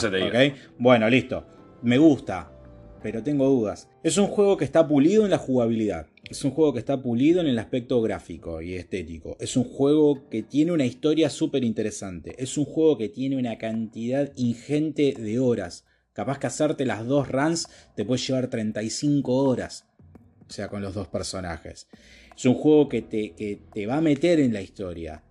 Bueno, 0.77 1.09
listo. 1.09 1.45
Me 1.81 1.97
gusta, 1.97 2.50
pero 3.01 3.23
tengo 3.23 3.47
dudas. 3.47 3.89
Es 4.03 4.17
un 4.17 4.27
juego 4.27 4.57
que 4.57 4.65
está 4.65 4.87
pulido 4.87 5.25
en 5.25 5.31
la 5.31 5.37
jugabilidad. 5.37 6.07
Es 6.29 6.43
un 6.45 6.51
juego 6.51 6.73
que 6.73 6.79
está 6.79 7.01
pulido 7.01 7.41
en 7.41 7.47
el 7.47 7.59
aspecto 7.59 8.01
gráfico 8.01 8.61
y 8.61 8.75
estético. 8.75 9.35
Es 9.39 9.57
un 9.57 9.63
juego 9.63 10.29
que 10.29 10.43
tiene 10.43 10.71
una 10.71 10.85
historia 10.85 11.29
súper 11.29 11.63
interesante. 11.63 12.35
Es 12.37 12.57
un 12.57 12.65
juego 12.65 12.97
que 12.97 13.09
tiene 13.09 13.37
una 13.37 13.57
cantidad 13.57 14.31
ingente 14.35 15.13
de 15.17 15.39
horas. 15.39 15.85
Capaz 16.13 16.39
que 16.39 16.47
hacerte 16.47 16.85
las 16.85 17.05
dos 17.05 17.27
runs 17.27 17.67
te 17.95 18.05
puede 18.05 18.21
llevar 18.21 18.49
35 18.49 19.33
horas. 19.33 19.85
O 20.47 20.53
sea, 20.53 20.67
con 20.67 20.81
los 20.81 20.93
dos 20.93 21.07
personajes. 21.07 21.87
Es 22.35 22.45
un 22.45 22.55
juego 22.55 22.87
que 22.87 23.01
te, 23.01 23.61
te 23.73 23.85
va 23.85 23.97
a 23.97 24.01
meter 24.01 24.39
en 24.39 24.53
la 24.53 24.61
historia. 24.61 25.23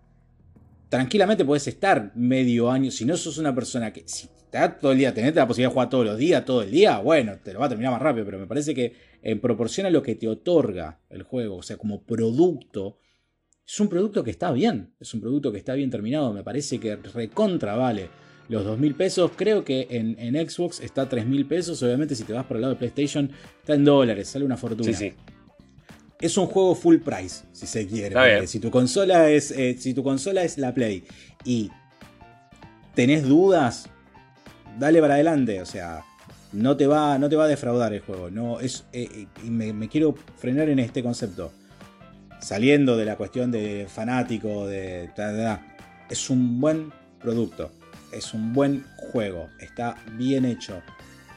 Tranquilamente 0.88 1.44
puedes 1.44 1.68
estar 1.68 2.12
medio 2.14 2.70
año. 2.70 2.90
Si 2.90 3.04
no 3.04 3.16
sos 3.16 3.38
una 3.38 3.54
persona 3.54 3.92
que. 3.92 4.04
Está 4.50 4.78
todo 4.78 4.92
el 4.92 4.98
día, 4.98 5.14
tenés 5.14 5.34
la 5.34 5.46
posibilidad 5.46 5.70
de 5.70 5.74
jugar 5.74 5.88
todos 5.88 6.04
los 6.04 6.18
días, 6.18 6.44
todo 6.44 6.62
el 6.62 6.70
día, 6.70 6.98
bueno, 6.98 7.38
te 7.42 7.52
lo 7.52 7.60
va 7.60 7.66
a 7.66 7.68
terminar 7.68 7.92
más 7.92 8.02
rápido. 8.02 8.24
Pero 8.24 8.38
me 8.38 8.46
parece 8.46 8.74
que 8.74 8.94
en 9.22 9.40
proporción 9.40 9.86
a 9.86 9.90
lo 9.90 10.02
que 10.02 10.16
te 10.16 10.28
otorga 10.28 11.00
el 11.08 11.22
juego, 11.22 11.56
o 11.56 11.62
sea, 11.62 11.76
como 11.76 12.02
producto, 12.02 12.98
es 13.66 13.78
un 13.78 13.88
producto 13.88 14.24
que 14.24 14.30
está 14.30 14.50
bien. 14.50 14.92
Es 14.98 15.14
un 15.14 15.20
producto 15.20 15.52
que 15.52 15.58
está 15.58 15.74
bien 15.74 15.90
terminado. 15.90 16.32
Me 16.32 16.42
parece 16.42 16.80
que 16.80 16.96
recontra 16.96 17.76
vale 17.76 18.08
los 18.48 18.64
2 18.64 18.78
mil 18.80 18.96
pesos. 18.96 19.30
Creo 19.36 19.64
que 19.64 19.86
en, 19.90 20.16
en 20.18 20.34
Xbox 20.48 20.80
está 20.80 21.08
3 21.08 21.24
mil 21.26 21.46
pesos. 21.46 21.80
Obviamente, 21.84 22.16
si 22.16 22.24
te 22.24 22.32
vas 22.32 22.44
por 22.46 22.56
el 22.56 22.62
lado 22.62 22.74
de 22.74 22.78
PlayStation, 22.78 23.30
está 23.60 23.74
en 23.74 23.84
dólares, 23.84 24.28
sale 24.28 24.44
una 24.44 24.56
fortuna. 24.56 24.92
Sí, 24.92 24.94
sí 24.94 25.14
es 26.20 26.36
un 26.36 26.46
juego 26.46 26.74
full 26.74 26.98
price, 26.98 27.44
si 27.52 27.66
se 27.66 27.86
quiere. 27.86 28.46
Si 28.46 28.60
tu 28.60 28.70
consola 28.70 29.30
es. 29.30 29.50
Eh, 29.52 29.76
si 29.78 29.94
tu 29.94 30.02
consola 30.02 30.42
es 30.42 30.58
la 30.58 30.74
Play 30.74 31.04
y 31.44 31.70
tenés 32.94 33.26
dudas, 33.26 33.88
dale 34.78 35.00
para 35.00 35.14
adelante. 35.14 35.60
O 35.60 35.66
sea, 35.66 36.04
no 36.52 36.76
te 36.76 36.86
va, 36.86 37.18
no 37.18 37.28
te 37.28 37.36
va 37.36 37.44
a 37.44 37.48
defraudar 37.48 37.92
el 37.92 38.00
juego. 38.00 38.30
No, 38.30 38.60
es, 38.60 38.84
eh, 38.92 39.08
eh, 39.12 39.26
y 39.44 39.50
me, 39.50 39.88
quiero 39.88 40.14
frenar 40.38 40.68
en 40.68 40.78
este 40.78 41.02
concepto. 41.02 41.52
Saliendo 42.40 42.96
de 42.96 43.04
la 43.04 43.16
cuestión 43.16 43.50
de 43.50 43.86
fanático, 43.88 44.66
de. 44.66 45.10
Es 46.08 46.30
un 46.30 46.60
buen 46.60 46.92
producto. 47.20 47.70
Es 48.12 48.34
un 48.34 48.52
buen 48.52 48.84
juego. 48.96 49.48
Está 49.60 49.96
bien 50.16 50.44
hecho. 50.44 50.80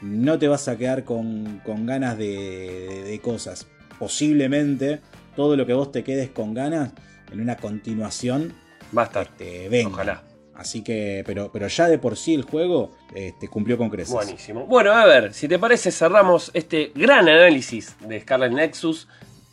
No 0.02 0.40
te 0.40 0.48
vas 0.48 0.68
a 0.68 0.78
quedar 0.78 1.04
con, 1.04 1.62
ganas 1.86 2.18
de 2.18 3.20
cosas 3.24 3.68
posiblemente 4.04 5.00
todo 5.36 5.56
lo 5.56 5.66
que 5.66 5.74
vos 5.74 5.92
te 5.92 6.04
quedes 6.04 6.30
con 6.30 6.54
ganas 6.54 6.92
en 7.32 7.40
una 7.40 7.56
continuación 7.56 8.54
va 8.96 9.04
a 9.04 9.06
estar. 9.06 9.30
Este, 9.40 9.86
Ojalá. 9.86 10.22
Así 10.56 10.84
que, 10.84 11.24
pero, 11.26 11.52
pero 11.52 11.68
ya 11.68 11.88
de 11.88 11.98
por 11.98 12.16
sí 12.16 12.36
el 12.36 12.44
juego 12.44 12.92
este, 13.16 13.48
cumplió 13.48 13.78
con 13.78 13.90
creces. 13.90 14.14
Buenísimo. 14.14 14.66
Bueno, 14.66 14.92
a 14.92 15.06
ver, 15.06 15.34
si 15.34 15.48
te 15.48 15.58
parece, 15.58 15.92
cerramos 15.92 16.52
este 16.54 16.92
gran 16.94 17.28
análisis 17.28 17.96
de 18.02 18.22
Scarlet 18.22 18.52
Nexus. 18.52 19.08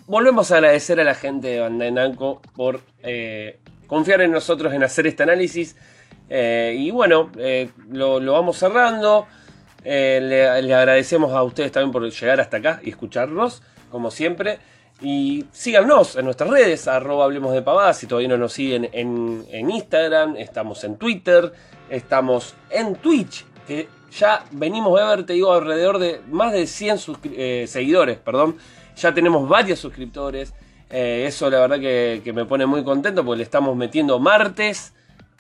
Volvemos 0.06 0.50
a 0.50 0.56
agradecer 0.56 1.00
a 1.00 1.04
la 1.04 1.14
gente 1.14 1.48
de 1.48 1.60
Bandai 1.60 1.90
Namco 1.90 2.42
por 2.54 2.80
eh, 3.02 3.58
confiar 3.86 4.20
en 4.20 4.32
nosotros 4.32 4.74
en 4.74 4.82
hacer 4.82 5.06
este 5.06 5.22
análisis. 5.22 5.76
Eh, 6.28 6.76
y 6.78 6.90
bueno, 6.90 7.30
eh, 7.38 7.70
lo, 7.90 8.20
vamos 8.20 8.58
cerrando. 8.58 9.26
le, 9.84 10.74
agradecemos 10.74 11.32
a 11.32 11.42
ustedes 11.42 11.72
también 11.72 11.92
por 11.92 12.10
llegar 12.10 12.40
hasta 12.40 12.58
acá 12.58 12.80
y 12.84 12.90
escucharnos 12.90 13.62
como 13.90 14.10
siempre. 14.10 14.58
Y 15.02 15.46
síganos 15.52 16.16
en 16.16 16.26
nuestras 16.26 16.50
redes, 16.50 16.86
arroba 16.86 17.24
hablemos 17.24 17.54
de 17.54 17.62
pavadas, 17.62 17.98
si 17.98 18.06
todavía 18.06 18.28
no 18.28 18.36
nos 18.36 18.52
siguen 18.52 18.88
en, 18.92 19.70
Instagram, 19.70 20.36
estamos 20.36 20.84
en 20.84 20.96
Twitter, 20.96 21.52
estamos 21.88 22.54
en 22.68 22.96
Twitch, 22.96 23.46
que 23.66 23.88
ya 24.10 24.44
venimos 24.50 25.00
a 25.00 25.16
ver, 25.16 25.24
te 25.24 25.32
digo, 25.32 25.52
alrededor 25.52 25.98
de 25.98 26.20
más 26.30 26.52
de 26.52 26.66
100 26.66 26.98
eh, 27.24 27.64
seguidores, 27.66 28.18
perdón. 28.18 28.56
Ya 28.96 29.14
tenemos 29.14 29.48
varios 29.48 29.78
suscriptores. 29.78 30.52
Eh, 30.90 31.24
eso 31.26 31.48
la 31.48 31.60
verdad 31.60 31.78
que, 31.78 32.20
que, 32.22 32.32
me 32.32 32.44
pone 32.44 32.66
muy 32.66 32.82
contento 32.84 33.24
porque 33.24 33.38
le 33.38 33.44
estamos 33.44 33.76
metiendo 33.76 34.18
martes 34.18 34.92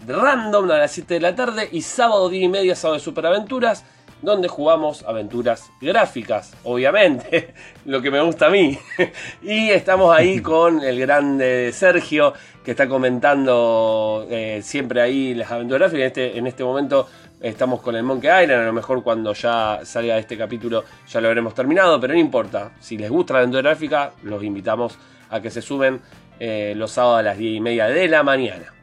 random 0.06 0.70
a 0.70 0.78
las 0.78 0.92
7 0.92 1.14
de 1.14 1.20
la 1.20 1.34
tarde 1.34 1.68
y 1.70 1.82
sábado 1.82 2.28
10 2.28 2.44
y 2.44 2.48
media, 2.48 2.76
sábado 2.76 2.98
de 2.98 3.04
superaventuras 3.04 3.84
donde 4.22 4.48
jugamos 4.48 5.02
aventuras 5.04 5.70
gráficas, 5.80 6.52
obviamente, 6.64 7.54
lo 7.86 8.02
que 8.02 8.10
me 8.10 8.20
gusta 8.20 8.46
a 8.46 8.50
mí. 8.50 8.78
y 9.42 9.70
estamos 9.70 10.14
ahí 10.14 10.40
con 10.42 10.82
el 10.82 10.98
grande 11.00 11.70
Sergio, 11.72 12.34
que 12.64 12.72
está 12.72 12.88
comentando 12.88 14.26
eh, 14.30 14.60
siempre 14.62 15.00
ahí 15.00 15.34
las 15.34 15.50
aventuras 15.50 15.92
gráficas. 15.92 16.00
En 16.00 16.06
este, 16.06 16.38
en 16.38 16.46
este 16.46 16.64
momento 16.64 17.08
estamos 17.40 17.80
con 17.80 17.96
el 17.96 18.02
Monkey 18.02 18.30
Island, 18.42 18.62
a 18.62 18.66
lo 18.66 18.72
mejor 18.72 19.02
cuando 19.02 19.32
ya 19.32 19.80
salga 19.84 20.18
este 20.18 20.36
capítulo 20.36 20.84
ya 21.08 21.20
lo 21.20 21.28
habremos 21.28 21.54
terminado, 21.54 21.98
pero 21.98 22.12
no 22.12 22.20
importa. 22.20 22.72
Si 22.80 22.98
les 22.98 23.10
gusta 23.10 23.34
la 23.34 23.40
aventura 23.40 23.62
gráfica, 23.62 24.12
los 24.22 24.42
invitamos 24.44 24.98
a 25.30 25.40
que 25.40 25.50
se 25.50 25.62
suben 25.62 26.00
eh, 26.38 26.74
los 26.76 26.90
sábados 26.90 27.20
a 27.20 27.22
las 27.22 27.38
10 27.38 27.56
y 27.56 27.60
media 27.60 27.86
de 27.86 28.08
la 28.08 28.22
mañana. 28.22 28.74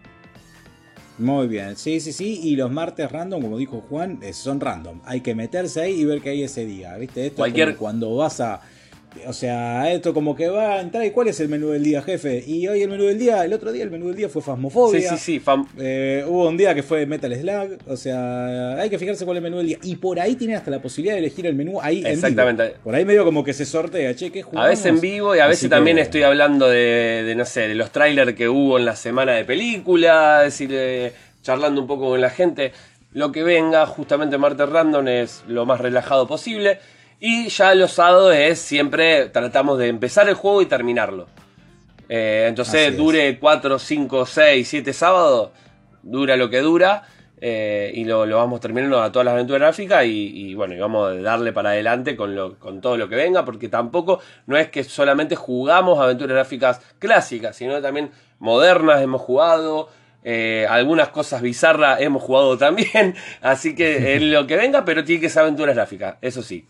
Muy 1.17 1.47
bien, 1.47 1.75
sí, 1.77 1.99
sí, 1.99 2.13
sí. 2.13 2.39
Y 2.43 2.55
los 2.55 2.71
martes 2.71 3.11
random, 3.11 3.41
como 3.41 3.57
dijo 3.57 3.83
Juan, 3.89 4.19
son 4.33 4.59
random. 4.59 5.01
Hay 5.03 5.21
que 5.21 5.33
meterse 5.33 5.81
ahí 5.81 6.01
y 6.01 6.05
ver 6.05 6.21
qué 6.21 6.29
hay 6.29 6.43
ese 6.43 6.65
día. 6.65 6.95
¿Viste? 6.97 7.27
Esto 7.27 7.37
Cualquier... 7.37 7.75
cuando 7.75 8.15
vas 8.15 8.39
a. 8.39 8.61
O 9.25 9.33
sea, 9.33 9.91
esto 9.91 10.13
como 10.13 10.35
que 10.35 10.47
va 10.49 10.75
a 10.75 10.81
entrar 10.81 11.05
y 11.05 11.11
cuál 11.11 11.27
es 11.27 11.39
el 11.39 11.49
menú 11.49 11.69
del 11.69 11.83
día, 11.83 12.01
jefe. 12.01 12.43
Y 12.45 12.67
hoy 12.67 12.81
el 12.83 12.89
menú 12.89 13.05
del 13.05 13.17
día, 13.17 13.43
el 13.43 13.53
otro 13.53 13.71
día 13.71 13.83
el 13.83 13.91
menú 13.91 14.07
del 14.07 14.15
día 14.15 14.29
fue 14.29 14.41
Fasmofobia. 14.41 15.09
Sí, 15.11 15.17
sí, 15.17 15.39
sí. 15.39 15.41
Eh, 15.79 16.23
hubo 16.27 16.47
un 16.47 16.57
día 16.57 16.75
que 16.75 16.83
fue 16.83 17.05
Metal 17.05 17.33
Slug. 17.33 17.77
O 17.87 17.97
sea, 17.97 18.75
hay 18.75 18.89
que 18.89 18.99
fijarse 18.99 19.25
cuál 19.25 19.37
es 19.37 19.43
el 19.43 19.49
menú 19.49 19.57
del 19.57 19.67
día. 19.67 19.77
Y 19.83 19.95
por 19.95 20.19
ahí 20.19 20.35
tiene 20.35 20.55
hasta 20.55 20.71
la 20.71 20.81
posibilidad 20.81 21.15
de 21.15 21.19
elegir 21.19 21.45
el 21.45 21.55
menú 21.55 21.79
ahí 21.81 22.03
Exactamente. 22.05 22.63
en 22.63 22.69
vivo. 22.69 22.83
Por 22.83 22.95
ahí 22.95 23.05
medio 23.05 23.25
como 23.25 23.43
que 23.43 23.53
se 23.53 23.65
sortea, 23.65 24.15
che, 24.15 24.31
¿qué 24.31 24.43
A 24.55 24.67
veces 24.67 24.85
en 24.85 25.01
vivo 25.01 25.35
y 25.35 25.39
a 25.39 25.47
veces 25.47 25.69
también 25.69 25.97
estoy 25.97 26.23
hablando 26.23 26.67
de, 26.67 27.33
no 27.35 27.45
sé, 27.45 27.67
de 27.67 27.75
los 27.75 27.91
trailers 27.91 28.33
que 28.33 28.49
hubo 28.49 28.77
en 28.77 28.85
la 28.85 28.95
semana 28.95 29.33
de 29.33 29.45
películas. 29.45 30.47
Es 30.47 30.59
decir, 30.59 31.13
charlando 31.41 31.81
un 31.81 31.87
poco 31.87 32.09
con 32.09 32.21
la 32.21 32.29
gente. 32.29 32.71
Lo 33.13 33.31
que 33.31 33.43
venga, 33.43 33.85
justamente 33.85 34.37
martes 34.37 34.69
random 34.69 35.07
es 35.07 35.43
lo 35.47 35.65
más 35.65 35.81
relajado 35.81 36.27
posible. 36.27 36.79
Y 37.19 37.49
ya 37.49 37.73
los 37.73 37.93
sábados 37.93 38.35
es 38.35 38.59
siempre 38.59 39.29
tratamos 39.29 39.79
de 39.79 39.87
empezar 39.87 40.29
el 40.29 40.35
juego 40.35 40.61
y 40.61 40.67
terminarlo. 40.67 41.27
Eh, 42.09 42.45
entonces 42.47 42.95
dure 42.95 43.37
4, 43.39 43.79
5, 43.79 44.25
6, 44.25 44.67
7 44.67 44.93
sábados, 44.93 45.51
dura 46.03 46.37
lo 46.37 46.49
que 46.49 46.59
dura. 46.59 47.03
Eh, 47.39 47.91
y 47.93 48.03
lo, 48.03 48.25
vamos 48.27 48.59
terminando 48.59 48.99
a 48.99 49.11
todas 49.11 49.25
las 49.25 49.33
aventuras 49.33 49.61
gráficas 49.61 50.05
y, 50.07 50.55
bueno, 50.55 50.73
y 50.73 50.79
vamos 50.79 51.11
a 51.11 51.13
darle 51.21 51.53
para 51.53 51.69
adelante 51.69 52.15
con, 52.15 52.35
lo, 52.35 52.57
con 52.57 52.81
todo 52.81 52.97
lo 52.97 53.07
que 53.07 53.15
venga, 53.15 53.45
porque 53.45 53.69
tampoco 53.69 54.19
no 54.47 54.57
es 54.57 54.69
que 54.69 54.83
solamente 54.83 55.35
jugamos 55.35 55.99
aventuras 55.99 56.33
gráficas 56.33 56.81
clásicas, 56.97 57.55
sino 57.55 57.79
también 57.79 58.09
modernas 58.39 59.03
hemos 59.03 59.21
jugado, 59.21 59.89
eh, 60.23 60.65
algunas 60.67 61.09
cosas 61.09 61.43
bizarras 61.43 62.01
hemos 62.01 62.23
jugado 62.23 62.57
también. 62.57 63.15
Así 63.41 63.75
que 63.75 64.15
en 64.15 64.31
lo 64.33 64.47
que 64.47 64.55
venga, 64.55 64.83
pero 64.83 65.03
tiene 65.03 65.21
que 65.21 65.29
ser 65.29 65.43
aventuras 65.43 65.75
gráficas, 65.75 66.15
eso 66.21 66.41
sí. 66.41 66.65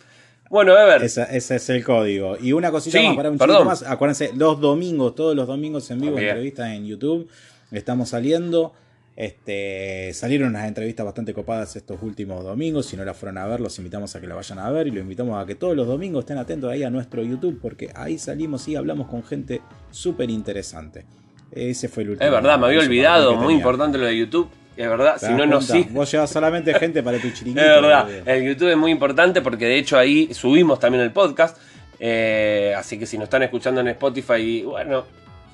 Bueno, 0.50 0.74
a 0.74 0.86
ver. 0.86 1.04
ese 1.04 1.28
es 1.32 1.70
el 1.70 1.84
código. 1.84 2.38
Y 2.40 2.54
una 2.54 2.72
cosita 2.72 3.02
más, 3.02 3.16
para 3.16 3.30
un 3.30 3.38
perdón. 3.38 3.68
más. 3.68 3.84
Acuérdense, 3.84 4.32
los 4.36 4.60
domingos, 4.60 5.16
todos 5.16 5.36
los 5.36 5.48
domingos 5.48 5.90
en 5.92 6.02
vivo, 6.02 6.18
entrevistas 6.18 6.70
en 6.70 6.86
YouTube. 6.86 7.30
Estamos 7.72 8.10
saliendo. 8.10 8.74
Este, 9.16 10.14
salieron 10.14 10.50
unas 10.50 10.68
entrevistas 10.68 11.04
bastante 11.04 11.34
copadas 11.34 11.76
estos 11.76 11.98
últimos 12.04 12.44
domingos. 12.44 12.86
Si 12.86 12.96
no 12.96 13.04
la 13.04 13.16
fueron 13.16 13.40
a 13.40 13.48
ver, 13.48 13.60
los 13.60 13.78
invitamos 13.80 14.16
a 14.16 14.22
que 14.22 14.28
la 14.28 14.36
vayan 14.36 14.60
a 14.60 14.70
ver 14.70 14.88
y 14.88 14.92
los 14.92 15.02
invitamos 15.02 15.42
a 15.42 15.46
que 15.48 15.56
todos 15.56 15.76
los 15.76 15.88
domingos 15.88 16.22
estén 16.22 16.38
atentos 16.38 16.72
ahí 16.72 16.84
a 16.84 16.92
nuestro 16.92 17.24
YouTube 17.24 17.58
porque 17.60 17.90
ahí 17.96 18.20
salimos 18.20 18.68
y 18.68 18.76
hablamos 18.76 19.08
con 19.08 19.24
gente 19.24 19.62
súper 19.90 20.30
interesante. 20.30 21.06
Ese 21.52 21.88
fue 21.88 22.04
el 22.04 22.12
último. 22.12 22.28
Es 22.28 22.32
verdad, 22.32 22.60
me 22.60 22.68
había 22.68 22.80
olvidado, 22.80 23.36
muy 23.36 23.56
importante 23.56 23.98
lo 23.98 24.06
de 24.06 24.18
YouTube. 24.18 24.50
Es 24.78 24.88
verdad, 24.88 25.18
si 25.20 25.34
no, 25.34 25.48
no 25.48 25.60
sí. 25.60 25.88
Vos 25.90 26.12
llevas 26.12 26.30
solamente 26.30 26.72
gente 26.76 27.02
para 27.02 27.18
tu 27.18 27.32
chiringuito. 27.32 27.66
Es 27.66 27.82
verdad, 27.82 28.08
el 28.28 28.44
YouTube 28.44 28.70
es 28.70 28.78
muy 28.78 28.92
importante 28.92 29.42
porque 29.42 29.66
de 29.66 29.78
hecho 29.80 29.98
ahí 29.98 30.32
subimos 30.34 30.80
también 30.80 31.04
el 31.04 31.12
podcast. 31.12 31.58
Eh, 32.00 32.76
así 32.78 33.00
que 33.00 33.08
si 33.08 33.18
nos 33.18 33.24
están 33.24 33.42
escuchando 33.42 33.82
en 33.82 33.88
Spotify, 33.88 34.62
bueno, 34.62 35.06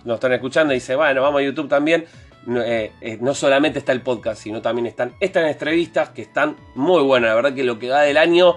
nos 0.04 0.16
están 0.16 0.34
escuchando 0.34 0.74
y 0.74 0.78
dice, 0.78 0.98
bueno, 0.98 1.22
vamos 1.22 1.40
a 1.40 1.44
YouTube 1.44 1.70
también. 1.70 2.06
No, 2.46 2.62
eh, 2.62 2.92
eh, 3.00 3.18
no 3.22 3.34
solamente 3.34 3.80
está 3.80 3.94
el 3.94 4.02
podcast, 4.02 4.44
sino 4.44 4.62
también 4.62 4.88
están 4.88 5.14
estas 5.22 5.50
entrevistas 5.50 6.10
que 6.10 6.24
están 6.24 6.58
muy 6.76 7.02
buenas. 7.02 7.30
La 7.30 7.36
verdad 7.36 7.54
que 7.54 7.64
lo 7.64 7.80
que 7.80 7.90
va 7.90 8.02
del 8.02 8.18
año, 8.18 8.56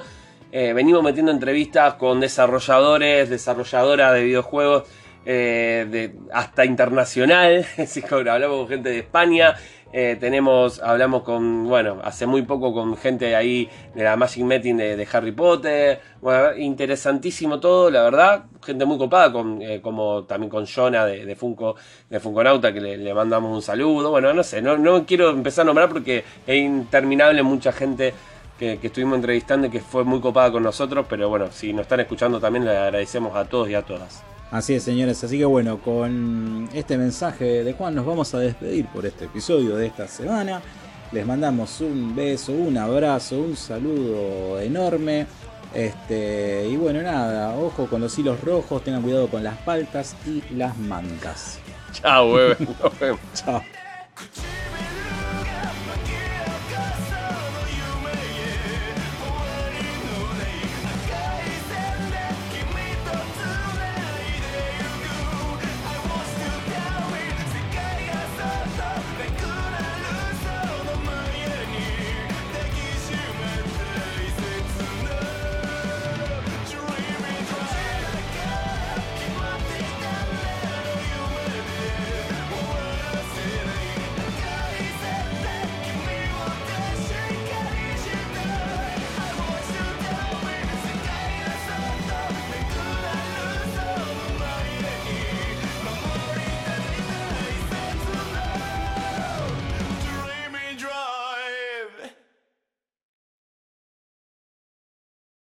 venimos 0.51 1.03
metiendo 1.05 1.31
entrevistas 1.31 1.95
con 1.95 2.19
desarrolladores, 2.19 3.29
desarrolladoras 3.29 4.15
de 4.15 4.25
videojuegos 4.25 4.85
de, 5.25 6.13
hasta 6.33 6.65
internacional. 6.65 7.65
hablamos 8.11 8.59
con 8.59 8.69
gente 8.69 8.89
de 8.89 8.99
España. 8.99 9.55
Eh, 9.93 10.17
tenemos, 10.19 10.83
hablamos 10.83 11.23
con, 11.23 11.69
bueno, 11.69 12.01
hace 12.03 12.27
muy 12.27 12.43
poco 12.43 12.75
con 12.75 12.97
gente 12.97 13.37
ahí 13.37 13.69
de 13.95 14.03
la 14.03 14.17
Magic 14.17 14.45
Meeting 14.45 14.77
de, 14.77 15.09
Harry 15.13 15.33
Potter. 15.33 16.01
Bueno, 16.21 16.57
interesantísimo 16.57 17.61
todo, 17.61 17.91
la 17.91 18.03
verdad. 18.03 18.45
Gente 18.63 18.85
muy 18.85 18.99
copada, 18.99 19.33
con, 19.33 19.63
eh, 19.63 19.81
como 19.81 20.25
también 20.25 20.51
con 20.51 20.67
Jonah 20.67 21.07
de, 21.07 21.37
Funko, 21.37 21.77
de 22.11 22.21
Funkonauta, 22.21 22.73
que 22.73 22.81
le, 22.81 23.15
mandamos 23.15 23.55
un 23.55 23.63
saludo. 23.63 24.11
Bueno, 24.11 24.35
no 24.35 24.43
sé, 24.43 24.61
no, 24.61 24.77
no 24.77 25.07
quiero 25.07 25.31
empezar 25.31 25.63
a 25.63 25.67
nombrar 25.67 25.89
porque 25.89 26.25
es 26.47 26.57
interminable 26.57 27.43
mucha 27.43 27.73
gente 27.73 28.13
que, 28.59 28.79
que, 28.79 28.89
estuvimos 28.89 29.17
entrevistando 29.17 29.69
y 29.69 29.71
que 29.71 29.81
fue 29.81 30.05
muy 30.05 30.21
copada 30.21 30.51
con 30.51 30.65
nosotros. 30.65 31.07
Pero 31.09 31.29
bueno, 31.29 31.47
si 31.53 31.73
nos 31.73 31.83
están 31.83 32.01
escuchando 32.01 32.41
también 32.41 32.65
le 32.65 32.77
agradecemos 32.77 33.37
a 33.37 33.45
todos 33.45 33.71
y 33.71 33.75
a 33.75 33.83
todas. 33.83 34.36
Así 34.51 34.75
es, 34.75 34.83
señores. 34.83 35.23
Así 35.25 35.39
que 35.39 35.45
bueno, 35.45 35.79
con 35.79 36.69
este 36.73 36.97
mensaje 36.97 37.65
de 37.65 37.73
Juan 37.73 37.95
nos 37.95 38.07
vamos 38.07 38.33
a 38.35 38.39
despedir 38.39 38.87
por 38.87 39.05
este 39.07 39.27
episodio 39.27 39.77
de 39.77 39.87
esta 39.87 40.07
semana. 40.09 40.63
Les 41.13 41.27
mandamos 41.27 41.81
un 41.81 42.15
beso, 42.15 42.53
un 42.53 42.77
abrazo, 42.77 43.39
un 43.39 43.57
saludo 43.57 44.61
enorme. 44.61 45.27
Este, 45.75 46.69
y 46.69 46.77
bueno, 46.77 47.03
nada, 47.03 47.57
ojo 47.57 47.87
con 47.87 48.01
los 48.01 48.19
hilos 48.19 48.41
rojos, 48.41 48.83
tengan 48.83 49.03
cuidado 49.03 49.29
con 49.29 49.43
las 49.43 49.59
paltas 49.59 50.17
y 50.27 50.43
las 50.55 50.77
mantas. 50.79 51.59
Chao, 51.93 52.39
Nos 52.59 52.99
vemos. 52.99 53.21
Chao. 53.35 53.63